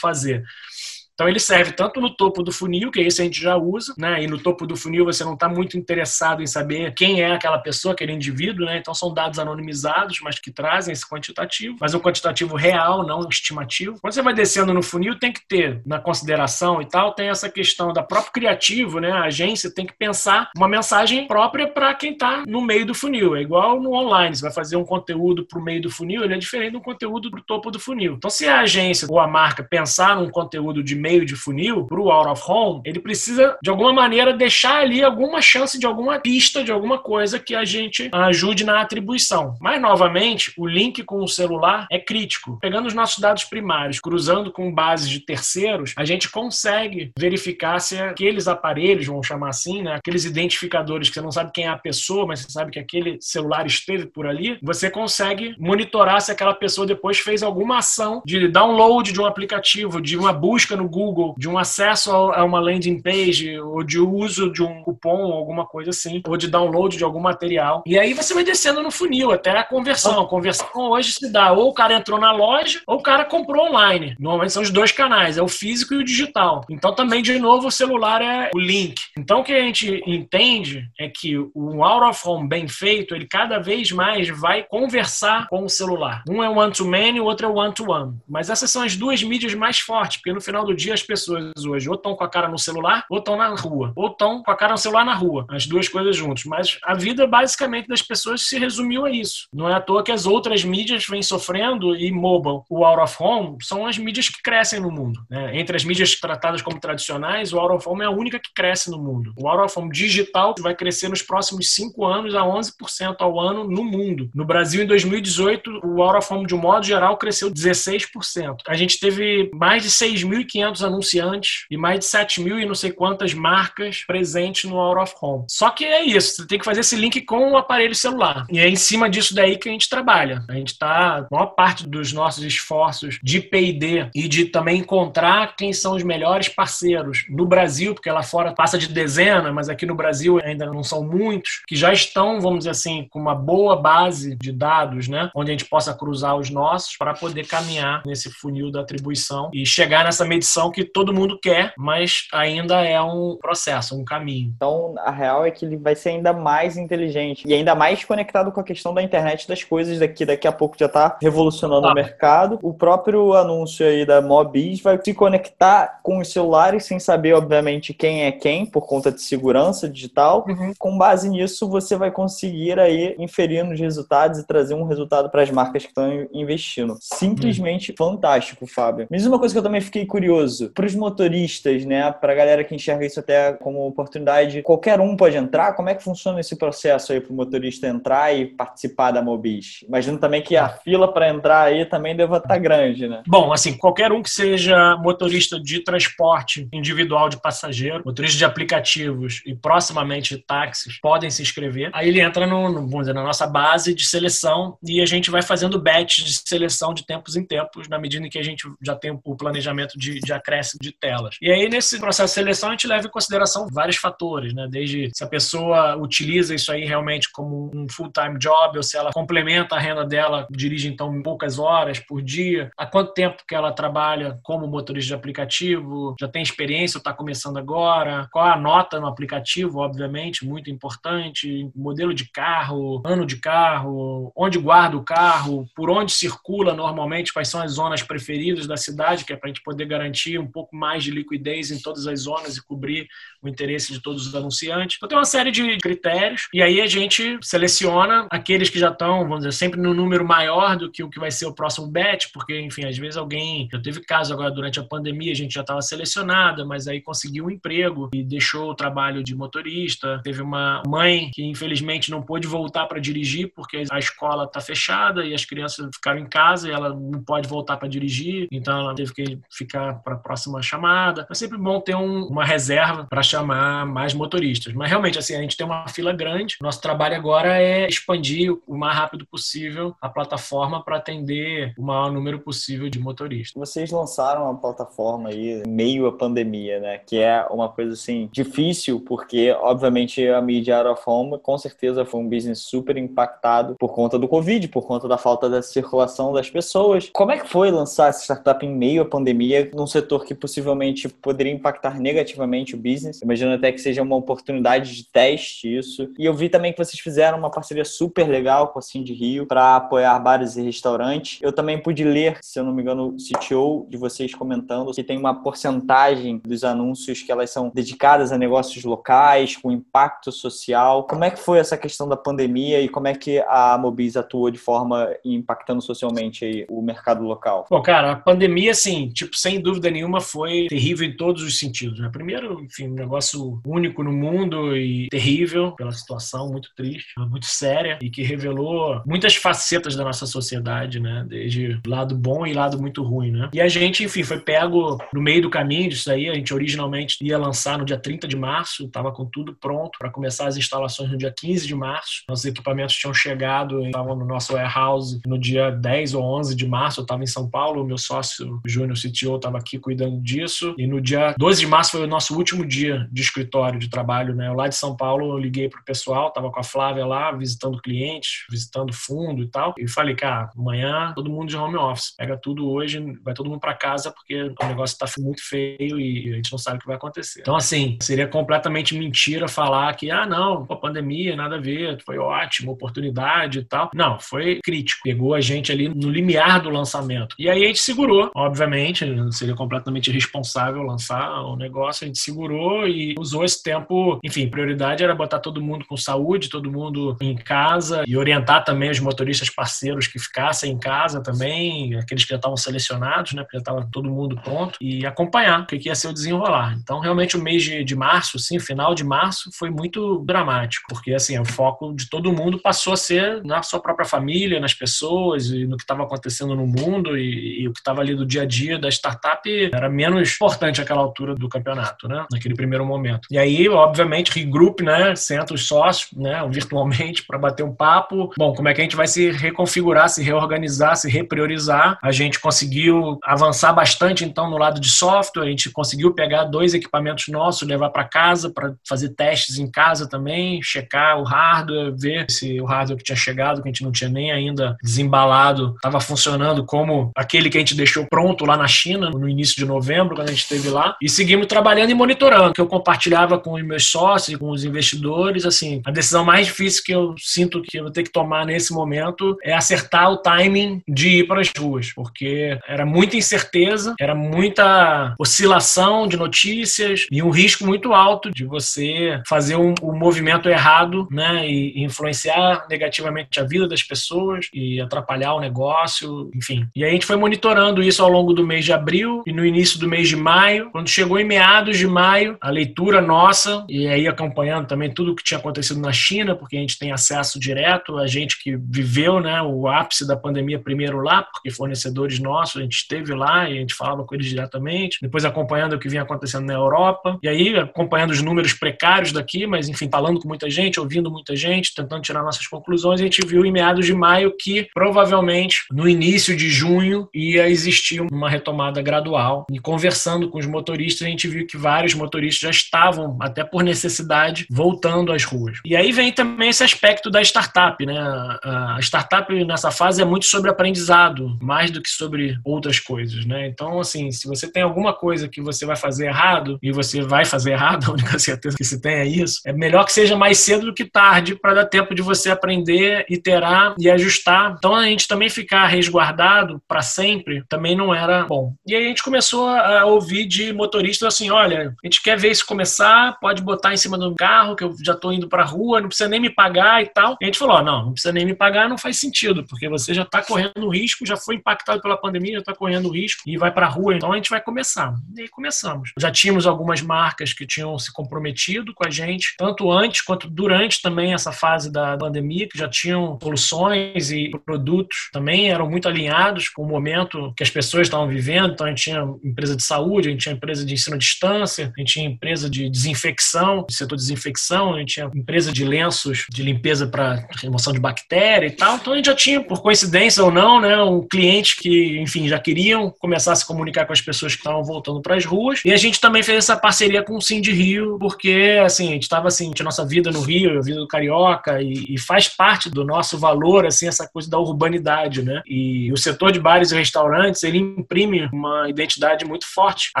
fazer. 0.40 0.93
Então 1.14 1.28
ele 1.28 1.38
serve 1.38 1.72
tanto 1.72 2.00
no 2.00 2.10
topo 2.10 2.42
do 2.42 2.50
funil, 2.50 2.90
que 2.90 3.00
esse 3.00 3.22
a 3.22 3.24
gente 3.24 3.40
já 3.40 3.56
usa, 3.56 3.94
né? 3.96 4.22
E 4.22 4.26
no 4.26 4.38
topo 4.38 4.66
do 4.66 4.76
funil 4.76 5.04
você 5.04 5.22
não 5.24 5.34
está 5.34 5.48
muito 5.48 5.78
interessado 5.78 6.42
em 6.42 6.46
saber 6.46 6.92
quem 6.94 7.22
é 7.22 7.32
aquela 7.32 7.58
pessoa, 7.58 7.94
aquele 7.94 8.12
indivíduo, 8.12 8.66
né? 8.66 8.78
Então 8.78 8.92
são 8.92 9.14
dados 9.14 9.38
anonimizados, 9.38 10.18
mas 10.22 10.38
que 10.40 10.50
trazem 10.50 10.92
esse 10.92 11.08
quantitativo, 11.08 11.76
mas 11.80 11.94
um 11.94 12.00
quantitativo 12.00 12.56
real, 12.56 13.06
não 13.06 13.28
estimativo. 13.28 13.96
Quando 14.00 14.12
você 14.12 14.22
vai 14.22 14.34
descendo 14.34 14.74
no 14.74 14.82
funil, 14.82 15.18
tem 15.18 15.32
que 15.32 15.46
ter 15.46 15.80
na 15.86 16.00
consideração 16.00 16.82
e 16.82 16.88
tal, 16.88 17.14
tem 17.14 17.28
essa 17.28 17.48
questão 17.48 17.92
da 17.92 18.02
próprio 18.02 18.32
criativo, 18.32 18.98
né? 18.98 19.12
A 19.12 19.24
agência 19.24 19.72
tem 19.72 19.86
que 19.86 19.96
pensar 19.96 20.50
uma 20.56 20.68
mensagem 20.68 21.28
própria 21.28 21.68
para 21.68 21.94
quem 21.94 22.12
está 22.12 22.42
no 22.46 22.60
meio 22.60 22.84
do 22.84 22.94
funil. 22.94 23.36
É 23.36 23.40
igual 23.40 23.80
no 23.80 23.92
online, 23.92 24.34
você 24.34 24.42
vai 24.42 24.52
fazer 24.52 24.76
um 24.76 24.84
conteúdo 24.84 25.46
para 25.46 25.60
o 25.60 25.62
meio 25.62 25.80
do 25.80 25.90
funil, 25.90 26.24
ele 26.24 26.34
é 26.34 26.38
diferente 26.38 26.72
do 26.72 26.80
conteúdo 26.80 27.30
para 27.30 27.40
o 27.40 27.44
topo 27.44 27.70
do 27.70 27.78
funil. 27.78 28.14
Então 28.14 28.30
se 28.30 28.48
a 28.48 28.60
agência 28.60 29.06
ou 29.08 29.20
a 29.20 29.28
marca 29.28 29.62
pensar 29.62 30.16
num 30.16 30.28
conteúdo 30.28 30.82
de 30.82 31.03
meio 31.04 31.26
de 31.26 31.36
funil 31.36 31.84
para 31.84 32.00
o 32.00 32.10
out 32.10 32.30
of 32.30 32.42
home, 32.50 32.80
ele 32.82 32.98
precisa, 32.98 33.58
de 33.62 33.68
alguma 33.68 33.92
maneira, 33.92 34.32
deixar 34.32 34.80
ali 34.80 35.04
alguma 35.04 35.42
chance 35.42 35.78
de 35.78 35.84
alguma 35.84 36.18
pista, 36.18 36.64
de 36.64 36.72
alguma 36.72 36.98
coisa 36.98 37.38
que 37.38 37.54
a 37.54 37.62
gente 37.62 38.08
ajude 38.10 38.64
na 38.64 38.80
atribuição. 38.80 39.54
Mas, 39.60 39.78
novamente, 39.82 40.54
o 40.56 40.66
link 40.66 41.02
com 41.02 41.22
o 41.22 41.28
celular 41.28 41.86
é 41.92 41.98
crítico. 41.98 42.58
Pegando 42.58 42.86
os 42.86 42.94
nossos 42.94 43.18
dados 43.18 43.44
primários, 43.44 44.00
cruzando 44.00 44.50
com 44.50 44.72
bases 44.72 45.10
de 45.10 45.20
terceiros, 45.20 45.92
a 45.94 46.06
gente 46.06 46.30
consegue 46.30 47.12
verificar 47.18 47.78
se 47.80 47.98
aqueles 47.98 48.48
aparelhos, 48.48 49.06
vamos 49.06 49.26
chamar 49.26 49.50
assim, 49.50 49.82
né, 49.82 49.96
aqueles 49.96 50.24
identificadores 50.24 51.08
que 51.08 51.14
você 51.14 51.20
não 51.20 51.32
sabe 51.32 51.52
quem 51.52 51.66
é 51.66 51.68
a 51.68 51.76
pessoa, 51.76 52.26
mas 52.26 52.40
você 52.40 52.50
sabe 52.50 52.70
que 52.70 52.78
aquele 52.78 53.18
celular 53.20 53.66
esteve 53.66 54.06
por 54.06 54.26
ali, 54.26 54.58
você 54.62 54.90
consegue 54.90 55.54
monitorar 55.58 56.22
se 56.22 56.32
aquela 56.32 56.54
pessoa 56.54 56.86
depois 56.86 57.18
fez 57.18 57.42
alguma 57.42 57.78
ação 57.78 58.22
de 58.24 58.48
download 58.48 59.12
de 59.12 59.20
um 59.20 59.26
aplicativo, 59.26 60.00
de 60.00 60.16
uma 60.16 60.32
busca 60.32 60.76
no 60.76 60.88
Google, 60.94 61.34
de 61.36 61.48
um 61.48 61.58
acesso 61.58 62.12
a 62.12 62.44
uma 62.44 62.60
landing 62.60 63.02
page, 63.02 63.58
ou 63.58 63.82
de 63.82 63.98
uso 63.98 64.52
de 64.52 64.62
um 64.62 64.82
cupom, 64.82 65.32
alguma 65.32 65.66
coisa 65.66 65.90
assim, 65.90 66.22
ou 66.26 66.36
de 66.36 66.48
download 66.48 66.96
de 66.96 67.02
algum 67.02 67.20
material. 67.20 67.82
E 67.84 67.98
aí 67.98 68.14
você 68.14 68.32
vai 68.32 68.44
descendo 68.44 68.82
no 68.82 68.90
funil 68.90 69.32
até 69.32 69.50
a 69.50 69.64
conversão. 69.64 70.20
A 70.20 70.28
conversão 70.28 70.68
hoje 70.74 71.12
se 71.12 71.32
dá 71.32 71.52
ou 71.52 71.70
o 71.70 71.74
cara 71.74 71.94
entrou 71.94 72.18
na 72.18 72.32
loja 72.32 72.80
ou 72.86 72.98
o 72.98 73.02
cara 73.02 73.24
comprou 73.24 73.66
online. 73.66 74.14
Normalmente 74.20 74.52
são 74.52 74.62
os 74.62 74.70
dois 74.70 74.92
canais, 74.92 75.36
é 75.36 75.42
o 75.42 75.48
físico 75.48 75.94
e 75.94 75.98
o 75.98 76.04
digital. 76.04 76.64
Então 76.70 76.94
também, 76.94 77.22
de 77.22 77.38
novo, 77.38 77.68
o 77.68 77.72
celular 77.72 78.22
é 78.22 78.50
o 78.54 78.58
link. 78.58 79.00
Então 79.18 79.40
o 79.40 79.44
que 79.44 79.52
a 79.52 79.60
gente 79.60 80.02
entende 80.06 80.88
é 80.98 81.08
que 81.08 81.36
o 81.36 81.82
out 81.82 82.10
of 82.10 82.28
home 82.28 82.48
bem 82.48 82.68
feito, 82.68 83.14
ele 83.14 83.26
cada 83.26 83.58
vez 83.58 83.90
mais 83.90 84.28
vai 84.28 84.62
conversar 84.62 85.48
com 85.48 85.64
o 85.64 85.68
celular. 85.68 86.22
Um 86.28 86.42
é 86.42 86.48
one-to-many, 86.48 87.20
o 87.20 87.24
outro 87.24 87.46
é 87.46 87.50
one-to-one. 87.50 88.16
Mas 88.28 88.50
essas 88.50 88.70
são 88.70 88.82
as 88.82 88.96
duas 88.96 89.22
mídias 89.22 89.54
mais 89.54 89.78
fortes, 89.78 90.18
porque 90.18 90.32
no 90.32 90.40
final 90.40 90.64
do 90.64 90.74
dia 90.74 90.83
as 90.92 91.02
pessoas 91.02 91.52
hoje 91.64 91.88
ou 91.88 91.94
estão 91.94 92.14
com 92.14 92.24
a 92.24 92.28
cara 92.28 92.48
no 92.48 92.58
celular 92.58 93.04
ou 93.10 93.18
estão 93.18 93.36
na 93.36 93.54
rua. 93.54 93.92
Ou 93.96 94.08
estão 94.08 94.42
com 94.42 94.50
a 94.50 94.56
cara 94.56 94.72
no 94.72 94.78
celular 94.78 95.04
na 95.04 95.14
rua. 95.14 95.46
As 95.48 95.66
duas 95.66 95.88
coisas 95.88 96.16
juntas. 96.16 96.44
Mas 96.44 96.78
a 96.82 96.94
vida 96.94 97.26
basicamente 97.26 97.88
das 97.88 98.02
pessoas 98.02 98.42
se 98.42 98.58
resumiu 98.58 99.04
a 99.04 99.10
isso. 99.10 99.48
Não 99.52 99.68
é 99.68 99.74
à 99.74 99.80
toa 99.80 100.02
que 100.02 100.12
as 100.12 100.26
outras 100.26 100.64
mídias 100.64 101.06
vêm 101.08 101.22
sofrendo 101.22 101.94
e 101.96 102.10
mobile, 102.10 102.62
o 102.68 102.84
out 102.84 103.00
of 103.02 103.16
home, 103.20 103.56
são 103.62 103.86
as 103.86 103.98
mídias 103.98 104.28
que 104.28 104.42
crescem 104.42 104.80
no 104.80 104.90
mundo. 104.90 105.20
Né? 105.28 105.58
Entre 105.58 105.76
as 105.76 105.84
mídias 105.84 106.14
tratadas 106.18 106.62
como 106.62 106.80
tradicionais, 106.80 107.52
o 107.52 107.58
out 107.58 107.74
of 107.74 107.88
home 107.88 108.02
é 108.02 108.06
a 108.06 108.10
única 108.10 108.38
que 108.38 108.52
cresce 108.54 108.90
no 108.90 108.98
mundo. 108.98 109.32
O 109.36 109.48
out 109.48 109.64
of 109.64 109.78
home 109.78 109.90
digital 109.90 110.54
vai 110.60 110.74
crescer 110.74 111.08
nos 111.08 111.22
próximos 111.22 111.72
cinco 111.74 112.04
anos 112.04 112.34
a 112.34 112.42
11% 112.42 113.16
ao 113.18 113.40
ano 113.40 113.64
no 113.64 113.84
mundo. 113.84 114.30
No 114.34 114.44
Brasil, 114.44 114.82
em 114.82 114.86
2018, 114.86 115.80
o 115.84 116.02
out 116.02 116.18
of 116.18 116.32
home, 116.32 116.46
de 116.46 116.54
um 116.54 116.58
modo 116.58 116.84
geral, 116.84 117.16
cresceu 117.16 117.50
16%. 117.50 118.56
A 118.66 118.74
gente 118.74 118.98
teve 118.98 119.50
mais 119.54 119.82
de 119.82 119.90
6.500 119.90 120.73
anunciantes 120.82 121.66
e 121.70 121.76
mais 121.76 122.00
de 122.00 122.04
7 122.06 122.40
mil 122.40 122.58
e 122.58 122.66
não 122.66 122.74
sei 122.74 122.92
quantas 122.92 123.34
marcas 123.34 124.04
presentes 124.06 124.68
no 124.68 124.78
out 124.78 125.00
of 125.00 125.14
home. 125.20 125.44
Só 125.48 125.70
que 125.70 125.84
é 125.84 126.02
isso, 126.02 126.36
você 126.36 126.46
tem 126.46 126.58
que 126.58 126.64
fazer 126.64 126.80
esse 126.80 126.96
link 126.96 127.20
com 127.22 127.52
o 127.52 127.56
aparelho 127.56 127.94
celular. 127.94 128.46
E 128.50 128.58
é 128.58 128.68
em 128.68 128.76
cima 128.76 129.08
disso 129.08 129.34
daí 129.34 129.56
que 129.56 129.68
a 129.68 129.72
gente 129.72 129.88
trabalha. 129.88 130.44
A 130.48 130.54
gente 130.54 130.72
está, 130.72 131.18
a 131.18 131.26
maior 131.30 131.46
parte 131.48 131.86
dos 131.86 132.12
nossos 132.12 132.42
esforços 132.44 133.18
de 133.22 133.40
P&D 133.40 134.10
e 134.14 134.28
de 134.28 134.46
também 134.46 134.78
encontrar 134.78 135.54
quem 135.56 135.72
são 135.72 135.94
os 135.94 136.02
melhores 136.02 136.48
parceiros 136.48 137.24
no 137.28 137.46
Brasil, 137.46 137.94
porque 137.94 138.10
lá 138.10 138.22
fora 138.22 138.52
passa 138.52 138.78
de 138.78 138.88
dezena, 138.88 139.52
mas 139.52 139.68
aqui 139.68 139.86
no 139.86 139.94
Brasil 139.94 140.40
ainda 140.42 140.66
não 140.66 140.82
são 140.82 141.04
muitos, 141.04 141.62
que 141.66 141.76
já 141.76 141.92
estão, 141.92 142.40
vamos 142.40 142.60
dizer 142.60 142.70
assim, 142.70 143.06
com 143.10 143.18
uma 143.18 143.34
boa 143.34 143.76
base 143.76 144.36
de 144.36 144.52
dados, 144.52 145.08
né, 145.08 145.30
onde 145.34 145.50
a 145.50 145.54
gente 145.54 145.66
possa 145.66 145.94
cruzar 145.94 146.36
os 146.36 146.50
nossos 146.50 146.96
para 146.96 147.14
poder 147.14 147.46
caminhar 147.46 148.02
nesse 148.06 148.30
funil 148.30 148.70
da 148.70 148.80
atribuição 148.80 149.50
e 149.52 149.66
chegar 149.66 150.04
nessa 150.04 150.24
medição 150.24 150.63
que 150.70 150.84
todo 150.84 151.12
mundo 151.12 151.38
quer, 151.40 151.72
mas 151.76 152.26
ainda 152.32 152.82
é 152.82 153.00
um 153.00 153.36
processo, 153.40 153.98
um 153.98 154.04
caminho. 154.04 154.52
Então, 154.54 154.94
a 154.98 155.10
real 155.10 155.44
é 155.44 155.50
que 155.50 155.64
ele 155.64 155.76
vai 155.76 155.94
ser 155.94 156.10
ainda 156.10 156.32
mais 156.32 156.76
inteligente 156.76 157.44
e 157.46 157.54
ainda 157.54 157.74
mais 157.74 158.04
conectado 158.04 158.52
com 158.52 158.60
a 158.60 158.64
questão 158.64 158.94
da 158.94 159.02
internet 159.02 159.48
das 159.48 159.62
coisas 159.62 159.98
daqui 159.98 160.24
daqui 160.24 160.46
a 160.46 160.52
pouco 160.52 160.76
já 160.78 160.86
está 160.86 161.16
revolucionando 161.20 161.86
ah. 161.86 161.92
o 161.92 161.94
mercado. 161.94 162.58
O 162.62 162.74
próprio 162.74 163.34
anúncio 163.34 163.86
aí 163.86 164.04
da 164.04 164.20
Mobis 164.20 164.80
vai 164.80 164.98
se 165.02 165.14
conectar 165.14 166.00
com 166.02 166.18
os 166.18 166.28
celulares 166.32 166.84
sem 166.84 166.98
saber, 166.98 167.34
obviamente, 167.34 167.94
quem 167.94 168.24
é 168.24 168.32
quem 168.32 168.66
por 168.66 168.86
conta 168.86 169.10
de 169.10 169.22
segurança 169.22 169.88
digital. 169.88 170.44
Uhum. 170.48 170.72
Com 170.78 170.96
base 170.98 171.28
nisso, 171.28 171.68
você 171.68 171.96
vai 171.96 172.10
conseguir 172.10 172.78
aí 172.78 173.14
inferir 173.18 173.64
nos 173.64 173.80
resultados 173.80 174.38
e 174.38 174.46
trazer 174.46 174.74
um 174.74 174.84
resultado 174.84 175.30
para 175.30 175.42
as 175.42 175.50
marcas 175.50 175.82
que 175.82 175.88
estão 175.88 176.26
investindo. 176.32 176.96
Simplesmente 177.00 177.90
uhum. 177.90 177.96
fantástico, 177.96 178.66
Fábio. 178.66 179.06
Mas 179.10 179.26
uma 179.26 179.38
coisa 179.38 179.54
que 179.54 179.58
eu 179.58 179.62
também 179.62 179.80
fiquei 179.80 180.06
curioso, 180.06 180.53
para 180.74 180.86
os 180.86 180.94
motoristas, 180.94 181.84
né, 181.84 182.10
para 182.12 182.32
a 182.32 182.36
galera 182.36 182.64
que 182.64 182.74
enxerga 182.74 183.06
isso 183.06 183.20
até 183.20 183.52
como 183.52 183.86
oportunidade, 183.86 184.62
qualquer 184.62 185.00
um 185.00 185.16
pode 185.16 185.36
entrar? 185.36 185.74
Como 185.74 185.88
é 185.88 185.94
que 185.94 186.02
funciona 186.02 186.40
esse 186.40 186.56
processo 186.56 187.12
aí 187.12 187.20
para 187.20 187.32
o 187.32 187.36
motorista 187.36 187.86
entrar 187.86 188.34
e 188.34 188.46
participar 188.46 189.10
da 189.10 189.22
Mobis? 189.22 189.84
Imagino 189.86 190.18
também 190.18 190.42
que 190.42 190.56
a 190.56 190.68
fila 190.68 191.12
para 191.12 191.28
entrar 191.28 191.62
aí 191.62 191.84
também 191.84 192.16
deva 192.16 192.36
estar 192.36 192.48
tá 192.48 192.58
grande, 192.58 193.08
né? 193.08 193.22
Bom, 193.26 193.52
assim, 193.52 193.76
qualquer 193.76 194.12
um 194.12 194.22
que 194.22 194.30
seja 194.30 194.96
motorista 194.96 195.60
de 195.60 195.80
transporte 195.80 196.68
individual 196.72 197.28
de 197.28 197.40
passageiro, 197.40 198.02
motorista 198.04 198.38
de 198.38 198.44
aplicativos 198.44 199.42
e 199.46 199.54
proximamente 199.54 200.36
táxis 200.38 200.98
podem 201.00 201.30
se 201.30 201.42
inscrever. 201.42 201.90
Aí 201.92 202.08
ele 202.08 202.20
entra 202.20 202.46
no, 202.46 202.68
no, 202.68 202.80
vamos 202.80 203.00
dizer, 203.00 203.14
na 203.14 203.22
nossa 203.22 203.46
base 203.46 203.94
de 203.94 204.04
seleção 204.04 204.76
e 204.82 205.00
a 205.00 205.06
gente 205.06 205.30
vai 205.30 205.42
fazendo 205.42 205.80
batch 205.80 206.18
de 206.18 206.32
seleção 206.46 206.94
de 206.94 207.06
tempos 207.06 207.36
em 207.36 207.44
tempos, 207.44 207.88
na 207.88 207.98
medida 207.98 208.26
em 208.26 208.30
que 208.30 208.38
a 208.38 208.42
gente 208.42 208.68
já 208.82 208.94
tem 208.94 209.18
o 209.24 209.36
planejamento 209.36 209.98
de, 209.98 210.20
de 210.20 210.32
acréscimo 210.44 210.78
de 210.80 210.92
telas. 210.92 211.36
E 211.40 211.50
aí, 211.50 211.68
nesse 211.68 211.98
processo 211.98 212.32
de 212.32 212.34
seleção, 212.34 212.68
a 212.68 212.72
gente 212.72 212.86
leva 212.86 213.06
em 213.06 213.10
consideração 213.10 213.66
vários 213.72 213.96
fatores, 213.96 214.52
né? 214.52 214.68
Desde 214.70 215.10
se 215.12 215.24
a 215.24 215.26
pessoa 215.26 215.96
utiliza 215.96 216.54
isso 216.54 216.70
aí 216.70 216.84
realmente 216.84 217.30
como 217.32 217.70
um 217.74 217.86
full-time 217.90 218.38
job 218.38 218.76
ou 218.76 218.82
se 218.82 218.96
ela 218.96 219.10
complementa 219.12 219.76
a 219.76 219.78
renda 219.78 220.04
dela, 220.04 220.46
dirige 220.50 220.88
então 220.88 221.22
poucas 221.22 221.58
horas 221.58 221.98
por 221.98 222.20
dia, 222.20 222.70
há 222.76 222.86
quanto 222.86 223.14
tempo 223.14 223.42
que 223.46 223.54
ela 223.54 223.72
trabalha 223.72 224.38
como 224.42 224.66
motorista 224.66 225.08
de 225.08 225.14
aplicativo, 225.14 226.14
já 226.20 226.28
tem 226.28 226.42
experiência 226.42 226.98
ou 226.98 227.00
está 227.00 227.12
começando 227.12 227.56
agora, 227.56 228.28
qual 228.30 228.46
a 228.46 228.58
nota 228.58 229.00
no 229.00 229.06
aplicativo, 229.06 229.78
obviamente, 229.78 230.44
muito 230.44 230.70
importante, 230.70 231.70
modelo 231.74 232.12
de 232.12 232.30
carro, 232.30 233.02
ano 233.04 233.24
de 233.24 233.36
carro, 233.36 234.32
onde 234.36 234.58
guarda 234.58 234.96
o 234.96 235.04
carro, 235.04 235.66
por 235.74 235.90
onde 235.90 236.12
circula 236.12 236.74
normalmente, 236.74 237.32
quais 237.32 237.48
são 237.48 237.62
as 237.62 237.72
zonas 237.72 238.02
preferidas 238.02 238.66
da 238.66 238.76
cidade, 238.76 239.24
que 239.24 239.32
é 239.32 239.36
para 239.36 239.48
a 239.48 239.52
gente 239.52 239.62
poder 239.62 239.86
garantir 239.86 240.23
um 240.38 240.50
pouco 240.50 240.74
mais 240.74 241.04
de 241.04 241.10
liquidez 241.10 241.70
em 241.70 241.80
todas 241.80 242.06
as 242.06 242.20
zonas 242.20 242.56
e 242.56 242.64
cobrir 242.64 243.06
o 243.42 243.48
interesse 243.48 243.92
de 243.92 244.00
todos 244.00 244.26
os 244.26 244.34
anunciantes. 244.34 244.96
Então 244.96 245.08
tem 245.08 245.18
uma 245.18 245.24
série 245.24 245.50
de 245.50 245.78
critérios 245.78 246.48
e 246.52 246.62
aí 246.62 246.80
a 246.80 246.86
gente 246.86 247.38
seleciona 247.42 248.26
aqueles 248.30 248.70
que 248.70 248.78
já 248.78 248.90
estão, 248.90 249.20
vamos 249.20 249.38
dizer, 249.38 249.52
sempre 249.52 249.80
no 249.80 249.94
número 249.94 250.24
maior 250.26 250.76
do 250.76 250.90
que 250.90 251.02
o 251.02 251.10
que 251.10 251.20
vai 251.20 251.30
ser 251.30 251.46
o 251.46 251.54
próximo 251.54 251.86
bet, 251.86 252.30
porque, 252.32 252.58
enfim, 252.60 252.84
às 252.84 252.96
vezes 252.96 253.16
alguém. 253.16 253.68
Já 253.70 253.80
teve 253.80 254.00
caso 254.00 254.32
agora 254.32 254.50
durante 254.50 254.80
a 254.80 254.84
pandemia, 254.84 255.32
a 255.32 255.36
gente 255.36 255.54
já 255.54 255.60
estava 255.60 255.82
selecionada, 255.82 256.64
mas 256.64 256.86
aí 256.86 257.00
conseguiu 257.00 257.46
um 257.46 257.50
emprego 257.50 258.10
e 258.14 258.22
deixou 258.22 258.70
o 258.70 258.74
trabalho 258.74 259.22
de 259.22 259.34
motorista. 259.34 260.20
Teve 260.22 260.42
uma 260.42 260.82
mãe 260.86 261.30
que, 261.32 261.42
infelizmente, 261.42 262.10
não 262.10 262.22
pôde 262.22 262.46
voltar 262.46 262.86
para 262.86 262.98
dirigir 262.98 263.52
porque 263.54 263.84
a 263.90 263.98
escola 263.98 264.44
está 264.44 264.60
fechada 264.60 265.24
e 265.24 265.34
as 265.34 265.44
crianças 265.44 265.88
ficaram 265.94 266.20
em 266.20 266.26
casa 266.26 266.68
e 266.68 266.72
ela 266.72 266.90
não 266.90 267.22
pode 267.22 267.48
voltar 267.48 267.76
para 267.76 267.88
dirigir, 267.88 268.48
então 268.50 268.78
ela 268.78 268.94
teve 268.94 269.12
que 269.12 269.38
ficar 269.50 269.94
para 270.02 270.13
a 270.14 270.18
próxima 270.18 270.62
chamada. 270.62 271.26
É 271.30 271.34
sempre 271.34 271.58
bom 271.58 271.80
ter 271.80 271.94
um, 271.94 272.26
uma 272.26 272.44
reserva 272.44 273.06
para 273.08 273.22
chamar 273.22 273.86
mais 273.86 274.14
motoristas. 274.14 274.72
Mas 274.72 274.88
realmente, 274.88 275.18
assim, 275.18 275.34
a 275.34 275.40
gente 275.40 275.56
tem 275.56 275.66
uma 275.66 275.86
fila 275.88 276.12
grande. 276.12 276.56
Nosso 276.60 276.80
trabalho 276.80 277.16
agora 277.16 277.60
é 277.60 277.86
expandir 277.88 278.56
o 278.66 278.76
mais 278.76 278.96
rápido 278.96 279.26
possível 279.26 279.94
a 280.00 280.08
plataforma 280.08 280.82
para 280.82 280.96
atender 280.96 281.74
o 281.78 281.82
maior 281.82 282.10
número 282.10 282.38
possível 282.38 282.88
de 282.88 282.98
motoristas. 282.98 283.54
Vocês 283.56 283.90
lançaram 283.90 284.50
a 284.50 284.54
plataforma 284.54 285.28
aí 285.30 285.62
meio 285.66 286.06
a 286.06 286.12
pandemia, 286.12 286.80
né? 286.80 286.98
Que 286.98 287.18
é 287.18 287.46
uma 287.50 287.68
coisa 287.68 287.92
assim 287.92 288.28
difícil, 288.32 289.00
porque 289.00 289.50
obviamente 289.52 290.26
a 290.26 290.40
mídia 290.40 290.78
out 290.78 290.88
of 290.88 291.02
home 291.06 291.38
com 291.38 291.56
certeza 291.58 292.04
foi 292.04 292.20
um 292.20 292.28
business 292.28 292.60
super 292.60 292.96
impactado 292.96 293.76
por 293.78 293.94
conta 293.94 294.18
do 294.18 294.28
Covid, 294.28 294.68
por 294.68 294.86
conta 294.86 295.08
da 295.08 295.18
falta 295.18 295.48
da 295.48 295.62
circulação 295.62 296.32
das 296.32 296.50
pessoas. 296.50 297.10
Como 297.12 297.32
é 297.32 297.38
que 297.38 297.48
foi 297.48 297.70
lançar 297.70 298.08
essa 298.08 298.22
startup 298.22 298.64
em 298.64 298.74
meio 298.74 299.02
à 299.02 299.04
pandemia, 299.04 299.70
num 299.74 299.86
setor 299.86 300.03
que 300.24 300.34
possivelmente 300.34 301.08
poderia 301.08 301.52
impactar 301.52 301.98
negativamente 301.98 302.74
o 302.74 302.78
business? 302.78 303.22
Imagino 303.22 303.52
até 303.52 303.72
que 303.72 303.78
seja 303.78 304.02
uma 304.02 304.16
oportunidade 304.16 304.94
de 304.94 305.04
teste 305.04 305.76
isso. 305.76 306.10
E 306.18 306.24
eu 306.24 306.34
vi 306.34 306.48
também 306.48 306.72
que 306.72 306.78
vocês 306.78 307.00
fizeram 307.00 307.38
uma 307.38 307.50
parceria 307.50 307.84
super 307.84 308.28
legal 308.28 308.68
com 308.68 308.78
a 308.78 308.82
Cindy 308.82 309.12
Rio 309.12 309.46
para 309.46 309.76
apoiar 309.76 310.18
bares 310.18 310.56
e 310.56 310.62
restaurantes. 310.62 311.38
Eu 311.42 311.52
também 311.52 311.78
pude 311.78 312.04
ler, 312.04 312.38
se 312.42 312.58
eu 312.58 312.64
não 312.64 312.72
me 312.72 312.82
engano, 312.82 313.08
o 313.08 313.16
CTO 313.16 313.86
de 313.88 313.96
vocês 313.96 314.34
comentando 314.34 314.92
que 314.92 315.02
tem 315.02 315.18
uma 315.18 315.42
porcentagem 315.42 316.40
dos 316.44 316.64
anúncios 316.64 317.22
que 317.22 317.32
elas 317.32 317.50
são 317.50 317.70
dedicadas 317.72 318.32
a 318.32 318.38
negócios 318.38 318.84
locais, 318.84 319.56
com 319.56 319.70
impacto 319.70 320.30
social. 320.30 321.04
Como 321.04 321.24
é 321.24 321.30
que 321.30 321.38
foi 321.38 321.58
essa 321.58 321.76
questão 321.76 322.08
da 322.08 322.16
pandemia 322.16 322.80
e 322.80 322.88
como 322.88 323.08
é 323.08 323.14
que 323.14 323.40
a 323.48 323.76
Mobis 323.78 324.16
atuou 324.16 324.50
de 324.50 324.58
forma 324.58 325.08
impactando 325.24 325.82
socialmente 325.82 326.66
o 326.68 326.80
mercado 326.82 327.22
local? 327.22 327.66
Bom, 327.68 327.82
cara, 327.82 328.12
a 328.12 328.16
pandemia, 328.16 328.72
assim, 328.72 329.08
tipo, 329.08 329.36
sem 329.36 329.60
dúvida 329.60 329.90
nenhuma 329.94 330.20
foi 330.20 330.66
terrível 330.68 331.06
em 331.06 331.16
todos 331.16 331.42
os 331.42 331.58
sentidos. 331.58 331.98
Né? 331.98 332.10
Primeiro, 332.12 332.60
enfim, 332.60 332.88
um 332.88 332.94
negócio 332.94 333.60
único 333.64 334.02
no 334.02 334.12
mundo 334.12 334.76
e 334.76 335.08
terrível 335.08 335.72
pela 335.72 335.92
situação, 335.92 336.50
muito 336.50 336.70
triste, 336.76 337.14
muito 337.18 337.46
séria 337.46 337.98
e 338.02 338.10
que 338.10 338.22
revelou 338.22 339.00
muitas 339.06 339.36
facetas 339.36 339.96
da 339.96 340.04
nossa 340.04 340.26
sociedade, 340.26 341.00
né? 341.00 341.24
Desde 341.28 341.80
lado 341.86 342.16
bom 342.16 342.46
e 342.46 342.52
lado 342.52 342.80
muito 342.80 343.02
ruim, 343.02 343.30
né? 343.30 343.50
E 343.52 343.60
a 343.60 343.68
gente, 343.68 344.04
enfim, 344.04 344.22
foi 344.22 344.40
pego 344.40 344.98
no 345.12 345.22
meio 345.22 345.42
do 345.42 345.50
caminho 345.50 345.88
disso 345.88 346.10
aí. 346.10 346.28
A 346.28 346.34
gente 346.34 346.52
originalmente 346.52 347.16
ia 347.22 347.38
lançar 347.38 347.78
no 347.78 347.84
dia 347.84 347.98
30 347.98 348.26
de 348.26 348.36
março, 348.36 348.84
estava 348.84 349.12
com 349.12 349.24
tudo 349.24 349.54
pronto 349.54 349.98
para 349.98 350.10
começar 350.10 350.46
as 350.46 350.56
instalações 350.56 351.10
no 351.10 351.16
dia 351.16 351.32
15 351.36 351.66
de 351.66 351.74
março. 351.74 352.22
Nossos 352.28 352.44
equipamentos 352.44 352.96
tinham 352.96 353.14
chegado, 353.14 353.84
estavam 353.86 354.16
no 354.16 354.24
nosso 354.24 354.54
warehouse 354.54 355.20
no 355.26 355.38
dia 355.38 355.70
10 355.70 356.14
ou 356.14 356.22
11 356.22 356.56
de 356.56 356.66
março. 356.66 357.00
Eu 357.00 357.04
estava 357.04 357.22
em 357.22 357.26
São 357.26 357.48
Paulo, 357.48 357.84
meu 357.84 357.98
sócio 357.98 358.60
Júnior 358.66 358.96
CTO 358.96 359.36
estava 359.36 359.58
aqui 359.58 359.78
cuidando 359.84 360.20
disso. 360.20 360.74
E 360.78 360.86
no 360.86 361.00
dia 361.00 361.34
12 361.38 361.60
de 361.60 361.66
março 361.66 361.92
foi 361.92 362.04
o 362.04 362.06
nosso 362.06 362.34
último 362.36 362.66
dia 362.66 363.06
de 363.12 363.20
escritório 363.20 363.78
de 363.78 363.90
trabalho, 363.90 364.34
né? 364.34 364.48
Eu 364.48 364.54
lá 364.54 364.66
de 364.66 364.74
São 364.74 364.96
Paulo, 364.96 365.32
eu 365.32 365.38
liguei 365.38 365.68
pro 365.68 365.84
pessoal, 365.84 366.28
estava 366.28 366.50
com 366.50 366.58
a 366.58 366.64
Flávia 366.64 367.04
lá, 367.04 367.30
visitando 367.32 367.80
clientes, 367.80 368.44
visitando 368.50 368.92
fundo 368.92 369.42
e 369.42 369.48
tal. 369.48 369.74
E 369.78 369.86
falei, 369.86 370.14
cara, 370.14 370.50
amanhã 370.56 371.12
todo 371.14 371.30
mundo 371.30 371.48
de 371.48 371.56
home 371.56 371.76
office. 371.76 372.14
Pega 372.16 372.36
tudo 372.36 372.68
hoje, 372.70 373.00
vai 373.22 373.34
todo 373.34 373.48
mundo 373.48 373.60
para 373.60 373.74
casa 373.74 374.10
porque 374.10 374.42
o 374.42 374.66
negócio 374.66 374.94
está 374.94 375.06
muito 375.20 375.46
feio 375.46 376.00
e 376.00 376.32
a 376.32 376.36
gente 376.36 376.50
não 376.50 376.58
sabe 376.58 376.78
o 376.78 376.80
que 376.80 376.86
vai 376.86 376.96
acontecer. 376.96 377.40
Então, 377.40 377.56
assim, 377.56 377.98
seria 378.00 378.26
completamente 378.26 378.96
mentira 378.96 379.46
falar 379.46 379.94
que, 379.94 380.10
ah, 380.10 380.26
não, 380.26 380.66
a 380.68 380.76
pandemia, 380.76 381.36
nada 381.36 381.56
a 381.56 381.60
ver, 381.60 382.02
foi 382.04 382.18
ótimo, 382.18 382.72
oportunidade 382.72 383.58
e 383.58 383.64
tal. 383.64 383.90
Não, 383.94 384.18
foi 384.18 384.60
crítico. 384.64 385.02
Pegou 385.04 385.34
a 385.34 385.40
gente 385.40 385.70
ali 385.70 385.88
no 385.88 386.10
limiar 386.10 386.60
do 386.60 386.70
lançamento. 386.70 387.36
E 387.38 387.48
aí 387.48 387.64
a 387.64 387.66
gente 387.66 387.80
segurou, 387.80 388.30
obviamente, 388.34 389.04
seria 389.32 389.54
completamente 389.54 389.73
irresponsável 390.10 390.82
lançar 390.82 391.42
o 391.42 391.56
negócio, 391.56 392.04
a 392.04 392.06
gente 392.06 392.18
segurou 392.18 392.86
e 392.86 393.14
usou 393.18 393.44
esse 393.44 393.62
tempo, 393.62 394.18
enfim, 394.22 394.48
prioridade 394.48 395.02
era 395.02 395.14
botar 395.14 395.38
todo 395.38 395.62
mundo 395.62 395.84
com 395.86 395.96
saúde, 395.96 396.48
todo 396.48 396.70
mundo 396.70 397.16
em 397.20 397.34
casa 397.34 398.04
e 398.06 398.16
orientar 398.16 398.64
também 398.64 398.90
os 398.90 399.00
motoristas 399.00 399.50
parceiros 399.50 400.06
que 400.06 400.18
ficassem 400.18 400.72
em 400.72 400.78
casa 400.78 401.22
também, 401.22 401.94
aqueles 401.96 402.24
que 402.24 402.30
já 402.30 402.36
estavam 402.36 402.56
selecionados, 402.56 403.32
né, 403.32 403.42
porque 403.42 403.56
já 403.56 403.60
estava 403.60 403.88
todo 403.90 404.10
mundo 404.10 404.36
pronto, 404.42 404.78
e 404.80 405.06
acompanhar 405.06 405.62
o 405.62 405.66
que 405.66 405.88
ia 405.88 405.94
ser 405.94 406.08
o 406.08 406.12
desenrolar. 406.12 406.76
Então, 406.82 407.00
realmente, 407.00 407.36
o 407.36 407.42
mês 407.42 407.62
de, 407.62 407.84
de 407.84 407.96
março, 407.96 408.38
sim, 408.38 408.58
final 408.58 408.94
de 408.94 409.04
março, 409.04 409.50
foi 409.52 409.70
muito 409.70 410.18
dramático, 410.24 410.86
porque, 410.88 411.12
assim, 411.12 411.38
o 411.38 411.44
foco 411.44 411.94
de 411.94 412.08
todo 412.08 412.32
mundo 412.32 412.58
passou 412.58 412.92
a 412.92 412.96
ser 412.96 413.42
na 413.44 413.62
sua 413.62 413.80
própria 413.80 414.06
família, 414.06 414.60
nas 414.60 414.74
pessoas 414.74 415.46
e 415.46 415.66
no 415.66 415.76
que 415.76 415.82
estava 415.82 416.02
acontecendo 416.02 416.54
no 416.54 416.66
mundo 416.66 417.16
e, 417.16 417.62
e 417.62 417.68
o 417.68 417.72
que 417.72 417.80
estava 417.80 418.00
ali 418.00 418.14
do 418.14 418.26
dia 418.26 418.42
a 418.42 418.46
dia 418.46 418.78
da 418.78 418.88
startup 418.88 419.42
era 419.72 419.88
menos 419.88 420.34
importante 420.34 420.80
àquela 420.80 421.00
altura 421.00 421.34
do 421.34 421.48
campeonato, 421.48 422.08
né, 422.08 422.24
naquele 422.30 422.54
primeiro 422.54 422.84
momento. 422.84 423.26
E 423.30 423.38
aí, 423.38 423.68
obviamente, 423.68 424.32
regroup, 424.32 424.80
né, 424.80 425.14
senta 425.16 425.54
os 425.54 425.66
sócios, 425.66 426.10
né, 426.12 426.46
virtualmente 426.50 427.24
para 427.24 427.38
bater 427.38 427.62
um 427.62 427.74
papo. 427.74 428.30
Bom, 428.36 428.54
como 428.54 428.68
é 428.68 428.74
que 428.74 428.80
a 428.80 428.84
gente 428.84 428.96
vai 428.96 429.06
se 429.06 429.30
reconfigurar, 429.30 430.08
se 430.08 430.22
reorganizar, 430.22 430.96
se 430.96 431.08
repriorizar? 431.08 431.98
A 432.02 432.12
gente 432.12 432.40
conseguiu 432.40 433.18
avançar 433.24 433.72
bastante, 433.72 434.24
então, 434.24 434.50
no 434.50 434.58
lado 434.58 434.80
de 434.80 434.88
software, 434.88 435.44
a 435.44 435.50
gente 435.50 435.70
conseguiu 435.70 436.14
pegar 436.14 436.44
dois 436.44 436.74
equipamentos 436.74 437.28
nossos, 437.28 437.66
levar 437.66 437.90
para 437.90 438.04
casa 438.04 438.50
para 438.50 438.74
fazer 438.88 439.10
testes 439.10 439.58
em 439.58 439.70
casa 439.70 440.08
também, 440.08 440.62
checar 440.62 441.18
o 441.18 441.24
hardware, 441.24 441.94
ver 441.96 442.26
se 442.30 442.60
o 442.60 442.64
hardware 442.64 442.98
que 442.98 443.04
tinha 443.04 443.16
chegado, 443.16 443.62
que 443.62 443.68
a 443.68 443.72
gente 443.72 443.82
não 443.82 443.92
tinha 443.92 444.10
nem 444.10 444.30
ainda 444.30 444.76
desembalado, 444.82 445.74
estava 445.76 446.00
funcionando 446.00 446.64
como 446.64 447.10
aquele 447.16 447.50
que 447.50 447.56
a 447.56 447.60
gente 447.60 447.74
deixou 447.74 448.06
pronto 448.06 448.44
lá 448.44 448.56
na 448.56 448.66
China 448.66 449.10
no 449.10 449.28
início 449.28 449.53
de 449.56 449.66
novembro, 449.66 450.14
quando 450.14 450.28
a 450.28 450.32
gente 450.32 450.42
esteve 450.42 450.68
lá, 450.68 450.96
e 451.00 451.08
seguimos 451.08 451.46
trabalhando 451.46 451.90
e 451.90 451.94
monitorando, 451.94 452.52
que 452.52 452.60
eu 452.60 452.66
compartilhava 452.66 453.38
com 453.38 453.54
os 453.54 453.62
meus 453.62 453.86
sócios, 453.86 454.38
com 454.38 454.50
os 454.50 454.64
investidores, 454.64 455.44
assim, 455.44 455.80
a 455.84 455.90
decisão 455.90 456.24
mais 456.24 456.46
difícil 456.46 456.82
que 456.84 456.92
eu 456.92 457.14
sinto 457.18 457.62
que 457.62 457.78
eu 457.78 457.84
vou 457.84 457.92
ter 457.92 458.02
que 458.02 458.12
tomar 458.12 458.44
nesse 458.46 458.72
momento 458.72 459.36
é 459.42 459.52
acertar 459.52 460.10
o 460.10 460.18
timing 460.18 460.82
de 460.88 461.20
ir 461.20 461.26
para 461.26 461.40
as 461.40 461.50
ruas, 461.56 461.92
porque 461.92 462.58
era 462.66 462.84
muita 462.84 463.16
incerteza, 463.16 463.94
era 464.00 464.14
muita 464.14 465.14
oscilação 465.18 466.06
de 466.06 466.16
notícias 466.16 467.06
e 467.10 467.22
um 467.22 467.30
risco 467.30 467.66
muito 467.66 467.92
alto 467.92 468.30
de 468.30 468.44
você 468.44 469.20
fazer 469.26 469.56
um, 469.56 469.74
um 469.82 469.96
movimento 469.96 470.48
errado, 470.48 471.08
né, 471.10 471.48
e, 471.48 471.80
e 471.80 471.84
influenciar 471.84 472.66
negativamente 472.68 473.40
a 473.40 473.44
vida 473.44 473.68
das 473.68 473.82
pessoas 473.82 474.46
e 474.52 474.80
atrapalhar 474.80 475.34
o 475.34 475.40
negócio, 475.40 476.30
enfim. 476.34 476.66
E 476.74 476.82
aí 476.84 476.90
a 476.90 476.92
gente 476.92 477.06
foi 477.06 477.16
monitorando 477.16 477.82
isso 477.82 478.02
ao 478.02 478.08
longo 478.08 478.32
do 478.32 478.46
mês 478.46 478.64
de 478.64 478.72
abril 478.72 479.22
e 479.26 479.32
no 479.34 479.44
início 479.44 479.78
do 479.78 479.88
mês 479.88 480.08
de 480.08 480.16
maio. 480.16 480.70
Quando 480.70 480.88
chegou 480.88 481.18
em 481.18 481.24
meados 481.24 481.76
de 481.76 481.86
maio, 481.86 482.36
a 482.40 482.50
leitura 482.50 483.00
nossa, 483.00 483.64
e 483.68 483.86
aí 483.88 484.06
acompanhando 484.06 484.66
também 484.66 484.92
tudo 484.92 485.12
o 485.12 485.16
que 485.16 485.24
tinha 485.24 485.38
acontecido 485.38 485.80
na 485.80 485.92
China, 485.92 486.34
porque 486.34 486.56
a 486.56 486.60
gente 486.60 486.78
tem 486.78 486.92
acesso 486.92 487.38
direto, 487.38 487.98
a 487.98 488.06
gente 488.06 488.42
que 488.42 488.56
viveu 488.56 489.20
né, 489.20 489.42
o 489.42 489.68
ápice 489.68 490.06
da 490.06 490.16
pandemia 490.16 490.58
primeiro 490.58 491.00
lá, 491.00 491.22
porque 491.22 491.50
fornecedores 491.50 492.18
nossos, 492.18 492.56
a 492.56 492.62
gente 492.62 492.76
esteve 492.76 493.14
lá 493.14 493.48
e 493.48 493.56
a 493.56 493.60
gente 493.60 493.74
falava 493.74 494.04
com 494.04 494.14
eles 494.14 494.26
diretamente, 494.26 494.98
depois 495.02 495.24
acompanhando 495.24 495.74
o 495.74 495.78
que 495.78 495.88
vinha 495.88 496.02
acontecendo 496.02 496.46
na 496.46 496.54
Europa, 496.54 497.18
e 497.22 497.28
aí 497.28 497.56
acompanhando 497.58 498.10
os 498.10 498.22
números 498.22 498.52
precários 498.52 499.12
daqui, 499.12 499.46
mas 499.46 499.68
enfim, 499.68 499.88
falando 499.90 500.20
com 500.20 500.28
muita 500.28 500.48
gente, 500.48 500.78
ouvindo 500.78 501.10
muita 501.10 501.34
gente, 501.34 501.74
tentando 501.74 502.02
tirar 502.02 502.22
nossas 502.22 502.46
conclusões, 502.46 503.00
a 503.00 503.04
gente 503.04 503.26
viu 503.26 503.44
em 503.44 503.52
meados 503.52 503.86
de 503.86 503.94
maio 503.94 504.34
que 504.38 504.68
provavelmente 504.72 505.62
no 505.72 505.88
início 505.88 506.36
de 506.36 506.48
junho 506.48 507.08
ia 507.12 507.48
existir 507.48 508.00
uma 508.00 508.28
retomada 508.28 508.80
gradual. 508.80 509.23
E 509.50 509.58
conversando 509.58 510.28
com 510.28 510.38
os 510.38 510.46
motoristas, 510.46 511.06
a 511.06 511.10
gente 511.10 511.28
viu 511.28 511.46
que 511.46 511.56
vários 511.56 511.94
motoristas 511.94 512.40
já 512.40 512.50
estavam, 512.50 513.16
até 513.20 513.44
por 513.44 513.62
necessidade, 513.62 514.46
voltando 514.50 515.12
às 515.12 515.24
ruas. 515.24 515.58
E 515.64 515.76
aí 515.76 515.92
vem 515.92 516.12
também 516.12 516.50
esse 516.50 516.62
aspecto 516.62 517.10
da 517.10 517.22
startup, 517.22 517.84
né? 517.84 517.98
A 518.42 518.78
startup 518.80 519.32
nessa 519.44 519.70
fase 519.70 520.02
é 520.02 520.04
muito 520.04 520.26
sobre 520.26 520.50
aprendizado, 520.50 521.36
mais 521.40 521.70
do 521.70 521.80
que 521.80 521.88
sobre 521.88 522.38
outras 522.44 522.78
coisas, 522.78 523.24
né? 523.24 523.46
Então, 523.46 523.80
assim, 523.80 524.10
se 524.10 524.26
você 524.26 524.50
tem 524.50 524.62
alguma 524.62 524.92
coisa 524.92 525.28
que 525.28 525.40
você 525.40 525.64
vai 525.64 525.76
fazer 525.76 526.06
errado 526.06 526.58
e 526.62 526.72
você 526.72 527.02
vai 527.02 527.24
fazer 527.24 527.52
errado, 527.52 527.86
a 527.90 527.92
única 527.92 528.18
certeza 528.18 528.56
que 528.56 528.64
você 528.64 528.80
tem 528.80 528.94
é 528.94 529.06
isso, 529.06 529.40
é 529.46 529.52
melhor 529.52 529.84
que 529.84 529.92
seja 529.92 530.16
mais 530.16 530.38
cedo 530.38 530.66
do 530.66 530.74
que 530.74 530.84
tarde 530.84 531.34
para 531.34 531.54
dar 531.54 531.66
tempo 531.66 531.94
de 531.94 532.02
você 532.02 532.30
aprender, 532.30 533.04
iterar 533.08 533.74
e 533.78 533.90
ajustar. 533.90 534.54
Então, 534.58 534.74
a 534.74 534.84
gente 534.84 535.08
também 535.08 535.28
ficar 535.28 535.66
resguardado 535.66 536.60
para 536.68 536.82
sempre 536.82 537.44
também 537.48 537.76
não 537.76 537.94
era 537.94 538.24
bom. 538.24 538.54
E 538.66 538.74
aí 538.74 538.84
a 538.84 538.88
gente 538.88 539.02
começou 539.02 539.13
a 539.16 539.84
ouvir 539.86 540.26
de 540.26 540.52
motoristas 540.52 541.14
assim, 541.14 541.30
olha, 541.30 541.74
a 541.82 541.86
gente 541.86 542.02
quer 542.02 542.18
ver 542.18 542.30
isso 542.30 542.46
começar, 542.46 543.18
pode 543.20 543.42
botar 543.42 543.72
em 543.72 543.76
cima 543.76 543.98
do 543.98 544.14
carro 544.14 544.56
que 544.56 544.64
eu 544.64 544.74
já 544.82 544.92
estou 544.92 545.12
indo 545.12 545.28
para 545.28 545.42
a 545.42 545.46
rua, 545.46 545.80
não 545.80 545.88
precisa 545.88 546.08
nem 546.08 546.20
me 546.20 546.30
pagar 546.30 546.82
e 546.82 546.86
tal. 546.86 547.16
E 547.20 547.24
a 547.24 547.26
gente 547.26 547.38
falou, 547.38 547.62
não, 547.62 547.86
não 547.86 547.92
precisa 547.92 548.12
nem 548.12 548.24
me 548.24 548.34
pagar, 548.34 548.68
não 548.68 548.78
faz 548.78 548.98
sentido, 548.98 549.44
porque 549.44 549.68
você 549.68 549.92
já 549.94 550.02
está 550.02 550.22
correndo 550.22 550.68
risco, 550.68 551.06
já 551.06 551.16
foi 551.16 551.36
impactado 551.36 551.80
pela 551.80 551.96
pandemia, 551.96 552.34
já 552.34 552.40
está 552.40 552.54
correndo 552.54 552.90
risco 552.90 553.22
e 553.26 553.36
vai 553.36 553.50
para 553.50 553.66
a 553.66 553.68
rua, 553.68 553.94
então 553.94 554.12
a 554.12 554.16
gente 554.16 554.30
vai 554.30 554.40
começar. 554.40 554.94
E 555.16 555.22
aí 555.22 555.28
começamos. 555.28 555.92
Já 555.98 556.10
tínhamos 556.10 556.46
algumas 556.46 556.80
marcas 556.80 557.32
que 557.32 557.46
tinham 557.46 557.78
se 557.78 557.92
comprometido 557.92 558.74
com 558.74 558.86
a 558.86 558.90
gente, 558.90 559.34
tanto 559.38 559.70
antes 559.70 560.02
quanto 560.02 560.28
durante 560.28 560.80
também 560.80 561.14
essa 561.14 561.32
fase 561.32 561.70
da 561.70 561.96
pandemia, 561.96 562.48
que 562.48 562.58
já 562.58 562.68
tinham 562.68 563.18
soluções 563.22 564.10
e 564.10 564.30
produtos 564.44 565.08
também 565.12 565.50
eram 565.50 565.68
muito 565.68 565.88
alinhados 565.88 566.48
com 566.48 566.62
o 566.62 566.68
momento 566.68 567.32
que 567.36 567.42
as 567.42 567.50
pessoas 567.50 567.86
estavam 567.86 568.08
vivendo. 568.08 568.52
Então 568.52 568.66
a 568.66 568.70
gente 568.70 568.82
tinha 568.82 569.03
empresa 569.24 569.56
de 569.56 569.62
saúde, 569.62 570.08
a 570.08 570.10
gente 570.10 570.22
tinha 570.22 570.34
empresa 570.34 570.64
de 570.64 570.74
ensino 570.74 570.96
à 570.96 570.98
distância, 570.98 571.72
a 571.76 571.80
gente 571.80 571.92
tinha 571.92 572.06
empresa 572.06 572.48
de 572.48 572.68
desinfecção, 572.68 573.64
de 573.68 573.74
setor 573.74 573.96
de 573.96 574.02
desinfecção, 574.02 574.74
a 574.74 574.78
gente 574.78 574.94
tinha 574.94 575.10
empresa 575.14 575.52
de 575.52 575.64
lenços 575.64 576.26
de 576.30 576.42
limpeza 576.42 576.86
para 576.86 577.26
remoção 577.40 577.72
de 577.72 577.80
bactéria 577.80 578.46
e 578.46 578.50
tal. 578.50 578.76
Então 578.76 578.92
a 578.92 578.96
gente 578.96 579.06
já 579.06 579.14
tinha, 579.14 579.40
por 579.40 579.62
coincidência 579.62 580.22
ou 580.22 580.30
não, 580.30 580.60
né, 580.60 580.76
um 580.82 581.06
cliente 581.06 581.56
que, 581.56 581.98
enfim, 581.98 582.28
já 582.28 582.38
queriam 582.38 582.90
começar 582.98 583.32
a 583.32 583.36
se 583.36 583.46
comunicar 583.46 583.86
com 583.86 583.92
as 583.92 584.00
pessoas 584.00 584.34
que 584.34 584.40
estavam 584.40 584.64
voltando 584.64 585.00
para 585.00 585.16
as 585.16 585.24
ruas. 585.24 585.60
E 585.64 585.72
a 585.72 585.76
gente 585.76 586.00
também 586.00 586.22
fez 586.22 586.38
essa 586.38 586.56
parceria 586.56 587.02
com 587.02 587.16
o 587.16 587.20
Sim 587.20 587.40
de 587.40 587.52
Rio, 587.52 587.98
porque 587.98 588.60
assim, 588.64 588.88
a 588.88 588.92
gente 588.92 589.02
estava 589.02 589.28
assim, 589.28 589.50
tinha 589.50 589.64
nossa 589.64 589.84
vida 589.84 590.10
no 590.10 590.20
Rio, 590.20 590.58
a 590.58 590.62
vida 590.62 590.78
do 590.78 590.88
carioca 590.88 591.62
e, 591.62 591.84
e, 591.88 591.98
faz 591.98 592.28
parte 592.28 592.70
do 592.70 592.84
nosso 592.84 593.18
valor 593.18 593.66
assim 593.66 593.88
essa 593.88 594.08
coisa 594.08 594.28
da 594.28 594.38
urbanidade, 594.38 595.22
né? 595.22 595.42
E 595.46 595.92
o 595.92 595.96
setor 595.96 596.32
de 596.32 596.40
bares 596.40 596.70
e 596.70 596.76
restaurantes, 596.76 597.42
ele 597.42 597.58
imprime 597.58 598.28
uma 598.32 598.68
identidade 598.68 598.93
muito 599.26 599.46
forte 599.46 599.90
à 599.94 600.00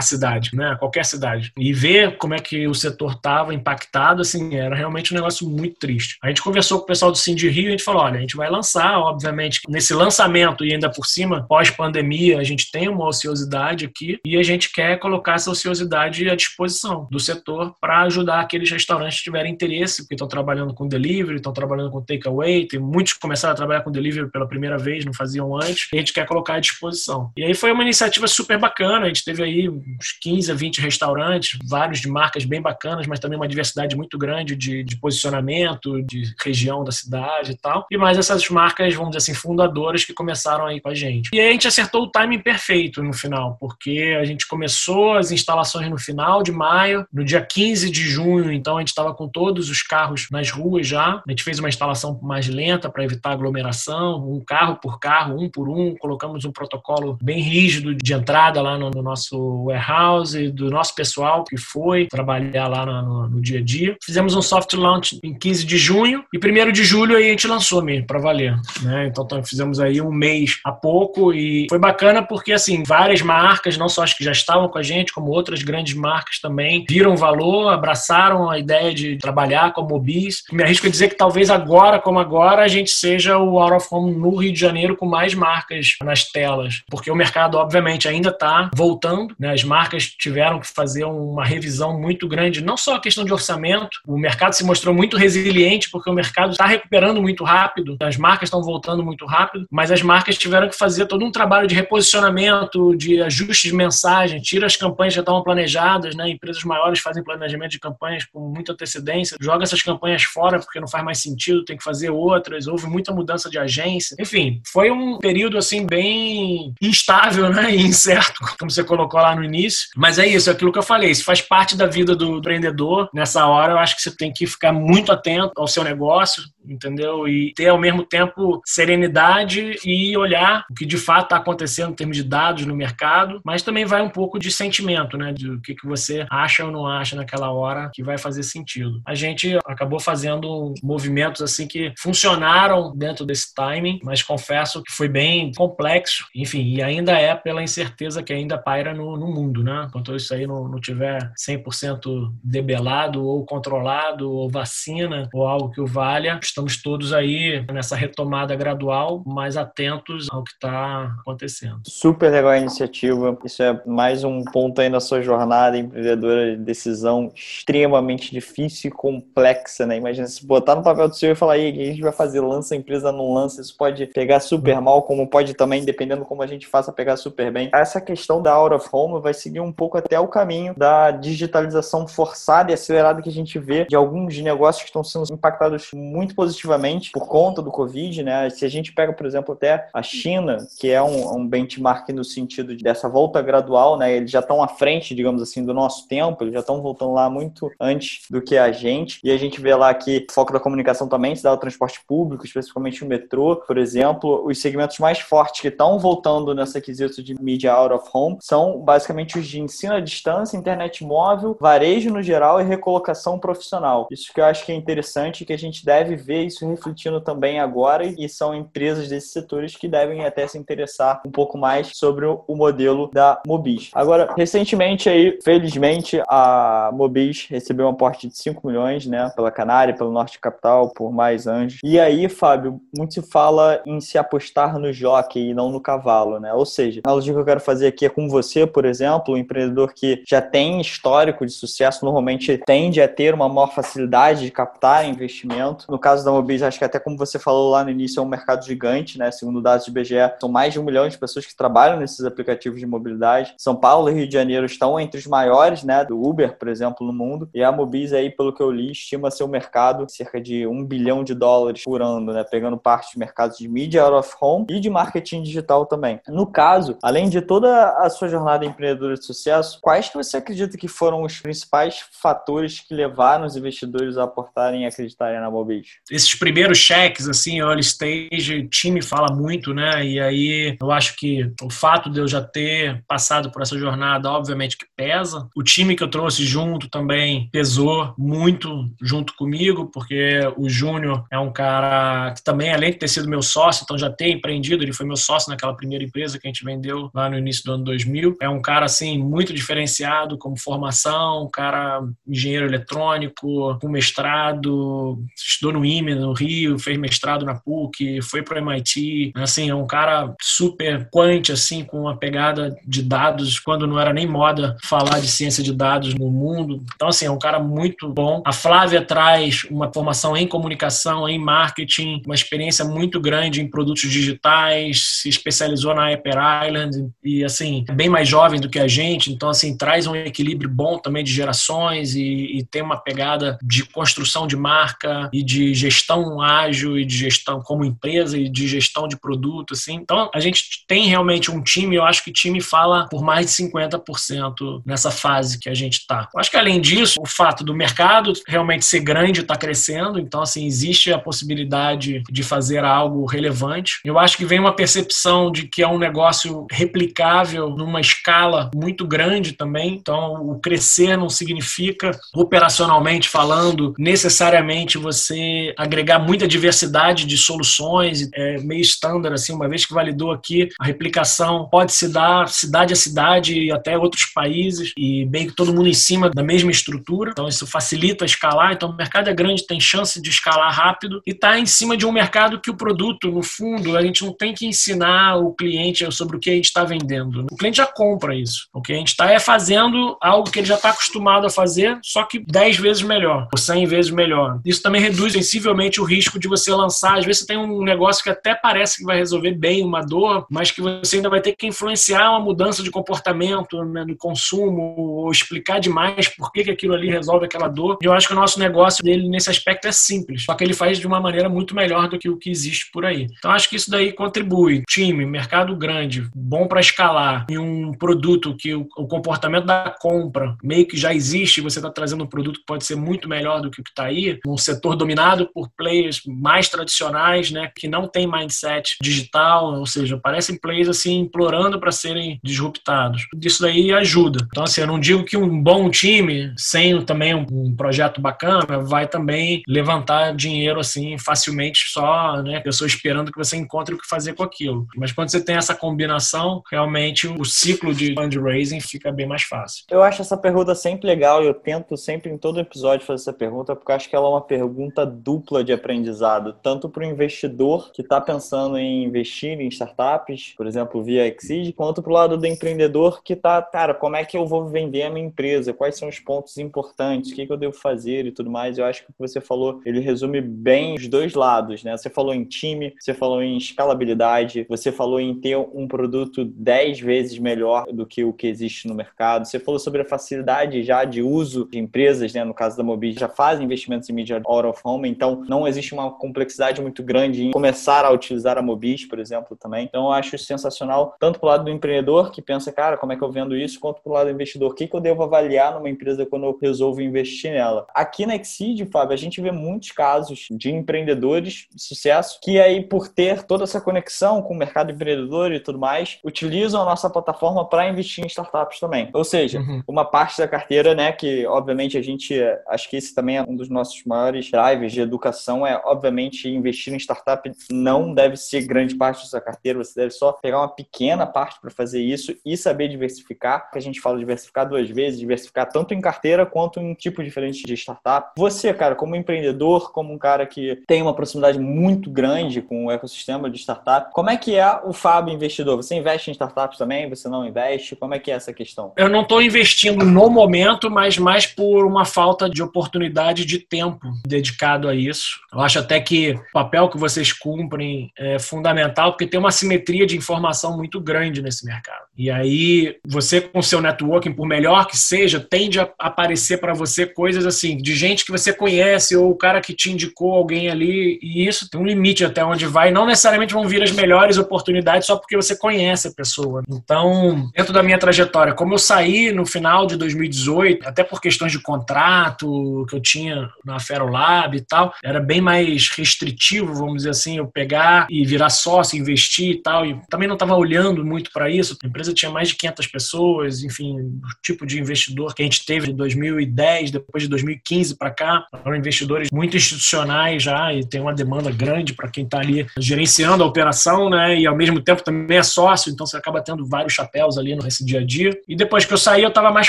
cidade, 0.00 0.50
né? 0.54 0.70
A 0.70 0.76
qualquer 0.76 1.04
cidade. 1.04 1.52
E 1.56 1.72
ver 1.72 2.16
como 2.16 2.34
é 2.34 2.38
que 2.38 2.66
o 2.66 2.74
setor 2.74 3.12
estava 3.12 3.54
impactado, 3.54 4.22
assim, 4.22 4.56
era 4.56 4.74
realmente 4.74 5.12
um 5.12 5.16
negócio 5.16 5.48
muito 5.48 5.78
triste. 5.78 6.16
A 6.22 6.28
gente 6.28 6.42
conversou 6.42 6.78
com 6.78 6.84
o 6.84 6.86
pessoal 6.86 7.10
do 7.10 7.18
de 7.34 7.48
Rio 7.48 7.64
e 7.64 7.68
a 7.68 7.70
gente 7.70 7.84
falou, 7.84 8.02
olha, 8.02 8.18
a 8.18 8.20
gente 8.20 8.36
vai 8.36 8.50
lançar, 8.50 8.98
obviamente, 8.98 9.60
nesse 9.68 9.94
lançamento 9.94 10.64
e 10.64 10.72
ainda 10.72 10.90
por 10.90 11.06
cima, 11.06 11.46
pós-pandemia, 11.48 12.38
a 12.38 12.44
gente 12.44 12.70
tem 12.70 12.88
uma 12.88 13.06
ociosidade 13.08 13.86
aqui 13.86 14.20
e 14.24 14.36
a 14.36 14.42
gente 14.42 14.70
quer 14.70 14.98
colocar 14.98 15.34
essa 15.34 15.50
ociosidade 15.50 16.28
à 16.28 16.34
disposição 16.34 17.08
do 17.10 17.18
setor 17.18 17.74
para 17.80 18.02
ajudar 18.02 18.40
aqueles 18.40 18.70
restaurantes 18.70 19.18
que 19.18 19.24
tiverem 19.24 19.52
interesse, 19.52 20.02
porque 20.02 20.14
estão 20.14 20.28
trabalhando 20.28 20.74
com 20.74 20.86
delivery, 20.86 21.36
estão 21.36 21.52
trabalhando 21.52 21.90
com 21.90 22.02
takeaway, 22.02 22.66
tem 22.66 22.78
muitos 22.78 23.14
que 23.14 23.20
começaram 23.20 23.52
a 23.52 23.56
trabalhar 23.56 23.80
com 23.80 23.90
delivery 23.90 24.30
pela 24.30 24.46
primeira 24.46 24.76
vez, 24.76 25.04
não 25.04 25.14
faziam 25.14 25.56
antes, 25.56 25.88
e 25.92 25.96
a 25.96 25.98
gente 25.98 26.12
quer 26.12 26.26
colocar 26.26 26.54
à 26.54 26.60
disposição. 26.60 27.30
E 27.36 27.44
aí 27.44 27.54
foi 27.54 27.72
uma 27.72 27.82
iniciativa 27.82 28.26
super 28.26 28.58
bacana 28.58 28.83
bacana. 28.84 29.06
A 29.06 29.08
gente 29.08 29.24
teve 29.24 29.42
aí 29.42 29.68
uns 29.68 30.12
15 30.20 30.52
a 30.52 30.54
20 30.54 30.80
restaurantes, 30.80 31.58
vários 31.64 32.00
de 32.00 32.08
marcas 32.08 32.44
bem 32.44 32.60
bacanas, 32.60 33.06
mas 33.06 33.18
também 33.18 33.38
uma 33.38 33.48
diversidade 33.48 33.96
muito 33.96 34.18
grande 34.18 34.54
de, 34.54 34.84
de 34.84 34.96
posicionamento, 34.96 36.02
de 36.02 36.34
região 36.42 36.84
da 36.84 36.92
cidade 36.92 37.52
e 37.52 37.56
tal. 37.56 37.86
E 37.90 37.96
mais 37.96 38.18
essas 38.18 38.48
marcas, 38.48 38.94
vamos 38.94 39.10
dizer 39.10 39.18
assim, 39.18 39.34
fundadoras 39.34 40.04
que 40.04 40.12
começaram 40.12 40.66
aí 40.66 40.80
com 40.80 40.88
a 40.88 40.94
gente. 40.94 41.30
E 41.32 41.40
aí 41.40 41.48
a 41.48 41.52
gente 41.52 41.68
acertou 41.68 42.04
o 42.04 42.10
timing 42.10 42.40
perfeito 42.40 43.02
no 43.02 43.12
final, 43.12 43.56
porque 43.58 44.16
a 44.20 44.24
gente 44.24 44.46
começou 44.46 45.14
as 45.14 45.30
instalações 45.30 45.88
no 45.88 45.98
final 45.98 46.42
de 46.42 46.52
maio, 46.52 47.06
no 47.12 47.24
dia 47.24 47.40
15 47.40 47.90
de 47.90 48.02
junho, 48.02 48.52
então 48.52 48.76
a 48.76 48.80
gente 48.80 48.88
estava 48.88 49.14
com 49.14 49.28
todos 49.28 49.70
os 49.70 49.82
carros 49.82 50.28
nas 50.30 50.50
ruas 50.50 50.86
já. 50.86 51.22
A 51.26 51.30
gente 51.30 51.42
fez 51.42 51.58
uma 51.58 51.68
instalação 51.68 52.18
mais 52.22 52.48
lenta 52.48 52.90
para 52.90 53.04
evitar 53.04 53.32
aglomeração, 53.32 54.28
um 54.28 54.40
carro 54.40 54.76
por 54.76 54.98
carro, 54.98 55.40
um 55.40 55.48
por 55.48 55.68
um. 55.68 55.94
Colocamos 55.96 56.44
um 56.44 56.52
protocolo 56.52 57.18
bem 57.22 57.40
rígido 57.40 57.94
de 57.94 58.12
entrada 58.12 58.60
lá 58.60 58.73
no, 58.78 58.90
no 58.90 59.02
nosso 59.02 59.64
warehouse, 59.64 60.50
do 60.50 60.70
nosso 60.70 60.94
pessoal 60.94 61.44
que 61.44 61.56
foi 61.56 62.06
trabalhar 62.06 62.68
lá 62.68 62.86
no, 62.86 63.28
no, 63.28 63.40
dia 63.40 63.58
a 63.58 63.62
dia. 63.62 63.96
Fizemos 64.02 64.34
um 64.34 64.42
soft 64.42 64.72
launch 64.74 65.18
em 65.22 65.34
15 65.34 65.64
de 65.64 65.76
junho 65.76 66.24
e 66.32 66.38
1 66.38 66.72
de 66.72 66.84
julho 66.84 67.16
aí 67.16 67.26
a 67.26 67.30
gente 67.30 67.46
lançou 67.46 67.82
mesmo, 67.82 68.06
para 68.06 68.18
valer. 68.18 68.56
Né? 68.82 69.06
Então, 69.06 69.24
então 69.24 69.42
fizemos 69.42 69.80
aí 69.80 70.00
um 70.00 70.12
mês 70.12 70.58
a 70.64 70.72
pouco 70.72 71.32
e 71.32 71.66
foi 71.68 71.78
bacana 71.78 72.22
porque 72.22 72.52
assim 72.52 72.82
várias 72.82 73.22
marcas, 73.22 73.76
não 73.76 73.88
só 73.88 74.02
as 74.02 74.12
que 74.12 74.24
já 74.24 74.32
estavam 74.32 74.68
com 74.68 74.78
a 74.78 74.82
gente, 74.82 75.12
como 75.12 75.30
outras 75.30 75.62
grandes 75.62 75.94
marcas 75.94 76.38
também, 76.38 76.84
viram 76.88 77.16
valor, 77.16 77.72
abraçaram 77.72 78.50
a 78.50 78.58
ideia 78.58 78.92
de 78.94 79.16
trabalhar 79.18 79.72
com 79.72 79.82
Mobis. 79.82 80.42
Me 80.52 80.62
arrisco 80.62 80.86
a 80.86 80.90
dizer 80.90 81.08
que 81.08 81.16
talvez 81.16 81.50
agora, 81.50 81.98
como 81.98 82.18
agora, 82.18 82.62
a 82.62 82.68
gente 82.68 82.90
seja 82.90 83.38
o 83.38 83.58
Out 83.58 83.74
of 83.74 83.88
Home 83.90 84.14
no 84.14 84.36
Rio 84.36 84.52
de 84.52 84.60
Janeiro 84.60 84.96
com 84.96 85.06
mais 85.06 85.34
marcas 85.34 85.96
nas 86.02 86.24
telas, 86.24 86.82
porque 86.88 87.10
o 87.10 87.16
mercado, 87.16 87.56
obviamente, 87.58 88.08
ainda 88.08 88.30
está 88.30 88.63
voltando. 88.74 89.34
Né? 89.38 89.52
As 89.52 89.64
marcas 89.64 90.06
tiveram 90.06 90.60
que 90.60 90.66
fazer 90.66 91.04
uma 91.04 91.44
revisão 91.44 91.98
muito 91.98 92.28
grande, 92.28 92.62
não 92.62 92.76
só 92.76 92.96
a 92.96 93.00
questão 93.00 93.24
de 93.24 93.32
orçamento, 93.32 93.98
o 94.06 94.18
mercado 94.18 94.52
se 94.54 94.64
mostrou 94.64 94.94
muito 94.94 95.16
resiliente 95.16 95.90
porque 95.90 96.10
o 96.10 96.14
mercado 96.14 96.52
está 96.52 96.66
recuperando 96.66 97.20
muito 97.20 97.44
rápido, 97.44 97.96
as 98.00 98.16
marcas 98.16 98.48
estão 98.48 98.62
voltando 98.62 99.04
muito 99.04 99.26
rápido, 99.26 99.66
mas 99.70 99.90
as 99.90 100.02
marcas 100.02 100.36
tiveram 100.36 100.68
que 100.68 100.76
fazer 100.76 101.06
todo 101.06 101.24
um 101.24 101.30
trabalho 101.30 101.66
de 101.66 101.74
reposicionamento, 101.74 102.96
de 102.96 103.20
ajuste 103.22 103.68
de 103.68 103.74
mensagem, 103.74 104.40
tira 104.40 104.66
as 104.66 104.76
campanhas 104.76 105.14
que 105.14 105.16
já 105.16 105.22
estavam 105.22 105.42
planejadas, 105.42 106.14
né? 106.14 106.28
empresas 106.28 106.62
maiores 106.64 107.00
fazem 107.00 107.22
planejamento 107.22 107.72
de 107.72 107.80
campanhas 107.80 108.24
com 108.24 108.40
muita 108.40 108.72
antecedência, 108.72 109.36
joga 109.40 109.64
essas 109.64 109.82
campanhas 109.82 110.22
fora 110.22 110.58
porque 110.58 110.80
não 110.80 110.88
faz 110.88 111.04
mais 111.04 111.20
sentido, 111.20 111.64
tem 111.64 111.76
que 111.76 111.84
fazer 111.84 112.10
outras, 112.10 112.66
houve 112.66 112.86
muita 112.86 113.12
mudança 113.12 113.48
de 113.48 113.58
agência. 113.58 114.16
Enfim, 114.18 114.60
foi 114.66 114.90
um 114.90 115.18
período 115.18 115.58
assim 115.58 115.86
bem 115.86 116.74
instável, 116.80 117.50
né, 117.50 117.74
e 117.74 117.82
incerto, 117.82 118.40
como 118.58 118.70
você 118.70 118.84
colocou 118.84 119.20
lá 119.20 119.34
no 119.34 119.44
início. 119.44 119.88
Mas 119.96 120.18
é 120.18 120.26
isso, 120.26 120.48
é 120.48 120.52
aquilo 120.52 120.72
que 120.72 120.78
eu 120.78 120.82
falei, 120.82 121.10
isso 121.10 121.24
faz 121.24 121.40
parte 121.40 121.76
da 121.76 121.86
vida 121.86 122.14
do 122.14 122.38
empreendedor. 122.38 123.08
Nessa 123.12 123.46
hora, 123.46 123.72
eu 123.72 123.78
acho 123.78 123.96
que 123.96 124.02
você 124.02 124.14
tem 124.14 124.32
que 124.32 124.46
ficar 124.46 124.72
muito 124.72 125.12
atento 125.12 125.52
ao 125.56 125.66
seu 125.66 125.84
negócio, 125.84 126.42
entendeu? 126.68 127.28
E 127.28 127.52
ter 127.54 127.68
ao 127.68 127.78
mesmo 127.78 128.04
tempo 128.04 128.60
serenidade 128.64 129.76
e 129.84 130.16
olhar 130.16 130.64
o 130.70 130.74
que 130.74 130.86
de 130.86 130.96
fato 130.96 131.24
está 131.24 131.36
acontecendo 131.36 131.92
em 131.92 131.94
termos 131.94 132.16
de 132.16 132.24
dados 132.24 132.66
no 132.66 132.74
mercado, 132.74 133.40
mas 133.44 133.62
também 133.62 133.84
vai 133.84 134.02
um 134.02 134.08
pouco 134.08 134.38
de 134.38 134.50
sentimento, 134.50 135.16
né? 135.16 135.32
De 135.32 135.50
o 135.50 135.60
que, 135.60 135.74
que 135.74 135.86
você 135.86 136.26
acha 136.30 136.64
ou 136.64 136.72
não 136.72 136.86
acha 136.86 137.16
naquela 137.16 137.50
hora 137.50 137.90
que 137.92 138.02
vai 138.02 138.18
fazer 138.18 138.42
sentido. 138.42 139.00
A 139.06 139.14
gente 139.14 139.58
acabou 139.66 140.00
fazendo 140.00 140.74
movimentos 140.82 141.42
assim 141.42 141.66
que 141.66 141.92
funcionaram 141.98 142.94
dentro 142.96 143.24
desse 143.24 143.54
timing, 143.54 144.00
mas 144.02 144.22
confesso 144.22 144.82
que 144.82 144.92
foi 144.92 145.08
bem 145.08 145.52
complexo, 145.56 146.26
enfim, 146.34 146.74
e 146.74 146.82
ainda 146.82 147.12
é 147.12 147.34
pela 147.34 147.62
incerteza 147.62 148.22
que 148.22 148.32
ainda 148.32 148.58
paira 148.58 148.94
no, 148.94 149.16
no 149.16 149.26
mundo, 149.26 149.62
né? 149.62 149.86
Enquanto 149.88 150.14
isso 150.14 150.34
aí 150.34 150.46
não, 150.46 150.68
não 150.68 150.80
tiver 150.80 151.32
100% 151.38 152.32
debelado 152.42 153.24
ou 153.24 153.44
controlado 153.44 154.30
ou 154.30 154.48
vacina 154.48 155.28
ou 155.32 155.46
algo 155.46 155.70
que 155.70 155.80
o 155.80 155.86
valha, 155.86 156.38
estamos 156.54 156.80
todos 156.80 157.12
aí 157.12 157.64
nessa 157.72 157.96
retomada 157.96 158.54
gradual, 158.54 159.24
mais 159.26 159.56
atentos 159.56 160.28
ao 160.30 160.44
que 160.44 160.52
está 160.52 161.12
acontecendo. 161.20 161.80
Super 161.84 162.30
legal 162.30 162.52
a 162.52 162.58
iniciativa. 162.58 163.36
Isso 163.44 163.60
é 163.60 163.82
mais 163.84 164.22
um 164.22 164.44
ponto 164.44 164.80
aí 164.80 164.88
na 164.88 165.00
sua 165.00 165.20
jornada 165.20 165.76
empreendedora 165.76 166.56
de 166.56 166.62
decisão 166.62 167.32
extremamente 167.34 168.30
difícil 168.30 168.88
e 168.88 168.92
complexa, 168.92 169.84
né? 169.84 169.96
Imagina 169.96 170.28
se 170.28 170.46
botar 170.46 170.76
no 170.76 170.82
papel 170.84 171.08
do 171.08 171.16
seu 171.16 171.32
e 171.32 171.34
falar 171.34 171.56
que 171.56 171.82
a 171.82 171.86
gente 171.86 172.00
vai 172.00 172.12
fazer? 172.12 172.40
Lança 172.40 172.74
a 172.74 172.76
empresa, 172.76 173.10
não 173.10 173.34
lança, 173.34 173.60
isso 173.60 173.76
pode 173.76 174.06
pegar 174.06 174.38
super 174.38 174.80
mal, 174.80 175.02
como 175.02 175.26
pode 175.26 175.54
também, 175.54 175.84
dependendo 175.84 176.24
como 176.24 176.40
a 176.42 176.46
gente 176.46 176.68
faça, 176.68 176.92
pegar 176.92 177.16
super 177.16 177.50
bem. 177.50 177.68
Essa 177.74 178.00
questão 178.00 178.40
da 178.40 178.52
out 178.52 178.74
of 178.76 178.88
home 178.92 179.20
vai 179.20 179.34
seguir 179.34 179.60
um 179.60 179.72
pouco 179.72 179.98
até 179.98 180.20
o 180.20 180.28
caminho 180.28 180.72
da 180.76 181.10
digitalização 181.10 182.06
forçada 182.06 182.70
e 182.70 182.74
acelerada 182.74 183.20
que 183.20 183.28
a 183.28 183.32
gente 183.32 183.58
vê 183.58 183.84
de 183.86 183.96
alguns 183.96 184.38
negócios 184.38 184.84
que 184.84 184.90
estão 184.90 185.02
sendo 185.02 185.32
impactados 185.32 185.90
muito 185.92 186.43
positivamente 186.44 187.10
por 187.10 187.26
conta 187.26 187.62
do 187.62 187.70
Covid, 187.70 188.22
né? 188.22 188.50
Se 188.50 188.64
a 188.64 188.68
gente 188.68 188.92
pega, 188.92 189.12
por 189.12 189.26
exemplo, 189.26 189.54
até 189.54 189.88
a 189.92 190.02
China, 190.02 190.58
que 190.78 190.90
é 190.90 191.02
um, 191.02 191.38
um 191.38 191.48
benchmark 191.48 192.10
no 192.10 192.22
sentido 192.22 192.76
dessa 192.76 193.08
volta 193.08 193.40
gradual, 193.40 193.96
né? 193.96 194.14
Eles 194.14 194.30
já 194.30 194.40
estão 194.40 194.62
à 194.62 194.68
frente, 194.68 195.14
digamos 195.14 195.40
assim, 195.40 195.64
do 195.64 195.72
nosso 195.72 196.06
tempo, 196.06 196.44
eles 196.44 196.52
já 196.52 196.60
estão 196.60 196.82
voltando 196.82 197.12
lá 197.12 197.30
muito 197.30 197.70
antes 197.80 198.26
do 198.30 198.42
que 198.42 198.58
a 198.58 198.70
gente. 198.70 199.20
E 199.24 199.30
a 199.30 199.36
gente 199.38 199.60
vê 199.60 199.74
lá 199.74 199.92
que 199.94 200.26
o 200.28 200.32
foco 200.32 200.52
da 200.52 200.60
comunicação 200.60 201.08
também 201.08 201.34
se 201.34 201.42
dá 201.42 201.50
ao 201.50 201.58
transporte 201.58 202.00
público, 202.06 202.44
especificamente 202.44 203.02
o 203.02 203.08
metrô, 203.08 203.56
por 203.56 203.78
exemplo. 203.78 204.44
Os 204.46 204.60
segmentos 204.60 204.98
mais 204.98 205.18
fortes 205.18 205.60
que 205.60 205.68
estão 205.68 205.98
voltando 205.98 206.54
nessa 206.54 206.80
quesito 206.80 207.22
de 207.22 207.40
media 207.40 207.72
out 207.72 207.94
of 207.94 208.08
home 208.12 208.36
são 208.40 208.80
basicamente 208.80 209.38
os 209.38 209.46
de 209.46 209.60
ensino 209.60 209.94
à 209.94 210.00
distância, 210.00 210.56
internet 210.56 211.04
móvel, 211.04 211.56
varejo 211.58 212.10
no 212.10 212.22
geral 212.22 212.60
e 212.60 212.64
recolocação 212.64 213.38
profissional. 213.38 214.06
Isso 214.10 214.32
que 214.32 214.40
eu 214.40 214.44
acho 214.44 214.64
que 214.66 214.72
é 214.72 214.74
interessante 214.74 215.44
que 215.44 215.52
a 215.52 215.58
gente 215.58 215.84
deve 215.84 216.16
ver 216.16 216.33
isso 216.42 216.68
refletindo 216.68 217.20
também 217.20 217.60
agora 217.60 218.04
e 218.04 218.28
são 218.28 218.54
empresas 218.54 219.08
desses 219.08 219.32
setores 219.32 219.76
que 219.76 219.88
devem 219.88 220.24
até 220.24 220.46
se 220.46 220.58
interessar 220.58 221.22
um 221.26 221.30
pouco 221.30 221.56
mais 221.56 221.92
sobre 221.94 222.26
o 222.26 222.44
modelo 222.48 223.10
da 223.12 223.40
Mobis. 223.46 223.90
Agora, 223.94 224.34
recentemente 224.36 225.08
aí, 225.08 225.38
felizmente, 225.42 226.20
a 226.28 226.90
Mobis 226.92 227.46
recebeu 227.48 227.86
um 227.86 227.90
aporte 227.90 228.28
de 228.28 228.36
5 228.36 228.66
milhões, 228.66 229.06
né, 229.06 229.30
pela 229.34 229.50
Canária, 229.50 229.94
pelo 229.94 230.10
Norte 230.10 230.38
Capital, 230.40 230.90
por 230.90 231.12
mais 231.12 231.46
anjos. 231.46 231.78
E 231.84 231.98
aí, 231.98 232.28
Fábio, 232.28 232.80
muito 232.96 233.14
se 233.14 233.22
fala 233.22 233.80
em 233.86 234.00
se 234.00 234.18
apostar 234.18 234.78
no 234.78 234.92
jockey 234.92 235.50
e 235.50 235.54
não 235.54 235.70
no 235.70 235.80
cavalo, 235.80 236.40
né? 236.40 236.52
Ou 236.52 236.66
seja, 236.66 237.00
a 237.04 237.08
analogia 237.08 237.32
que 237.32 237.40
eu 237.40 237.44
quero 237.44 237.60
fazer 237.60 237.86
aqui 237.86 238.06
é 238.06 238.08
com 238.08 238.28
você, 238.28 238.66
por 238.66 238.84
exemplo, 238.84 239.34
um 239.34 239.36
empreendedor 239.36 239.92
que 239.94 240.22
já 240.26 240.42
tem 240.42 240.80
histórico 240.80 241.46
de 241.46 241.52
sucesso, 241.52 242.04
normalmente 242.04 242.58
tende 242.66 243.00
a 243.00 243.08
ter 243.08 243.34
uma 243.34 243.48
maior 243.48 243.72
facilidade 243.72 244.44
de 244.44 244.50
captar 244.50 245.08
investimento. 245.08 245.86
No 245.88 245.98
caso 245.98 246.23
da 246.24 246.32
Mobis, 246.32 246.62
acho 246.62 246.78
que 246.78 246.84
até 246.84 246.98
como 246.98 247.16
você 247.16 247.38
falou 247.38 247.70
lá 247.70 247.84
no 247.84 247.90
início, 247.90 248.20
é 248.20 248.22
um 248.22 248.28
mercado 248.28 248.64
gigante, 248.64 249.18
né? 249.18 249.30
Segundo 249.30 249.60
dados 249.60 249.86
de 249.86 249.92
BGE, 249.92 250.14
são 250.40 250.48
mais 250.48 250.72
de 250.72 250.80
um 250.80 250.84
milhão 250.84 251.08
de 251.08 251.18
pessoas 251.18 251.46
que 251.46 251.56
trabalham 251.56 251.98
nesses 251.98 252.24
aplicativos 252.24 252.80
de 252.80 252.86
mobilidade. 252.86 253.54
São 253.58 253.76
Paulo 253.76 254.08
e 254.08 254.14
Rio 254.14 254.26
de 254.26 254.32
Janeiro 254.32 254.66
estão 254.66 254.98
entre 254.98 255.18
os 255.18 255.26
maiores, 255.26 255.82
né? 255.82 256.04
Do 256.04 256.20
Uber, 256.20 256.56
por 256.58 256.68
exemplo, 256.68 257.06
no 257.06 257.12
mundo. 257.12 257.48
E 257.54 257.62
a 257.62 257.70
Mobis 257.70 258.12
aí, 258.12 258.30
pelo 258.30 258.52
que 258.52 258.62
eu 258.62 258.70
li, 258.70 258.92
estima 258.92 259.30
seu 259.30 259.48
mercado 259.48 260.06
cerca 260.08 260.40
de 260.40 260.66
um 260.66 260.84
bilhão 260.84 261.24
de 261.24 261.34
dólares 261.34 261.82
por 261.84 262.02
ano, 262.02 262.32
né? 262.32 262.44
Pegando 262.44 262.76
parte 262.76 263.12
de 263.12 263.18
mercados 263.18 263.58
de 263.58 263.68
mídia 263.68 264.02
out 264.02 264.14
of 264.14 264.34
home 264.40 264.66
e 264.68 264.80
de 264.80 264.90
marketing 264.90 265.42
digital 265.42 265.86
também. 265.86 266.20
No 266.28 266.46
caso, 266.46 266.96
além 267.02 267.28
de 267.28 267.40
toda 267.40 267.90
a 267.98 268.08
sua 268.10 268.28
jornada 268.28 268.64
empreendedora 268.64 269.14
de 269.14 269.24
sucesso, 269.24 269.78
quais 269.80 270.08
que 270.08 270.16
você 270.16 270.36
acredita 270.36 270.76
que 270.76 270.88
foram 270.88 271.22
os 271.22 271.40
principais 271.40 272.04
fatores 272.12 272.80
que 272.80 272.94
levaram 272.94 273.44
os 273.44 273.56
investidores 273.56 274.16
a 274.16 274.24
aportarem 274.24 274.84
e 274.84 274.86
acreditarem 274.86 275.40
na 275.40 275.50
Mobis? 275.50 275.98
Esses 276.14 276.32
primeiros 276.36 276.78
cheques, 276.78 277.28
assim, 277.28 277.58
early 277.58 277.80
stage, 277.80 278.68
time 278.68 279.02
fala 279.02 279.34
muito, 279.34 279.74
né? 279.74 280.06
E 280.06 280.20
aí 280.20 280.76
eu 280.80 280.92
acho 280.92 281.16
que 281.16 281.50
o 281.60 281.68
fato 281.68 282.08
de 282.08 282.20
eu 282.20 282.28
já 282.28 282.40
ter 282.40 283.02
passado 283.08 283.50
por 283.50 283.62
essa 283.62 283.76
jornada, 283.76 284.30
obviamente 284.30 284.78
que 284.78 284.86
pesa. 284.96 285.48
O 285.56 285.62
time 285.62 285.96
que 285.96 286.04
eu 286.04 286.08
trouxe 286.08 286.44
junto 286.44 286.88
também 286.88 287.48
pesou 287.50 288.14
muito 288.16 288.88
junto 289.02 289.34
comigo, 289.34 289.90
porque 289.92 290.38
o 290.56 290.68
Júnior 290.68 291.24
é 291.32 291.38
um 291.38 291.52
cara 291.52 292.32
que 292.32 292.44
também, 292.44 292.72
além 292.72 292.92
de 292.92 292.98
ter 292.98 293.08
sido 293.08 293.28
meu 293.28 293.42
sócio, 293.42 293.82
então 293.82 293.98
já 293.98 294.08
ter 294.08 294.28
empreendido, 294.30 294.84
ele 294.84 294.92
foi 294.92 295.04
meu 295.04 295.16
sócio 295.16 295.50
naquela 295.50 295.74
primeira 295.74 296.04
empresa 296.04 296.38
que 296.38 296.46
a 296.46 296.50
gente 296.50 296.64
vendeu 296.64 297.10
lá 297.12 297.28
no 297.28 297.36
início 297.36 297.64
do 297.64 297.72
ano 297.72 297.84
2000. 297.84 298.36
É 298.40 298.48
um 298.48 298.62
cara, 298.62 298.86
assim, 298.86 299.18
muito 299.18 299.52
diferenciado 299.52 300.38
como 300.38 300.56
formação, 300.56 301.46
um 301.46 301.50
cara 301.50 302.02
engenheiro 302.24 302.66
eletrônico, 302.66 303.76
com 303.80 303.88
mestrado, 303.88 305.18
estudou 305.36 305.72
no 305.72 305.84
Unime 305.94 306.14
no 306.14 306.32
Rio, 306.32 306.78
fez 306.78 306.98
mestrado 306.98 307.44
na 307.44 307.54
PUC, 307.54 308.20
foi 308.22 308.42
para 308.42 308.56
o 308.56 308.58
MIT. 308.58 309.32
Assim, 309.36 309.70
é 309.70 309.74
um 309.74 309.86
cara 309.86 310.34
super 310.40 311.08
quant, 311.10 311.50
assim, 311.50 311.84
com 311.84 312.02
uma 312.02 312.16
pegada 312.16 312.76
de 312.86 313.02
dados, 313.02 313.60
quando 313.60 313.86
não 313.86 313.98
era 313.98 314.12
nem 314.12 314.26
moda 314.26 314.76
falar 314.82 315.20
de 315.20 315.28
ciência 315.28 315.62
de 315.62 315.72
dados 315.72 316.14
no 316.14 316.30
mundo. 316.30 316.82
Então, 316.94 317.08
assim, 317.08 317.26
é 317.26 317.30
um 317.30 317.38
cara 317.38 317.60
muito 317.60 318.08
bom. 318.08 318.42
A 318.44 318.52
Flávia 318.52 319.02
traz 319.02 319.64
uma 319.70 319.92
formação 319.92 320.36
em 320.36 320.46
comunicação, 320.46 321.28
em 321.28 321.38
marketing, 321.38 322.22
uma 322.24 322.34
experiência 322.34 322.84
muito 322.84 323.20
grande 323.20 323.60
em 323.60 323.68
produtos 323.68 324.10
digitais, 324.10 325.20
se 325.20 325.28
especializou 325.28 325.94
na 325.94 326.08
Hyper 326.08 326.36
Island 326.66 327.08
e, 327.22 327.44
assim, 327.44 327.84
é 327.88 327.92
bem 327.92 328.08
mais 328.08 328.28
jovem 328.28 328.60
do 328.60 328.68
que 328.68 328.78
a 328.78 328.88
gente. 328.88 329.32
Então, 329.32 329.48
assim, 329.48 329.76
traz 329.76 330.06
um 330.06 330.16
equilíbrio 330.16 330.68
bom 330.68 330.98
também 330.98 331.22
de 331.22 331.32
gerações 331.32 332.14
e, 332.14 332.58
e 332.58 332.64
tem 332.64 332.82
uma 332.82 332.96
pegada 332.96 333.58
de 333.62 333.84
construção 333.84 334.46
de 334.46 334.56
marca 334.56 335.28
e 335.32 335.42
de 335.42 335.74
gestão 335.84 336.40
ágil 336.40 336.98
e 336.98 337.04
de 337.04 337.16
gestão 337.16 337.60
como 337.60 337.84
empresa 337.84 338.38
e 338.38 338.48
de 338.48 338.66
gestão 338.66 339.06
de 339.06 339.18
produto, 339.18 339.74
assim. 339.74 339.94
Então, 339.94 340.30
a 340.34 340.40
gente 340.40 340.84
tem 340.86 341.06
realmente 341.06 341.50
um 341.50 341.62
time, 341.62 341.96
eu 341.96 342.04
acho 342.04 342.24
que 342.24 342.32
time 342.32 342.60
fala 342.60 343.06
por 343.08 343.22
mais 343.22 343.46
de 343.46 343.52
50% 343.52 344.82
nessa 344.84 345.10
fase 345.10 345.58
que 345.58 345.68
a 345.68 345.74
gente 345.74 345.98
está. 345.98 346.28
Acho 346.36 346.50
que, 346.50 346.56
além 346.56 346.80
disso, 346.80 347.20
o 347.20 347.26
fato 347.26 347.62
do 347.62 347.74
mercado 347.74 348.32
realmente 348.46 348.84
ser 348.84 349.00
grande 349.00 349.40
está 349.40 349.56
crescendo, 349.56 350.18
então, 350.18 350.42
assim, 350.42 350.66
existe 350.66 351.12
a 351.12 351.18
possibilidade 351.18 352.22
de 352.30 352.42
fazer 352.42 352.84
algo 352.84 353.26
relevante. 353.26 354.00
Eu 354.04 354.18
acho 354.18 354.36
que 354.36 354.44
vem 354.44 354.58
uma 354.58 354.74
percepção 354.74 355.50
de 355.50 355.68
que 355.68 355.82
é 355.82 355.88
um 355.88 355.98
negócio 355.98 356.66
replicável 356.70 357.70
numa 357.70 358.00
escala 358.00 358.70
muito 358.74 359.06
grande 359.06 359.52
também, 359.52 359.94
então, 359.94 360.34
o 360.48 360.58
crescer 360.58 361.16
não 361.16 361.28
significa, 361.28 362.10
operacionalmente 362.34 363.28
falando, 363.28 363.94
necessariamente 363.98 364.98
você 364.98 365.73
agregar 365.76 366.18
muita 366.18 366.46
diversidade 366.46 367.24
de 367.26 367.36
soluções, 367.36 368.28
é 368.34 368.58
meio 368.58 368.80
estándar, 368.80 369.32
assim, 369.32 369.52
uma 369.52 369.68
vez 369.68 369.84
que 369.84 369.94
validou 369.94 370.32
aqui, 370.32 370.68
a 370.78 370.84
replicação 370.84 371.68
pode 371.70 371.92
se 371.92 372.08
dar 372.08 372.48
cidade 372.48 372.92
a 372.92 372.96
cidade 372.96 373.58
e 373.58 373.72
até 373.72 373.96
outros 373.96 374.26
países, 374.26 374.92
e 374.96 375.24
bem 375.26 375.46
que 375.46 375.54
todo 375.54 375.72
mundo 375.72 375.88
em 375.88 375.94
cima 375.94 376.30
da 376.30 376.42
mesma 376.42 376.70
estrutura, 376.70 377.30
então 377.30 377.48
isso 377.48 377.66
facilita 377.66 378.24
escalar, 378.24 378.72
então 378.72 378.90
o 378.90 378.96
mercado 378.96 379.28
é 379.28 379.34
grande, 379.34 379.66
tem 379.66 379.80
chance 379.80 380.20
de 380.20 380.30
escalar 380.30 380.72
rápido, 380.72 381.22
e 381.26 381.30
está 381.30 381.58
em 381.58 381.66
cima 381.66 381.96
de 381.96 382.06
um 382.06 382.12
mercado 382.12 382.60
que 382.60 382.70
o 382.70 382.76
produto, 382.76 383.30
no 383.30 383.42
fundo, 383.42 383.96
a 383.96 384.02
gente 384.02 384.24
não 384.24 384.32
tem 384.32 384.54
que 384.54 384.66
ensinar 384.66 385.36
o 385.36 385.52
cliente 385.52 386.10
sobre 386.12 386.36
o 386.36 386.40
que 386.40 386.50
a 386.50 386.54
gente 386.54 386.66
está 386.66 386.84
vendendo. 386.84 387.46
O 387.50 387.56
cliente 387.56 387.78
já 387.78 387.86
compra 387.86 388.34
isso. 388.34 388.68
O 388.72 388.80
que 388.80 388.92
a 388.92 388.96
gente 388.96 389.08
está 389.08 389.30
é 389.30 389.38
fazendo 389.38 390.16
algo 390.20 390.50
que 390.50 390.58
ele 390.58 390.66
já 390.66 390.76
está 390.76 390.90
acostumado 390.90 391.46
a 391.46 391.50
fazer, 391.50 391.98
só 392.02 392.22
que 392.24 392.38
10 392.38 392.76
vezes 392.78 393.02
melhor, 393.02 393.48
ou 393.52 393.58
100 393.58 393.86
vezes 393.86 394.10
melhor. 394.10 394.60
Isso 394.64 394.82
também 394.82 395.00
reduz 395.00 395.34
sensivelmente 395.64 396.00
o 396.00 396.04
risco 396.04 396.38
de 396.38 396.46
você 396.46 396.70
lançar. 396.72 397.18
Às 397.18 397.24
vezes 397.24 397.40
você 397.40 397.46
tem 397.46 397.56
um 397.56 397.82
negócio 397.82 398.22
que 398.22 398.28
até 398.28 398.54
parece 398.54 398.98
que 398.98 399.04
vai 399.04 399.16
resolver 399.16 399.52
bem 399.52 399.82
uma 399.82 400.02
dor, 400.02 400.46
mas 400.50 400.70
que 400.70 400.82
você 400.82 401.16
ainda 401.16 401.30
vai 401.30 401.40
ter 401.40 401.54
que 401.56 401.66
influenciar 401.66 402.30
uma 402.30 402.40
mudança 402.40 402.82
de 402.82 402.90
comportamento 402.90 403.82
né, 403.84 404.04
no 404.04 404.16
consumo, 404.16 404.94
ou 404.96 405.30
explicar 405.30 405.80
demais 405.80 406.28
por 406.28 406.52
que, 406.52 406.64
que 406.64 406.70
aquilo 406.70 406.94
ali 406.94 407.10
resolve 407.10 407.46
aquela 407.46 407.68
dor. 407.68 407.98
E 408.02 408.04
eu 408.04 408.12
acho 408.12 408.28
que 408.28 408.34
o 408.34 408.36
nosso 408.36 408.58
negócio 408.58 409.02
dele 409.02 409.28
nesse 409.28 409.50
aspecto 409.50 409.88
é 409.88 409.92
simples, 409.92 410.44
só 410.44 410.54
que 410.54 410.62
ele 410.62 410.74
faz 410.74 410.98
de 410.98 411.06
uma 411.06 411.20
maneira 411.20 411.48
muito 411.48 411.74
melhor 411.74 412.08
do 412.08 412.18
que 412.18 412.28
o 412.28 412.36
que 412.36 412.50
existe 412.50 412.90
por 412.92 413.04
aí. 413.04 413.26
Então 413.38 413.50
acho 413.50 413.68
que 413.68 413.76
isso 413.76 413.90
daí 413.90 414.12
contribui. 414.12 414.82
Time, 414.88 415.24
mercado 415.24 415.74
grande, 415.76 416.28
bom 416.34 416.66
para 416.66 416.80
escalar, 416.80 417.46
e 417.48 417.56
um 417.56 417.92
produto 417.92 418.56
que 418.56 418.74
o, 418.74 418.86
o 418.96 419.06
comportamento 419.06 419.64
da 419.64 419.94
compra 420.00 420.56
meio 420.62 420.86
que 420.86 420.96
já 420.96 421.14
existe, 421.14 421.60
você 421.60 421.78
está 421.78 421.90
trazendo 421.90 422.24
um 422.24 422.28
produto 422.28 422.60
que 422.60 422.66
pode 422.66 422.84
ser 422.84 422.96
muito 422.96 423.28
melhor 423.28 423.60
do 423.60 423.70
que 423.70 423.80
o 423.80 423.84
que 423.84 423.90
está 423.90 424.04
aí, 424.04 424.38
um 424.46 424.56
setor 424.56 424.96
dominado 424.96 425.48
por 425.54 425.70
players 425.76 426.20
mais 426.26 426.68
tradicionais, 426.68 427.50
né, 427.50 427.70
que 427.74 427.86
não 427.86 428.08
tem 428.08 428.26
mindset 428.26 428.96
digital, 429.00 429.78
ou 429.78 429.86
seja, 429.86 430.18
parecem 430.18 430.58
players 430.58 430.88
assim 430.88 431.20
implorando 431.20 431.78
para 431.78 431.92
serem 431.92 432.40
disruptados. 432.42 433.26
Isso 433.40 433.62
daí 433.62 433.92
ajuda. 433.92 434.44
Então 434.50 434.64
assim, 434.64 434.80
eu 434.80 434.86
não 434.86 434.98
digo 434.98 435.24
que 435.24 435.36
um 435.36 435.62
bom 435.62 435.88
time 435.88 436.52
sem 436.56 437.00
também 437.04 437.34
um, 437.34 437.74
projeto 437.76 438.20
bacana 438.20 438.66
vai 438.78 439.06
também 439.06 439.62
levantar 439.68 440.34
dinheiro 440.34 440.80
assim 440.80 441.16
facilmente 441.18 441.84
só, 441.90 442.42
né, 442.42 442.60
pessoa 442.60 442.88
esperando 442.88 443.30
que 443.30 443.38
você 443.38 443.56
encontre 443.56 443.94
o 443.94 443.98
que 443.98 444.08
fazer 444.08 444.34
com 444.34 444.42
aquilo. 444.42 444.86
Mas 444.96 445.12
quando 445.12 445.30
você 445.30 445.42
tem 445.42 445.56
essa 445.56 445.74
combinação, 445.74 446.62
realmente 446.70 447.28
o 447.28 447.44
ciclo 447.44 447.94
de 447.94 448.14
fundraising 448.14 448.80
fica 448.80 449.12
bem 449.12 449.26
mais 449.26 449.42
fácil. 449.42 449.84
Eu 449.90 450.02
acho 450.02 450.22
essa 450.22 450.36
pergunta 450.36 450.74
sempre 450.74 451.06
legal 451.06 451.42
e 451.42 451.46
eu 451.46 451.54
tento 451.54 451.96
sempre 451.96 452.30
em 452.30 452.38
todo 452.38 452.58
episódio 452.58 453.06
fazer 453.06 453.22
essa 453.22 453.32
pergunta 453.32 453.76
porque 453.76 453.92
eu 453.92 453.96
acho 453.96 454.08
que 454.08 454.16
ela 454.16 454.26
é 454.26 454.30
uma 454.30 454.40
pergunta 454.40 455.04
dupla 455.04 455.43
de 455.64 455.72
aprendizado, 455.72 456.54
tanto 456.62 456.88
para 456.88 457.02
o 457.02 457.06
investidor 457.06 457.92
que 457.92 458.02
está 458.02 458.20
pensando 458.20 458.76
em 458.78 459.04
investir 459.04 459.60
em 459.60 459.68
startups, 459.68 460.54
por 460.56 460.66
exemplo, 460.66 461.02
via 461.02 461.26
Exceed, 461.26 461.72
quanto 461.72 462.02
para 462.02 462.10
o 462.10 462.14
lado 462.14 462.36
do 462.36 462.46
empreendedor 462.46 463.22
que 463.22 463.34
está, 463.34 463.60
cara, 463.62 463.94
como 463.94 464.16
é 464.16 464.24
que 464.24 464.36
eu 464.36 464.46
vou 464.46 464.66
vender 464.68 465.02
a 465.02 465.10
minha 465.10 465.26
empresa? 465.26 465.72
Quais 465.72 465.96
são 465.96 466.08
os 466.08 466.18
pontos 466.18 466.56
importantes? 466.58 467.32
O 467.32 467.34
que, 467.34 467.46
que 467.46 467.52
eu 467.52 467.56
devo 467.56 467.74
fazer 467.74 468.26
e 468.26 468.32
tudo 468.32 468.50
mais? 468.50 468.78
Eu 468.78 468.84
acho 468.84 469.04
que 469.04 469.10
o 469.10 469.12
que 469.12 469.18
você 469.18 469.40
falou, 469.40 469.80
ele 469.84 470.00
resume 470.00 470.40
bem 470.40 470.94
os 470.94 471.08
dois 471.08 471.34
lados, 471.34 471.82
né? 471.82 471.96
Você 471.96 472.10
falou 472.10 472.34
em 472.34 472.44
time, 472.44 472.94
você 472.98 473.14
falou 473.14 473.42
em 473.42 473.56
escalabilidade, 473.56 474.66
você 474.68 474.90
falou 474.90 475.20
em 475.20 475.34
ter 475.34 475.56
um 475.56 475.86
produto 475.86 476.44
10 476.44 477.00
vezes 477.00 477.38
melhor 477.38 477.86
do 477.92 478.06
que 478.06 478.24
o 478.24 478.32
que 478.32 478.46
existe 478.46 478.88
no 478.88 478.94
mercado, 478.94 479.46
você 479.46 479.58
falou 479.58 479.78
sobre 479.78 480.02
a 480.02 480.04
facilidade 480.04 480.82
já 480.82 481.04
de 481.04 481.22
uso 481.22 481.68
de 481.70 481.78
empresas, 481.78 482.32
né? 482.32 482.44
No 482.44 482.54
caso 482.54 482.76
da 482.76 482.82
Mobis, 482.82 483.16
já 483.16 483.28
fazem 483.28 483.64
investimentos 483.64 484.08
em 484.08 484.12
mídia 484.12 484.40
out 484.44 484.66
of 484.66 484.80
home, 484.84 485.08
então 485.08 485.33
não 485.48 485.66
existe 485.66 485.94
uma 485.94 486.10
complexidade 486.10 486.80
muito 486.80 487.02
grande 487.02 487.46
em 487.46 487.50
começar 487.52 488.04
a 488.04 488.10
utilizar 488.10 488.58
a 488.58 488.62
Mobis, 488.62 489.06
por 489.06 489.18
exemplo, 489.18 489.56
também. 489.56 489.84
Então 489.84 490.06
eu 490.06 490.12
acho 490.12 490.36
sensacional, 490.38 491.14
tanto 491.18 491.38
pro 491.38 491.48
lado 491.48 491.64
do 491.64 491.70
empreendedor 491.70 492.30
que 492.30 492.42
pensa, 492.42 492.72
cara, 492.72 492.96
como 492.96 493.12
é 493.12 493.16
que 493.16 493.22
eu 493.22 493.30
vendo 493.30 493.56
isso, 493.56 493.80
quanto 493.80 494.02
pro 494.02 494.12
lado 494.12 494.26
do 494.26 494.32
investidor, 494.32 494.70
o 494.70 494.74
que, 494.74 494.86
que 494.86 494.94
eu 494.94 495.00
devo 495.00 495.22
avaliar 495.22 495.74
numa 495.74 495.88
empresa 495.88 496.26
quando 496.26 496.46
eu 496.46 496.58
resolvo 496.60 497.00
investir 497.00 497.52
nela. 497.52 497.86
Aqui 497.94 498.26
na 498.26 498.36
Exceed, 498.36 498.88
Fábio, 498.90 499.14
a 499.14 499.16
gente 499.16 499.40
vê 499.40 499.50
muitos 499.50 499.90
casos 499.90 500.46
de 500.50 500.70
empreendedores 500.70 501.66
de 501.74 501.82
sucesso 501.82 502.38
que 502.42 502.60
aí, 502.60 502.82
por 502.82 503.08
ter 503.08 503.42
toda 503.42 503.64
essa 503.64 503.80
conexão 503.80 504.42
com 504.42 504.54
o 504.54 504.56
mercado 504.56 504.92
empreendedor 504.92 505.52
e 505.52 505.60
tudo 505.60 505.78
mais, 505.78 506.18
utilizam 506.24 506.82
a 506.82 506.84
nossa 506.84 507.08
plataforma 507.10 507.68
para 507.68 507.88
investir 507.88 508.24
em 508.24 508.26
startups 508.26 508.80
também. 508.80 509.10
Ou 509.12 509.24
seja, 509.24 509.60
uhum. 509.60 509.82
uma 509.86 510.04
parte 510.04 510.38
da 510.38 510.48
carteira, 510.48 510.94
né, 510.94 511.12
que 511.12 511.46
obviamente 511.46 511.96
a 511.96 512.02
gente, 512.02 512.34
acho 512.68 512.88
que 512.88 512.96
esse 512.96 513.14
também 513.14 513.36
é 513.36 513.42
um 513.42 513.56
dos 513.56 513.68
nossos 513.68 514.04
maiores 514.04 514.50
drivers 514.50 514.92
de 514.92 515.00
educação, 515.00 515.23
é 515.66 515.80
obviamente 515.84 516.48
investir 516.48 516.92
em 516.92 516.98
startup 516.98 517.50
não 517.70 518.12
deve 518.12 518.36
ser 518.36 518.66
grande 518.66 518.94
parte 518.94 519.22
da 519.22 519.28
sua 519.28 519.40
carteira, 519.40 519.82
você 519.82 520.00
deve 520.00 520.10
só 520.10 520.32
pegar 520.32 520.58
uma 520.58 520.68
pequena 520.68 521.26
parte 521.26 521.60
para 521.60 521.70
fazer 521.70 522.00
isso 522.00 522.34
e 522.44 522.56
saber 522.56 522.88
diversificar, 522.88 523.70
que 523.70 523.78
a 523.78 523.82
gente 523.82 524.00
fala 524.00 524.18
diversificar 524.18 524.68
duas 524.68 524.88
vezes, 524.88 525.20
diversificar 525.20 525.68
tanto 525.70 525.94
em 525.94 526.00
carteira 526.00 526.46
quanto 526.46 526.80
em 526.80 526.94
tipo 526.94 527.22
diferente 527.22 527.64
de 527.64 527.74
startup. 527.74 528.32
Você, 528.36 528.72
cara, 528.72 528.94
como 528.94 529.16
empreendedor, 529.16 529.92
como 529.92 530.12
um 530.12 530.18
cara 530.18 530.46
que 530.46 530.82
tem 530.86 531.02
uma 531.02 531.14
proximidade 531.14 531.58
muito 531.58 532.10
grande 532.10 532.62
com 532.62 532.86
o 532.86 532.90
ecossistema 532.90 533.50
de 533.50 533.58
startup, 533.58 534.12
como 534.12 534.30
é 534.30 534.36
que 534.36 534.56
é 534.56 534.80
o 534.84 534.92
Fábio 534.92 535.34
investidor? 535.34 535.76
Você 535.76 535.94
investe 535.94 536.30
em 536.30 536.32
startups 536.32 536.78
também? 536.78 537.08
Você 537.08 537.28
não 537.28 537.46
investe? 537.46 537.96
Como 537.96 538.14
é 538.14 538.18
que 538.18 538.30
é 538.30 538.34
essa 538.34 538.52
questão? 538.52 538.92
Eu 538.96 539.08
não 539.08 539.22
estou 539.22 539.42
investindo 539.42 540.04
no 540.04 540.30
momento, 540.30 540.90
mas 540.90 541.18
mais 541.18 541.46
por 541.46 541.84
uma 541.84 542.04
falta 542.04 542.48
de 542.48 542.62
oportunidade 542.62 543.44
de 543.44 543.58
tempo 543.58 544.12
dedicado 544.26 544.88
a 544.88 544.94
isso. 545.06 545.40
Eu 545.52 545.60
acho 545.60 545.78
até 545.78 546.00
que 546.00 546.32
o 546.32 546.42
papel 546.52 546.88
que 546.88 546.98
vocês 546.98 547.32
cumprem 547.32 548.12
é 548.18 548.38
fundamental, 548.38 549.12
porque 549.12 549.26
tem 549.26 549.40
uma 549.40 549.50
simetria 549.50 550.06
de 550.06 550.16
informação 550.16 550.76
muito 550.76 551.00
grande 551.00 551.42
nesse 551.42 551.64
mercado. 551.64 552.04
E 552.16 552.30
aí, 552.30 552.96
você 553.06 553.40
com 553.40 553.60
seu 553.60 553.80
networking, 553.80 554.32
por 554.32 554.46
melhor 554.46 554.86
que 554.86 554.96
seja, 554.96 555.40
tende 555.40 555.80
a 555.80 555.88
aparecer 555.98 556.58
para 556.58 556.72
você 556.72 557.06
coisas 557.06 557.44
assim, 557.44 557.76
de 557.76 557.94
gente 557.94 558.24
que 558.24 558.30
você 558.30 558.52
conhece 558.52 559.16
ou 559.16 559.30
o 559.30 559.36
cara 559.36 559.60
que 559.60 559.74
te 559.74 559.90
indicou 559.90 560.32
alguém 560.32 560.68
ali, 560.68 561.18
e 561.22 561.46
isso 561.46 561.68
tem 561.68 561.80
um 561.80 561.86
limite 561.86 562.24
até 562.24 562.44
onde 562.44 562.66
vai. 562.66 562.90
Não 562.90 563.06
necessariamente 563.06 563.54
vão 563.54 563.66
vir 563.66 563.82
as 563.82 563.90
melhores 563.90 564.38
oportunidades 564.38 565.06
só 565.06 565.16
porque 565.16 565.36
você 565.36 565.56
conhece 565.56 566.08
a 566.08 566.12
pessoa. 566.12 566.62
Então, 566.68 567.50
dentro 567.54 567.72
da 567.72 567.82
minha 567.82 567.98
trajetória, 567.98 568.54
como 568.54 568.74
eu 568.74 568.78
saí 568.78 569.32
no 569.32 569.44
final 569.44 569.86
de 569.86 569.96
2018, 569.96 570.86
até 570.86 571.02
por 571.02 571.20
questões 571.20 571.52
de 571.52 571.60
contrato 571.60 572.86
que 572.88 572.94
eu 572.94 573.00
tinha 573.00 573.50
na 573.64 573.80
Ferolab 573.80 574.56
e 574.56 574.60
tal, 574.60 574.92
era 575.02 575.20
bem 575.20 575.40
mais 575.40 575.88
restritivo, 575.90 576.74
vamos 576.74 576.98
dizer 576.98 577.10
assim, 577.10 577.38
eu 577.38 577.46
pegar 577.46 578.06
e 578.10 578.24
virar 578.24 578.50
sócio, 578.50 578.98
investir 578.98 579.50
e 579.50 579.62
tal. 579.62 579.86
E 579.86 580.00
também 580.08 580.28
não 580.28 580.34
estava 580.34 580.54
olhando 580.54 581.04
muito 581.04 581.30
para 581.32 581.50
isso. 581.50 581.76
A 581.82 581.86
empresa 581.86 582.12
tinha 582.12 582.30
mais 582.30 582.48
de 582.48 582.56
500 582.56 582.86
pessoas, 582.86 583.62
enfim, 583.62 584.00
o 584.00 584.20
tipo 584.42 584.66
de 584.66 584.78
investidor 584.78 585.34
que 585.34 585.42
a 585.42 585.44
gente 585.44 585.64
teve 585.64 585.88
de 585.88 585.92
2010, 585.92 586.90
depois 586.90 587.22
de 587.22 587.28
2015 587.28 587.96
para 587.96 588.10
cá, 588.10 588.46
foram 588.62 588.76
investidores 588.76 589.30
muito 589.30 589.56
institucionais 589.56 590.42
já 590.42 590.72
e 590.72 590.86
tem 590.86 591.00
uma 591.00 591.14
demanda 591.14 591.50
grande 591.50 591.94
para 591.94 592.08
quem 592.08 592.24
está 592.24 592.38
ali 592.38 592.66
gerenciando 592.78 593.42
a 593.42 593.46
operação, 593.46 594.08
né? 594.08 594.38
E 594.38 594.46
ao 594.46 594.56
mesmo 594.56 594.80
tempo 594.80 595.02
também 595.02 595.38
é 595.38 595.42
sócio, 595.42 595.92
então 595.92 596.06
você 596.06 596.16
acaba 596.16 596.42
tendo 596.42 596.66
vários 596.66 596.92
chapéus 596.92 597.38
ali 597.38 597.54
nesse 597.56 597.84
dia 597.84 598.00
a 598.00 598.04
dia. 598.04 598.30
E 598.48 598.56
depois 598.56 598.84
que 598.84 598.92
eu 598.92 598.98
saí, 598.98 599.22
eu 599.22 599.28
estava 599.28 599.50
mais 599.50 599.68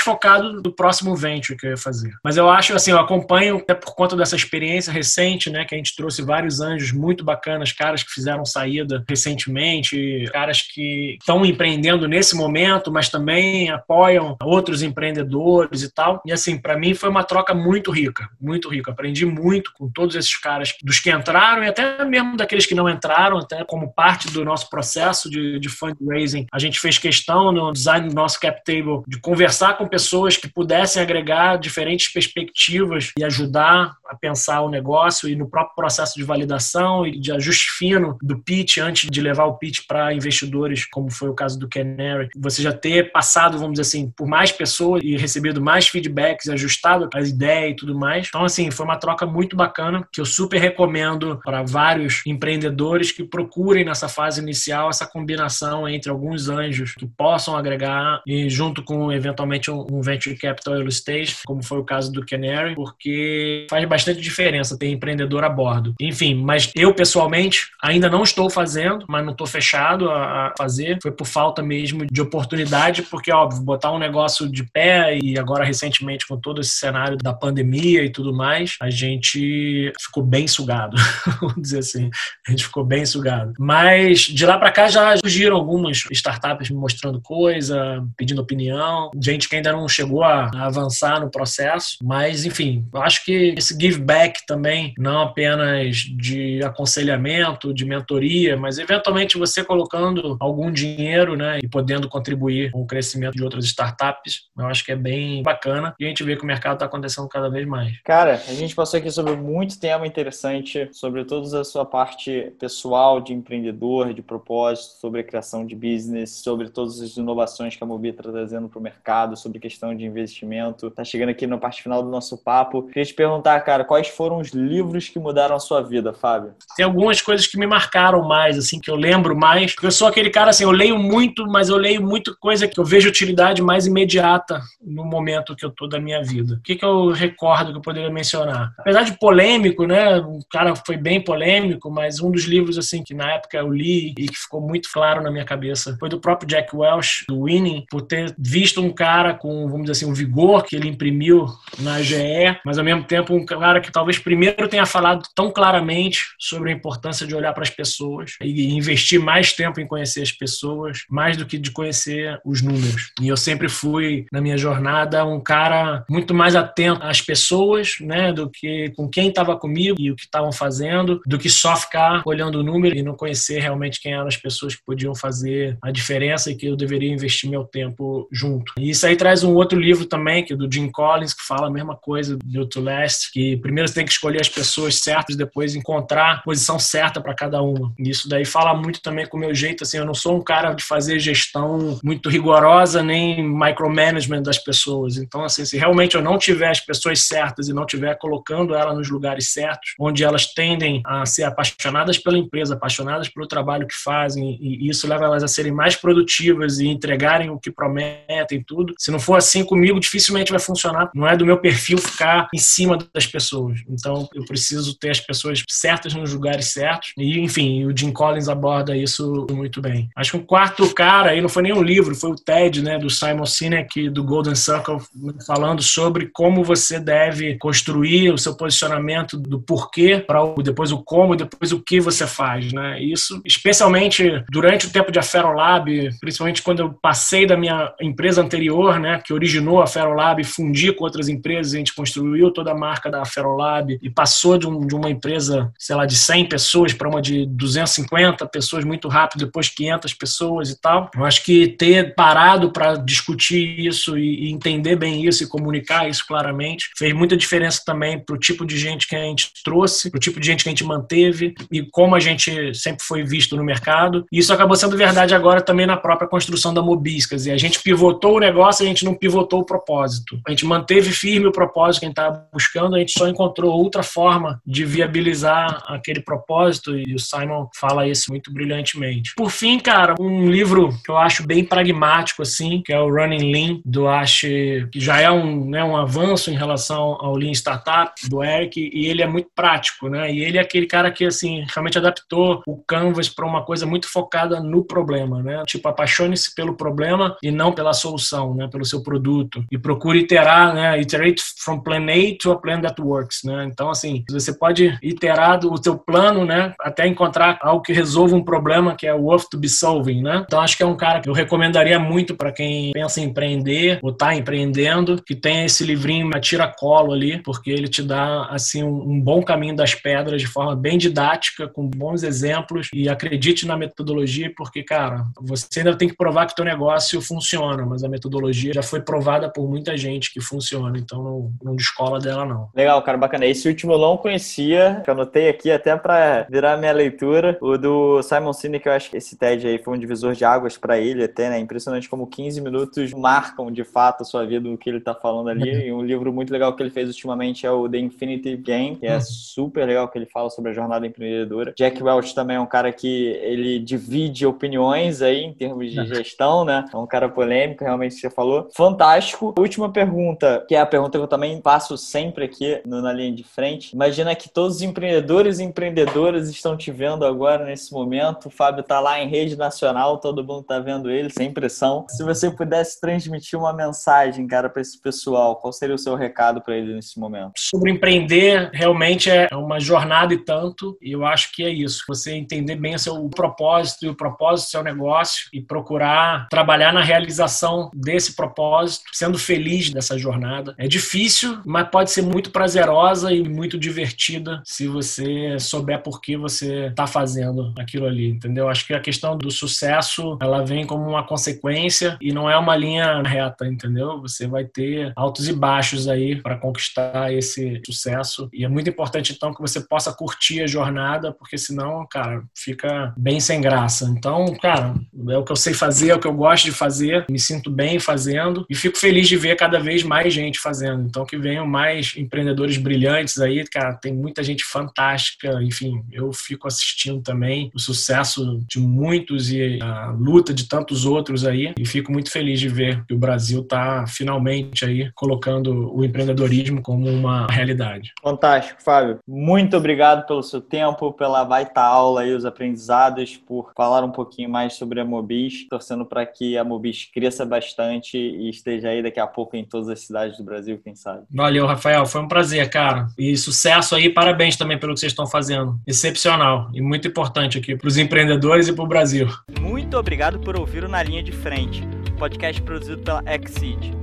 focado 0.00 0.62
no 0.62 0.72
próximo 0.72 1.14
venture 1.14 1.58
que 1.58 1.66
eu 1.66 1.70
ia 1.70 1.76
fazer. 1.76 2.12
Mas 2.22 2.36
eu 2.36 2.48
acho, 2.48 2.74
assim, 2.74 2.90
eu 2.90 2.98
acompanho, 2.98 3.56
até 3.56 3.74
por 3.74 3.94
conta 3.94 4.16
dessa 4.16 4.36
experiência 4.36 4.92
recente 4.92 5.15
recente, 5.16 5.50
né, 5.50 5.64
que 5.64 5.74
a 5.74 5.78
gente 5.78 5.96
trouxe 5.96 6.22
vários 6.22 6.60
anjos 6.60 6.92
muito 6.92 7.24
bacanas, 7.24 7.72
caras 7.72 8.02
que 8.02 8.10
fizeram 8.10 8.44
saída 8.44 9.02
recentemente, 9.08 10.28
caras 10.32 10.60
que 10.62 11.16
estão 11.18 11.44
empreendendo 11.44 12.06
nesse 12.06 12.36
momento, 12.36 12.92
mas 12.92 13.08
também 13.08 13.70
apoiam 13.70 14.36
outros 14.42 14.82
empreendedores 14.82 15.82
e 15.82 15.92
tal. 15.92 16.20
E 16.26 16.32
assim, 16.32 16.58
para 16.58 16.76
mim 16.76 16.94
foi 16.94 17.08
uma 17.08 17.24
troca 17.24 17.54
muito 17.54 17.90
rica, 17.90 18.28
muito 18.40 18.68
rica. 18.68 18.90
Aprendi 18.90 19.24
muito 19.24 19.72
com 19.72 19.88
todos 19.90 20.14
esses 20.14 20.36
caras, 20.36 20.74
dos 20.82 21.00
que 21.00 21.10
entraram 21.10 21.64
e 21.64 21.68
até 21.68 22.04
mesmo 22.04 22.36
daqueles 22.36 22.66
que 22.66 22.74
não 22.74 22.88
entraram, 22.88 23.38
até 23.38 23.64
como 23.64 23.92
parte 23.92 24.30
do 24.30 24.44
nosso 24.44 24.68
processo 24.68 25.30
de, 25.30 25.58
de 25.58 25.68
fundraising. 25.68 26.46
A 26.52 26.58
gente 26.58 26.78
fez 26.78 26.98
questão 26.98 27.50
no 27.52 27.72
design 27.72 28.08
do 28.08 28.14
nosso 28.14 28.38
cap 28.38 28.62
table 28.64 29.02
de 29.06 29.18
conversar 29.20 29.76
com 29.76 29.88
pessoas 29.88 30.36
que 30.36 30.48
pudessem 30.48 31.02
agregar 31.02 31.56
diferentes 31.56 32.12
perspectivas 32.12 33.12
e 33.18 33.24
ajudar 33.24 33.96
a 34.08 34.14
pensar 34.14 34.60
o 34.60 34.68
negócio 34.68 35.05
e 35.28 35.36
no 35.36 35.48
próprio 35.48 35.74
processo 35.74 36.14
de 36.14 36.24
validação 36.24 37.06
e 37.06 37.18
de 37.18 37.32
ajuste 37.32 37.70
fino 37.78 38.16
do 38.22 38.38
pitch 38.38 38.78
antes 38.78 39.08
de 39.10 39.20
levar 39.20 39.44
o 39.44 39.58
pitch 39.58 39.80
para 39.86 40.12
investidores, 40.12 40.84
como 40.84 41.10
foi 41.10 41.28
o 41.28 41.34
caso 41.34 41.58
do 41.58 41.68
Canary. 41.68 42.28
Você 42.36 42.62
já 42.62 42.72
ter 42.72 43.12
passado, 43.12 43.58
vamos 43.58 43.72
dizer 43.78 43.82
assim, 43.82 44.12
por 44.16 44.26
mais 44.26 44.52
pessoas 44.52 45.02
e 45.04 45.16
recebido 45.16 45.62
mais 45.62 45.88
feedbacks, 45.88 46.48
ajustado 46.48 47.08
as 47.14 47.28
ideias 47.28 47.72
e 47.72 47.76
tudo 47.76 47.98
mais. 47.98 48.26
Então, 48.28 48.44
assim, 48.44 48.70
foi 48.70 48.84
uma 48.84 48.96
troca 48.96 49.26
muito 49.26 49.56
bacana 49.56 50.06
que 50.12 50.20
eu 50.20 50.26
super 50.26 50.58
recomendo 50.58 51.40
para 51.44 51.62
vários 51.62 52.22
empreendedores 52.26 53.12
que 53.12 53.24
procurem 53.24 53.84
nessa 53.84 54.08
fase 54.08 54.40
inicial 54.40 54.90
essa 54.90 55.06
combinação 55.06 55.88
entre 55.88 56.10
alguns 56.10 56.48
anjos 56.48 56.94
que 56.94 57.06
possam 57.06 57.56
agregar 57.56 58.22
e 58.26 58.48
junto 58.48 58.82
com 58.82 59.12
eventualmente 59.12 59.70
um 59.70 60.00
venture 60.00 60.36
capital 60.36 60.74
early 60.74 60.88
stage, 60.88 61.36
como 61.44 61.62
foi 61.62 61.78
o 61.78 61.84
caso 61.84 62.12
do 62.12 62.24
Canary, 62.24 62.74
porque 62.74 63.66
faz 63.68 63.84
bastante 63.88 64.20
diferença 64.20 64.78
ter 64.78 64.88
empreendedor 64.96 65.44
a 65.44 65.48
bordo. 65.48 65.94
Enfim, 66.00 66.34
mas 66.34 66.70
eu 66.74 66.92
pessoalmente 66.94 67.70
ainda 67.82 68.08
não 68.08 68.22
estou 68.22 68.50
fazendo, 68.50 69.06
mas 69.08 69.24
não 69.24 69.32
estou 69.32 69.46
fechado 69.46 70.10
a 70.10 70.52
fazer. 70.56 70.98
Foi 71.02 71.12
por 71.12 71.26
falta 71.26 71.62
mesmo 71.62 72.06
de 72.10 72.20
oportunidade, 72.20 73.02
porque 73.02 73.32
óbvio, 73.32 73.62
botar 73.62 73.92
um 73.92 73.98
negócio 73.98 74.50
de 74.50 74.64
pé 74.64 75.18
e 75.18 75.38
agora 75.38 75.64
recentemente 75.64 76.26
com 76.26 76.36
todo 76.36 76.60
esse 76.60 76.72
cenário 76.72 77.16
da 77.16 77.32
pandemia 77.32 78.04
e 78.04 78.10
tudo 78.10 78.34
mais, 78.34 78.76
a 78.80 78.90
gente 78.90 79.92
ficou 80.00 80.22
bem 80.22 80.46
sugado, 80.48 80.96
vamos 81.40 81.62
dizer 81.62 81.78
assim. 81.78 82.10
A 82.46 82.50
gente 82.50 82.64
ficou 82.64 82.84
bem 82.84 83.04
sugado. 83.04 83.52
Mas 83.58 84.20
de 84.20 84.46
lá 84.46 84.58
para 84.58 84.72
cá 84.72 84.88
já 84.88 85.16
surgiram 85.16 85.56
algumas 85.56 86.04
startups 86.10 86.70
me 86.70 86.76
mostrando 86.76 87.20
coisa, 87.20 88.02
pedindo 88.16 88.40
opinião, 88.40 89.10
gente 89.20 89.48
que 89.48 89.56
ainda 89.56 89.72
não 89.72 89.88
chegou 89.88 90.22
a 90.22 90.50
avançar 90.54 91.20
no 91.20 91.30
processo, 91.30 91.96
mas 92.02 92.44
enfim, 92.44 92.86
eu 92.92 93.02
acho 93.02 93.24
que 93.24 93.54
esse 93.56 93.76
give 93.78 94.00
back 94.00 94.44
também, 94.46 94.85
não 94.98 95.20
apenas 95.20 95.96
de 95.96 96.62
aconselhamento, 96.62 97.72
de 97.72 97.84
mentoria, 97.84 98.56
mas 98.56 98.78
eventualmente 98.78 99.38
você 99.38 99.64
colocando 99.64 100.36
algum 100.40 100.70
dinheiro, 100.70 101.36
né, 101.36 101.58
e 101.62 101.68
podendo 101.68 102.08
contribuir 102.08 102.70
com 102.70 102.82
o 102.82 102.86
crescimento 102.86 103.34
de 103.34 103.42
outras 103.42 103.64
startups, 103.64 104.42
eu 104.56 104.66
acho 104.66 104.84
que 104.84 104.92
é 104.92 104.96
bem 104.96 105.42
bacana 105.42 105.94
e 105.98 106.04
a 106.04 106.08
gente 106.08 106.22
vê 106.22 106.36
que 106.36 106.42
o 106.42 106.46
mercado 106.46 106.74
está 106.74 106.86
acontecendo 106.86 107.28
cada 107.28 107.48
vez 107.48 107.66
mais. 107.66 108.00
Cara, 108.02 108.34
a 108.34 108.54
gente 108.54 108.74
passou 108.74 108.98
aqui 108.98 109.10
sobre 109.10 109.36
muito 109.36 109.78
tema 109.78 110.06
interessante, 110.06 110.88
sobre 110.92 111.24
toda 111.24 111.60
a 111.60 111.64
sua 111.64 111.84
parte 111.84 112.52
pessoal 112.58 113.20
de 113.20 113.32
empreendedor, 113.32 114.12
de 114.12 114.22
propósito, 114.22 115.00
sobre 115.00 115.20
a 115.20 115.24
criação 115.24 115.66
de 115.66 115.74
business, 115.74 116.30
sobre 116.30 116.68
todas 116.68 117.00
as 117.00 117.16
inovações 117.16 117.76
que 117.76 117.82
a 117.82 117.86
Mobi 117.86 118.08
está 118.08 118.22
trazendo 118.22 118.68
para 118.68 118.78
o 118.78 118.82
mercado, 118.82 119.36
sobre 119.36 119.58
questão 119.58 119.94
de 119.94 120.04
investimento. 120.04 120.90
Tá 120.90 121.04
chegando 121.04 121.30
aqui 121.30 121.46
na 121.46 121.58
parte 121.58 121.82
final 121.82 122.02
do 122.02 122.10
nosso 122.10 122.38
papo. 122.38 122.84
Queria 122.84 123.04
te 123.04 123.14
perguntar, 123.14 123.60
cara, 123.60 123.84
quais 123.84 124.08
foram 124.08 124.38
os 124.38 124.50
livros 124.50 124.75
que 125.12 125.18
mudaram 125.18 125.56
a 125.56 125.60
sua 125.60 125.80
vida, 125.80 126.12
Fábio? 126.12 126.54
Tem 126.76 126.84
algumas 126.84 127.20
coisas 127.20 127.46
que 127.46 127.58
me 127.58 127.66
marcaram 127.66 128.22
mais, 128.26 128.58
assim, 128.58 128.80
que 128.80 128.90
eu 128.90 128.96
lembro 128.96 129.36
mais. 129.36 129.74
Eu 129.82 129.90
sou 129.90 130.08
aquele 130.08 130.30
cara, 130.30 130.50
assim, 130.50 130.64
eu 130.64 130.70
leio 130.70 130.98
muito, 130.98 131.46
mas 131.46 131.68
eu 131.68 131.76
leio 131.76 132.02
muito 132.02 132.36
coisa 132.38 132.66
que 132.66 132.78
eu 132.78 132.84
vejo 132.84 133.08
utilidade 133.08 133.62
mais 133.62 133.86
imediata 133.86 134.60
no 134.80 135.04
momento 135.04 135.56
que 135.56 135.64
eu 135.64 135.70
tô 135.70 135.86
da 135.86 136.00
minha 136.00 136.22
vida. 136.22 136.54
O 136.54 136.62
que, 136.62 136.76
que 136.76 136.84
eu 136.84 137.10
recordo 137.10 137.72
que 137.72 137.78
eu 137.78 137.82
poderia 137.82 138.10
mencionar? 138.10 138.72
Apesar 138.78 139.02
de 139.02 139.18
polêmico, 139.18 139.86
né? 139.86 140.18
O 140.18 140.40
cara 140.50 140.74
foi 140.74 140.96
bem 140.96 141.22
polêmico, 141.22 141.90
mas 141.90 142.20
um 142.20 142.30
dos 142.30 142.44
livros, 142.44 142.78
assim, 142.78 143.02
que 143.02 143.14
na 143.14 143.32
época 143.32 143.58
eu 143.58 143.70
li 143.70 144.14
e 144.18 144.26
que 144.26 144.36
ficou 144.36 144.60
muito 144.60 144.90
claro 144.92 145.22
na 145.22 145.30
minha 145.30 145.44
cabeça 145.44 145.96
foi 145.98 146.08
do 146.08 146.20
próprio 146.20 146.48
Jack 146.48 146.74
Welch, 146.74 147.24
do 147.28 147.42
Winning, 147.42 147.84
por 147.90 148.02
ter 148.02 148.34
visto 148.38 148.80
um 148.80 148.92
cara 148.92 149.34
com, 149.34 149.66
vamos 149.68 149.82
dizer 149.82 149.92
assim, 149.92 150.10
um 150.10 150.14
vigor 150.14 150.64
que 150.64 150.76
ele 150.76 150.88
imprimiu 150.88 151.46
na 151.78 152.00
GE, 152.02 152.58
mas 152.64 152.78
ao 152.78 152.84
mesmo 152.84 153.04
tempo 153.04 153.34
um 153.34 153.44
cara 153.44 153.80
que 153.80 153.92
talvez 153.92 154.18
primeiro 154.18 154.65
tenha 154.68 154.86
falado 154.86 155.22
tão 155.34 155.50
claramente 155.50 156.20
sobre 156.38 156.70
a 156.70 156.72
importância 156.72 157.26
de 157.26 157.34
olhar 157.34 157.52
para 157.52 157.62
as 157.62 157.70
pessoas 157.70 158.36
e 158.40 158.72
investir 158.72 159.20
mais 159.20 159.52
tempo 159.52 159.80
em 159.80 159.86
conhecer 159.86 160.22
as 160.22 160.32
pessoas, 160.32 161.04
mais 161.08 161.36
do 161.36 161.46
que 161.46 161.58
de 161.58 161.70
conhecer 161.70 162.38
os 162.44 162.62
números. 162.62 163.12
E 163.20 163.28
eu 163.28 163.36
sempre 163.36 163.68
fui, 163.68 164.26
na 164.32 164.40
minha 164.40 164.56
jornada, 164.56 165.24
um 165.24 165.40
cara 165.40 166.04
muito 166.08 166.34
mais 166.34 166.54
atento 166.54 167.02
às 167.02 167.20
pessoas, 167.20 167.96
né, 168.00 168.32
do 168.32 168.50
que 168.50 168.90
com 168.96 169.08
quem 169.08 169.28
estava 169.28 169.56
comigo 169.56 169.96
e 169.98 170.10
o 170.10 170.16
que 170.16 170.24
estavam 170.24 170.52
fazendo, 170.52 171.20
do 171.26 171.38
que 171.38 171.48
só 171.48 171.76
ficar 171.76 172.22
olhando 172.24 172.60
o 172.60 172.62
número 172.62 172.96
e 172.96 173.02
não 173.02 173.14
conhecer 173.14 173.60
realmente 173.60 174.00
quem 174.00 174.12
eram 174.12 174.26
as 174.26 174.36
pessoas 174.36 174.74
que 174.74 174.84
podiam 174.84 175.14
fazer 175.14 175.76
a 175.82 175.90
diferença 175.90 176.50
e 176.50 176.56
que 176.56 176.66
eu 176.66 176.76
deveria 176.76 177.12
investir 177.12 177.48
meu 177.50 177.64
tempo 177.64 178.28
junto. 178.32 178.72
E 178.78 178.90
isso 178.90 179.06
aí 179.06 179.16
traz 179.16 179.42
um 179.42 179.54
outro 179.54 179.78
livro 179.78 180.04
também, 180.04 180.44
que 180.44 180.52
é 180.52 180.56
do 180.56 180.70
Jim 180.70 180.90
Collins, 180.90 181.34
que 181.34 181.46
fala 181.46 181.68
a 181.68 181.70
mesma 181.70 181.96
coisa 181.96 182.38
do 182.44 182.66
To 182.66 182.80
Last, 182.80 183.30
que 183.32 183.56
primeiro 183.56 183.88
você 183.88 183.94
tem 183.94 184.04
que 184.04 184.12
escolher 184.12 184.40
as 184.46 184.48
pessoas 184.48 184.98
certas 184.98 185.36
depois 185.36 185.74
encontrar 185.74 186.32
a 186.32 186.38
posição 186.38 186.78
certa 186.78 187.20
para 187.20 187.34
cada 187.34 187.60
uma. 187.60 187.92
Isso 187.98 188.28
daí 188.28 188.44
fala 188.44 188.74
muito 188.74 189.02
também 189.02 189.26
com 189.26 189.36
o 189.36 189.40
meu 189.40 189.54
jeito, 189.54 189.82
assim, 189.82 189.98
eu 189.98 190.04
não 190.04 190.14
sou 190.14 190.36
um 190.36 190.42
cara 190.42 190.72
de 190.72 190.82
fazer 190.82 191.18
gestão 191.18 191.98
muito 192.02 192.28
rigorosa 192.28 193.02
nem 193.02 193.42
micromanagement 193.42 194.42
das 194.42 194.58
pessoas. 194.58 195.16
Então, 195.16 195.44
assim, 195.44 195.64
se 195.64 195.76
realmente 195.76 196.14
eu 196.14 196.22
não 196.22 196.38
tiver 196.38 196.70
as 196.70 196.80
pessoas 196.80 197.22
certas 197.22 197.68
e 197.68 197.72
não 197.72 197.84
tiver 197.84 198.16
colocando 198.18 198.74
ela 198.74 198.94
nos 198.94 199.10
lugares 199.10 199.52
certos, 199.52 199.94
onde 199.98 200.24
elas 200.24 200.52
tendem 200.52 201.02
a 201.04 201.26
ser 201.26 201.44
apaixonadas 201.44 202.18
pela 202.18 202.38
empresa, 202.38 202.74
apaixonadas 202.74 203.28
pelo 203.28 203.46
trabalho 203.46 203.86
que 203.86 203.94
fazem, 203.94 204.58
e 204.60 204.88
isso 204.88 205.08
leva 205.08 205.24
elas 205.24 205.42
a 205.42 205.48
serem 205.48 205.72
mais 205.72 205.96
produtivas 205.96 206.78
e 206.78 206.86
entregarem 206.86 207.50
o 207.50 207.58
que 207.58 207.70
prometem, 207.70 208.62
tudo. 208.66 208.94
Se 208.98 209.10
não 209.10 209.18
for 209.18 209.36
assim 209.36 209.64
comigo, 209.64 209.98
dificilmente 209.98 210.50
vai 210.50 210.60
funcionar. 210.60 211.10
Não 211.14 211.26
é 211.26 211.36
do 211.36 211.46
meu 211.46 211.58
perfil 211.58 211.98
ficar 211.98 212.48
em 212.54 212.58
cima 212.58 212.98
das 213.12 213.26
pessoas. 213.26 213.80
Então, 213.88 214.28
eu 214.36 214.44
preciso 214.44 214.96
ter 214.98 215.10
as 215.10 215.20
pessoas 215.20 215.62
certas 215.68 216.14
nos 216.14 216.32
lugares 216.32 216.72
certos. 216.72 217.12
E, 217.16 217.40
enfim, 217.40 217.84
o 217.84 217.96
Jim 217.96 218.12
Collins 218.12 218.48
aborda 218.48 218.96
isso 218.96 219.46
muito 219.50 219.80
bem. 219.80 220.08
Acho 220.14 220.32
que 220.32 220.36
o 220.36 220.46
quarto 220.46 220.92
cara, 220.94 221.30
aí 221.30 221.40
não 221.40 221.48
foi 221.48 221.62
nem 221.62 221.72
um 221.72 221.82
livro, 221.82 222.14
foi 222.14 222.30
o 222.30 222.36
TED, 222.36 222.82
né, 222.82 222.98
do 222.98 223.08
Simon 223.08 223.46
Sinek, 223.46 224.10
do 224.10 224.22
Golden 224.22 224.54
Circle, 224.54 224.98
falando 225.46 225.82
sobre 225.82 226.30
como 226.32 226.62
você 226.62 227.00
deve 227.00 227.56
construir 227.58 228.30
o 228.30 228.38
seu 228.38 228.54
posicionamento 228.54 229.38
do 229.38 229.60
porquê 229.60 230.18
para 230.18 230.40
depois 230.62 230.92
o 230.92 231.02
como 231.02 231.34
e 231.34 231.38
depois 231.38 231.72
o 231.72 231.80
que 231.80 232.00
você 232.00 232.26
faz, 232.26 232.72
né? 232.72 233.00
Isso, 233.02 233.40
especialmente 233.44 234.44
durante 234.50 234.86
o 234.86 234.90
tempo 234.90 235.10
de 235.10 235.18
Aferolab, 235.18 236.10
principalmente 236.20 236.62
quando 236.62 236.80
eu 236.80 236.92
passei 236.92 237.46
da 237.46 237.56
minha 237.56 237.92
empresa 238.00 238.42
anterior, 238.42 238.98
né, 238.98 239.20
que 239.24 239.32
originou 239.32 239.80
a 239.80 239.86
Ferolab, 239.86 240.42
fundi 240.44 240.92
com 240.92 241.04
outras 241.04 241.28
empresas, 241.28 241.74
a 241.74 241.78
gente 241.78 241.94
construiu 241.94 242.50
toda 242.50 242.72
a 242.72 242.74
marca 242.74 243.10
da 243.10 243.24
Ferolab 243.24 243.98
e 244.02 244.10
de, 244.58 244.66
um, 244.66 244.86
de 244.86 244.94
uma 244.94 245.10
empresa, 245.10 245.72
sei 245.78 245.96
lá, 245.96 246.06
de 246.06 246.16
100 246.16 246.48
pessoas 246.48 246.92
para 246.92 247.08
uma 247.08 247.22
de 247.22 247.46
250 247.46 248.46
pessoas 248.46 248.84
muito 248.84 249.08
rápido, 249.08 249.44
depois 249.44 249.68
500 249.68 250.14
pessoas 250.14 250.70
e 250.70 250.80
tal. 250.80 251.10
Eu 251.14 251.24
acho 251.24 251.44
que 251.44 251.68
ter 251.68 252.14
parado 252.14 252.70
para 252.70 252.96
discutir 252.96 253.80
isso 253.80 254.18
e, 254.18 254.48
e, 254.48 254.52
entender 254.52 254.96
bem 254.96 255.26
isso 255.26 255.42
e 255.42 255.48
comunicar 255.48 256.08
isso 256.08 256.26
claramente 256.26 256.90
fez 256.96 257.12
muita 257.12 257.36
diferença 257.36 257.82
também 257.84 258.18
para 258.18 258.34
o 258.34 258.38
tipo 258.38 258.64
de 258.64 258.78
gente 258.78 259.06
que 259.06 259.16
a 259.16 259.22
gente 259.22 259.50
trouxe, 259.64 260.10
para 260.10 260.18
o 260.18 260.20
tipo 260.20 260.40
de 260.40 260.46
gente 260.46 260.62
que 260.62 260.68
a 260.68 260.72
gente 260.72 260.84
manteve 260.84 261.54
e 261.70 261.82
como 261.82 262.14
a 262.14 262.20
gente 262.20 262.74
sempre 262.74 263.04
foi 263.04 263.22
visto 263.24 263.56
no 263.56 263.64
mercado. 263.64 264.24
E 264.32 264.38
isso 264.38 264.52
acabou 264.52 264.76
sendo 264.76 264.96
verdade 264.96 265.34
agora 265.34 265.60
também 265.60 265.86
na 265.86 265.96
própria 265.96 266.28
construção 266.28 266.72
da 266.72 266.82
Mobis, 266.82 267.26
quer 267.26 267.36
dizer, 267.36 267.52
a 267.52 267.56
gente 267.56 267.82
pivotou 267.82 268.36
o 268.36 268.40
negócio, 268.40 268.84
a 268.84 268.88
gente 268.88 269.04
não 269.04 269.14
pivotou 269.14 269.60
o 269.60 269.66
propósito. 269.66 270.38
A 270.46 270.50
gente 270.50 270.64
manteve 270.64 271.10
firme 271.10 271.46
o 271.46 271.52
propósito 271.52 272.00
que 272.00 272.06
a 272.06 272.08
gente 272.08 272.18
estava 272.18 272.46
buscando, 272.52 272.96
a 272.96 272.98
gente 272.98 273.12
só 273.12 273.28
encontrou 273.28 273.72
outra 273.72 274.02
forma 274.16 274.62
de 274.66 274.82
viabilizar 274.86 275.82
aquele 275.86 276.20
propósito 276.20 276.96
e 276.96 277.14
o 277.14 277.18
Simon 277.18 277.68
fala 277.78 278.08
isso 278.08 278.30
muito 278.30 278.50
brilhantemente. 278.50 279.34
Por 279.36 279.50
fim, 279.50 279.78
cara, 279.78 280.14
um 280.18 280.48
livro 280.50 280.88
que 281.04 281.10
eu 281.10 281.18
acho 281.18 281.46
bem 281.46 281.62
pragmático 281.62 282.40
assim, 282.40 282.80
que 282.82 282.94
é 282.94 282.98
o 282.98 283.14
Running 283.14 283.52
Lean 283.52 283.80
do 283.84 284.08
Ash, 284.08 284.40
que 284.40 284.98
já 284.98 285.20
é 285.20 285.30
um, 285.30 285.68
né, 285.68 285.84
um 285.84 285.96
avanço 285.96 286.50
em 286.50 286.56
relação 286.56 287.18
ao 287.20 287.36
Lean 287.36 287.52
Startup 287.52 288.12
do 288.28 288.42
Eric 288.42 288.90
e 288.92 289.06
ele 289.06 289.22
é 289.22 289.26
muito 289.26 289.50
prático, 289.54 290.08
né? 290.08 290.32
E 290.32 290.42
ele 290.42 290.56
é 290.56 290.60
aquele 290.60 290.86
cara 290.86 291.10
que 291.10 291.24
assim 291.26 291.66
realmente 291.74 291.98
adaptou 291.98 292.62
o 292.66 292.76
Canvas 292.76 293.28
para 293.28 293.46
uma 293.46 293.64
coisa 293.64 293.84
muito 293.84 294.10
focada 294.10 294.60
no 294.60 294.84
problema, 294.84 295.42
né? 295.42 295.62
Tipo, 295.66 295.88
apaixone-se 295.88 296.54
pelo 296.54 296.76
problema 296.76 297.36
e 297.42 297.50
não 297.50 297.72
pela 297.72 297.92
solução, 297.92 298.54
né? 298.54 298.68
Pelo 298.68 298.84
seu 298.84 299.02
produto 299.02 299.64
e 299.70 299.76
procure 299.76 300.20
iterar, 300.20 300.74
né? 300.74 301.00
Iterate 301.00 301.42
from 301.58 301.80
plan 301.80 302.06
A 302.06 302.36
to 302.40 302.52
a 302.52 302.58
plan 302.58 302.80
that 302.80 303.00
works, 303.00 303.42
né? 303.44 303.64
Então, 303.64 303.90
assim, 303.90 304.05
você 304.30 304.52
pode 304.52 304.98
iterar 305.02 305.64
o 305.64 305.80
teu 305.80 305.96
plano, 305.96 306.44
né, 306.44 306.74
até 306.80 307.06
encontrar 307.06 307.58
algo 307.62 307.82
que 307.82 307.92
resolva 307.92 308.36
um 308.36 308.44
problema 308.44 308.94
que 308.94 309.06
é 309.06 309.14
o 309.14 309.22
worth 309.22 309.48
to 309.50 309.58
be 309.58 309.68
solving, 309.68 310.22
né? 310.22 310.44
Então, 310.46 310.60
acho 310.60 310.76
que 310.76 310.82
é 310.82 310.86
um 310.86 310.96
cara 310.96 311.20
que 311.20 311.28
eu 311.28 311.32
recomendaria 311.32 311.98
muito 311.98 312.34
para 312.34 312.52
quem 312.52 312.92
pensa 312.92 313.20
em 313.20 313.24
empreender 313.24 313.98
ou 314.02 314.10
está 314.10 314.34
empreendendo, 314.34 315.22
que 315.22 315.34
tenha 315.34 315.64
esse 315.64 315.84
livrinho 315.84 316.30
a 316.34 316.40
tira-colo 316.40 317.12
ali, 317.12 317.42
porque 317.42 317.70
ele 317.70 317.88
te 317.88 318.02
dá, 318.02 318.46
assim, 318.46 318.82
um 318.82 319.20
bom 319.20 319.42
caminho 319.42 319.76
das 319.76 319.94
pedras 319.94 320.40
de 320.40 320.46
forma 320.46 320.74
bem 320.74 320.98
didática, 320.98 321.68
com 321.68 321.88
bons 321.88 322.22
exemplos 322.22 322.88
e 322.92 323.08
acredite 323.08 323.66
na 323.66 323.76
metodologia, 323.76 324.52
porque, 324.56 324.82
cara, 324.82 325.24
você 325.40 325.80
ainda 325.80 325.96
tem 325.96 326.08
que 326.08 326.16
provar 326.16 326.46
que 326.46 326.52
o 326.52 326.56
teu 326.56 326.64
negócio 326.64 327.20
funciona, 327.20 327.84
mas 327.84 328.04
a 328.04 328.08
metodologia 328.08 328.72
já 328.72 328.82
foi 328.82 329.00
provada 329.00 329.50
por 329.50 329.68
muita 329.68 329.96
gente 329.96 330.32
que 330.32 330.40
funciona, 330.40 330.98
então 330.98 331.22
não, 331.22 331.52
não 331.62 331.76
descola 331.76 332.18
dela, 332.18 332.44
não. 332.44 332.68
Legal, 332.74 333.00
cara, 333.02 333.18
bacana. 333.18 333.46
Esse 333.46 333.68
último 333.68 333.95
eu 333.96 334.00
não 334.00 334.16
conhecia, 334.16 335.00
que 335.02 335.10
eu 335.10 335.14
anotei 335.14 335.48
aqui 335.48 335.70
até 335.70 335.96
para 335.96 336.46
virar 336.48 336.76
minha 336.76 336.92
leitura, 336.92 337.56
o 337.60 337.76
do 337.76 338.22
Simon 338.22 338.52
Sinek, 338.52 338.82
que 338.82 338.88
eu 338.88 338.92
acho 338.92 339.10
que 339.10 339.16
esse 339.16 339.36
TED 339.36 339.66
aí 339.66 339.78
foi 339.78 339.96
um 339.96 339.98
divisor 339.98 340.34
de 340.34 340.44
águas 340.44 340.76
para 340.76 340.98
ele 340.98 341.24
até, 341.24 341.48
né? 341.48 341.58
Impressionante 341.58 342.08
como 342.08 342.26
15 342.26 342.60
minutos 342.60 343.12
marcam 343.12 343.72
de 343.72 343.84
fato 343.84 344.22
a 344.22 344.24
sua 344.24 344.44
vida, 344.44 344.68
o 344.68 344.76
que 344.76 344.90
ele 344.90 345.00
tá 345.00 345.14
falando 345.14 345.48
ali. 345.48 345.70
Uhum. 345.70 345.80
E 345.80 345.92
um 345.92 346.02
livro 346.02 346.32
muito 346.32 346.52
legal 346.52 346.74
que 346.74 346.82
ele 346.82 346.90
fez 346.90 347.08
ultimamente 347.08 347.66
é 347.66 347.70
o 347.70 347.88
The 347.88 347.98
Infinity 347.98 348.56
Game, 348.56 348.96
que 348.96 349.06
é 349.06 349.14
uhum. 349.14 349.20
super 349.20 349.86
legal 349.86 350.08
que 350.08 350.18
ele 350.18 350.26
fala 350.26 350.50
sobre 350.50 350.70
a 350.70 350.74
jornada 350.74 351.06
empreendedora. 351.06 351.72
Jack 351.76 352.02
Welch 352.02 352.34
também 352.34 352.56
é 352.56 352.60
um 352.60 352.66
cara 352.66 352.92
que 352.92 353.28
ele 353.42 353.78
divide 353.78 354.46
opiniões 354.46 355.22
aí 355.22 355.42
em 355.42 355.52
termos 355.52 355.90
de 355.90 356.06
gestão, 356.06 356.64
né? 356.64 356.84
É 356.92 356.96
um 356.96 357.06
cara 357.06 357.28
polêmico, 357.28 357.84
realmente 357.84 358.14
você 358.14 358.28
falou. 358.28 358.68
Fantástico. 358.74 359.54
Última 359.58 359.90
pergunta, 359.90 360.64
que 360.68 360.74
é 360.74 360.80
a 360.80 360.86
pergunta 360.86 361.18
que 361.18 361.24
eu 361.24 361.28
também 361.28 361.60
passo 361.60 361.96
sempre 361.96 362.44
aqui 362.44 362.80
no, 362.84 363.00
na 363.00 363.12
linha 363.12 363.32
de 363.32 363.44
frente. 363.44 363.85
Imagina 363.94 364.34
que 364.34 364.48
todos 364.48 364.76
os 364.76 364.82
empreendedores 364.82 365.58
e 365.58 365.64
empreendedoras 365.64 366.48
estão 366.48 366.76
te 366.76 366.90
vendo 366.90 367.24
agora 367.24 367.64
nesse 367.64 367.92
momento. 367.92 368.46
O 368.46 368.50
Fábio 368.50 368.82
tá 368.82 369.00
lá 369.00 369.20
em 369.20 369.28
rede 369.28 369.56
nacional, 369.56 370.18
todo 370.18 370.44
mundo 370.44 370.62
tá 370.62 370.78
vendo 370.78 371.10
ele, 371.10 371.30
sem 371.30 371.52
pressão. 371.52 372.06
Se 372.08 372.22
você 372.24 372.50
pudesse 372.50 373.00
transmitir 373.00 373.58
uma 373.58 373.72
mensagem, 373.72 374.46
cara, 374.46 374.68
para 374.68 374.82
esse 374.82 375.00
pessoal, 375.00 375.56
qual 375.56 375.72
seria 375.72 375.94
o 375.94 375.98
seu 375.98 376.14
recado 376.14 376.60
para 376.60 376.76
ele 376.76 376.94
nesse 376.94 377.18
momento? 377.18 377.52
Sobre 377.56 377.90
empreender, 377.90 378.70
realmente 378.72 379.30
é 379.30 379.48
uma 379.52 379.78
jornada 379.78 380.34
e 380.34 380.38
tanto, 380.38 380.96
e 381.00 381.12
eu 381.12 381.24
acho 381.24 381.52
que 381.52 381.64
é 381.64 381.70
isso. 381.70 382.04
Você 382.08 382.32
entender 382.32 382.76
bem 382.76 382.94
o 382.94 382.98
seu 382.98 383.28
propósito 383.28 384.06
e 384.06 384.08
o 384.08 384.14
propósito 384.16 384.66
do 384.66 384.70
seu 384.70 384.82
negócio 384.82 385.48
e 385.52 385.60
procurar 385.60 386.48
trabalhar 386.50 386.92
na 386.92 387.02
realização 387.02 387.90
desse 387.94 388.34
propósito, 388.34 389.04
sendo 389.12 389.38
feliz 389.38 389.90
dessa 389.90 390.18
jornada. 390.18 390.74
É 390.78 390.86
difícil, 390.86 391.60
mas 391.64 391.88
pode 391.88 392.10
ser 392.10 392.22
muito 392.22 392.50
prazerosa 392.50 393.32
e 393.32 393.42
muito 393.42 393.75
divertida 393.78 394.62
se 394.64 394.86
você 394.86 395.58
souber 395.58 396.02
por 396.02 396.20
que 396.20 396.36
você 396.36 396.86
está 396.86 397.06
fazendo 397.06 397.72
aquilo 397.78 398.06
ali, 398.06 398.28
entendeu? 398.28 398.68
Acho 398.68 398.86
que 398.86 398.94
a 398.94 399.00
questão 399.00 399.36
do 399.36 399.50
sucesso, 399.50 400.38
ela 400.40 400.64
vem 400.64 400.86
como 400.86 401.08
uma 401.08 401.26
consequência 401.26 402.16
e 402.20 402.32
não 402.32 402.50
é 402.50 402.56
uma 402.56 402.76
linha 402.76 403.22
reta, 403.22 403.66
entendeu? 403.66 404.20
Você 404.20 404.46
vai 404.46 404.64
ter 404.64 405.12
altos 405.16 405.48
e 405.48 405.52
baixos 405.52 406.08
aí 406.08 406.40
para 406.40 406.56
conquistar 406.56 407.32
esse 407.32 407.80
sucesso 407.84 408.48
e 408.52 408.64
é 408.64 408.68
muito 408.68 408.90
importante 408.90 409.32
então 409.32 409.52
que 409.52 409.60
você 409.60 409.80
possa 409.80 410.12
curtir 410.12 410.62
a 410.62 410.66
jornada, 410.66 411.32
porque 411.32 411.58
senão, 411.58 412.06
cara, 412.10 412.42
fica 412.54 413.12
bem 413.16 413.40
sem 413.40 413.60
graça. 413.60 414.04
Então, 414.16 414.54
cara, 414.60 414.94
é 415.28 415.38
o 415.38 415.44
que 415.44 415.52
eu 415.52 415.56
sei 415.56 415.74
fazer, 415.74 416.10
é 416.10 416.14
o 416.14 416.20
que 416.20 416.26
eu 416.26 416.34
gosto 416.34 416.64
de 416.64 416.72
fazer, 416.72 417.24
me 417.30 417.38
sinto 417.38 417.70
bem 417.70 417.98
fazendo 417.98 418.66
e 418.68 418.74
fico 418.74 418.98
feliz 418.98 419.28
de 419.28 419.36
ver 419.36 419.56
cada 419.56 419.78
vez 419.78 420.02
mais 420.02 420.32
gente 420.32 420.58
fazendo. 420.58 421.02
Então, 421.02 421.24
que 421.24 421.36
venham 421.36 421.66
mais 421.66 422.14
empreendedores 422.16 422.76
brilhantes 422.76 423.38
aí, 423.38 423.64
cara, 423.70 423.94
tem 423.94 424.12
muita 424.12 424.42
gente 424.42 424.64
fantástica, 424.64 425.62
enfim, 425.62 426.04
eu 426.12 426.32
fico 426.32 426.66
assistindo 426.66 427.20
também 427.22 427.70
o 427.74 427.78
sucesso 427.78 428.62
de 428.66 428.78
muitos 428.78 429.50
e 429.50 429.78
a 429.82 430.10
luta 430.10 430.52
de 430.52 430.68
tantos 430.68 431.04
outros 431.04 431.46
aí 431.46 431.72
e 431.78 431.86
fico 431.86 432.12
muito 432.12 432.30
feliz 432.30 432.60
de 432.60 432.68
ver 432.68 433.04
que 433.06 433.14
o 433.14 433.18
Brasil 433.18 433.60
está 433.60 434.06
finalmente 434.06 434.84
aí 434.84 435.10
colocando 435.14 435.94
o 435.94 436.04
empreendedorismo 436.04 436.82
como 436.82 437.08
uma 437.08 437.46
realidade. 437.46 438.12
Fantástico, 438.22 438.82
Fábio. 438.82 439.18
Muito 439.26 439.76
obrigado 439.76 440.26
pelo 440.26 440.42
seu 440.42 440.60
tempo, 440.60 441.12
pela 441.12 441.44
baita 441.44 441.80
aula 441.80 442.26
e 442.26 442.34
os 442.34 442.44
aprendizados, 442.44 443.36
por 443.36 443.72
falar 443.76 444.04
um 444.04 444.12
pouquinho 444.12 444.48
mais 444.48 444.74
sobre 444.74 445.00
a 445.00 445.04
Mobis, 445.04 445.66
torcendo 445.68 446.04
para 446.04 446.24
que 446.26 446.56
a 446.56 446.64
Mobis 446.64 447.08
cresça 447.12 447.44
bastante 447.44 448.16
e 448.16 448.48
esteja 448.48 448.88
aí 448.88 449.02
daqui 449.02 449.20
a 449.20 449.26
pouco 449.26 449.56
em 449.56 449.64
todas 449.64 449.88
as 449.88 450.00
cidades 450.00 450.38
do 450.38 450.44
Brasil, 450.44 450.80
quem 450.82 450.94
sabe. 450.94 451.24
Valeu, 451.30 451.66
Rafael. 451.66 452.06
Foi 452.06 452.20
um 452.20 452.28
prazer, 452.28 452.68
cara. 452.70 453.08
E 453.18 453.36
sucesso 453.46 453.94
aí. 453.94 454.10
Parabéns 454.10 454.56
também 454.56 454.78
pelo 454.78 454.94
que 454.94 455.00
vocês 455.00 455.12
estão 455.12 455.26
fazendo. 455.26 455.78
Excepcional 455.86 456.68
e 456.74 456.80
muito 456.80 457.06
importante 457.06 457.58
aqui 457.58 457.76
para 457.76 457.86
os 457.86 457.96
empreendedores 457.96 458.66
e 458.68 458.72
para 458.72 458.84
o 458.84 458.88
Brasil. 458.88 459.28
Muito 459.60 459.96
obrigado 459.96 460.38
por 460.40 460.58
ouvir 460.58 460.84
o 460.84 460.88
Na 460.88 461.02
Linha 461.02 461.22
de 461.22 461.32
Frente, 461.32 461.82
podcast 462.18 462.60
produzido 462.62 462.98
pela 462.98 463.22
Exceed. 463.26 463.94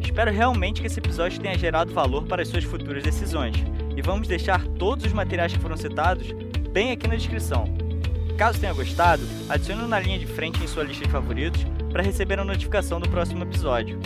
Espero 0.00 0.30
realmente 0.30 0.80
que 0.80 0.86
esse 0.86 1.00
episódio 1.00 1.40
tenha 1.40 1.58
gerado 1.58 1.92
valor 1.92 2.24
para 2.24 2.42
as 2.42 2.48
suas 2.48 2.62
futuras 2.62 3.02
decisões. 3.02 3.56
E 3.96 4.02
vamos 4.02 4.28
deixar 4.28 4.64
todos 4.78 5.04
os 5.04 5.12
materiais 5.12 5.52
que 5.52 5.58
foram 5.58 5.76
citados 5.76 6.28
bem 6.70 6.92
aqui 6.92 7.08
na 7.08 7.16
descrição. 7.16 7.64
Caso 8.36 8.60
tenha 8.60 8.72
gostado, 8.72 9.22
adicione 9.48 9.86
na 9.88 9.98
linha 9.98 10.18
de 10.18 10.26
frente 10.26 10.62
em 10.62 10.66
sua 10.66 10.84
lista 10.84 11.04
de 11.04 11.10
favoritos 11.10 11.64
para 11.90 12.02
receber 12.02 12.38
a 12.38 12.44
notificação 12.44 13.00
do 13.00 13.08
próximo 13.08 13.42
episódio. 13.42 13.98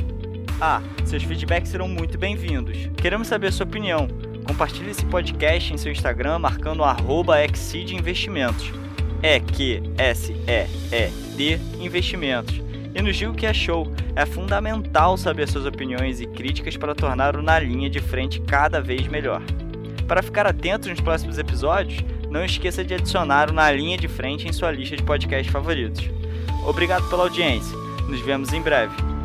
Ah, 0.60 0.82
seus 1.04 1.22
feedbacks 1.22 1.70
serão 1.70 1.88
muito 1.88 2.18
bem-vindos. 2.18 2.90
Queremos 2.96 3.28
saber 3.28 3.48
a 3.48 3.52
sua 3.52 3.64
opinião. 3.64 4.08
Compartilhe 4.48 4.90
esse 4.90 5.04
podcast 5.04 5.74
em 5.74 5.76
seu 5.76 5.92
Instagram 5.92 6.38
marcando 6.38 6.82
Exceed 7.44 7.94
Investimentos. 7.94 8.72
É 9.22 9.38
Q 9.38 9.82
S 9.98 10.32
E 10.32 10.66
E 10.90 11.10
D 11.36 11.58
Investimentos. 11.78 12.60
E 12.94 13.02
nos 13.02 13.14
diga 13.14 13.30
o 13.30 13.34
que 13.34 13.46
achou. 13.46 13.92
É 14.16 14.24
fundamental 14.24 15.18
saber 15.18 15.46
suas 15.48 15.66
opiniões 15.66 16.20
e 16.20 16.26
críticas 16.26 16.78
para 16.78 16.94
tornar 16.94 17.36
o 17.36 17.42
Na 17.42 17.58
Linha 17.58 17.90
de 17.90 18.00
Frente 18.00 18.40
cada 18.40 18.80
vez 18.80 19.06
melhor. 19.06 19.42
Para 20.08 20.22
ficar 20.22 20.46
atento 20.46 20.88
nos 20.88 21.00
próximos 21.00 21.36
episódios, 21.36 22.02
não 22.30 22.42
esqueça 22.42 22.82
de 22.82 22.94
adicionar 22.94 23.50
o 23.50 23.52
Na 23.52 23.70
Linha 23.70 23.98
de 23.98 24.08
Frente 24.08 24.48
em 24.48 24.52
sua 24.52 24.70
lista 24.70 24.96
de 24.96 25.02
podcasts 25.02 25.52
favoritos. 25.52 26.08
Obrigado 26.66 27.06
pela 27.10 27.24
audiência. 27.24 27.76
Nos 28.08 28.20
vemos 28.22 28.52
em 28.54 28.62
breve. 28.62 29.17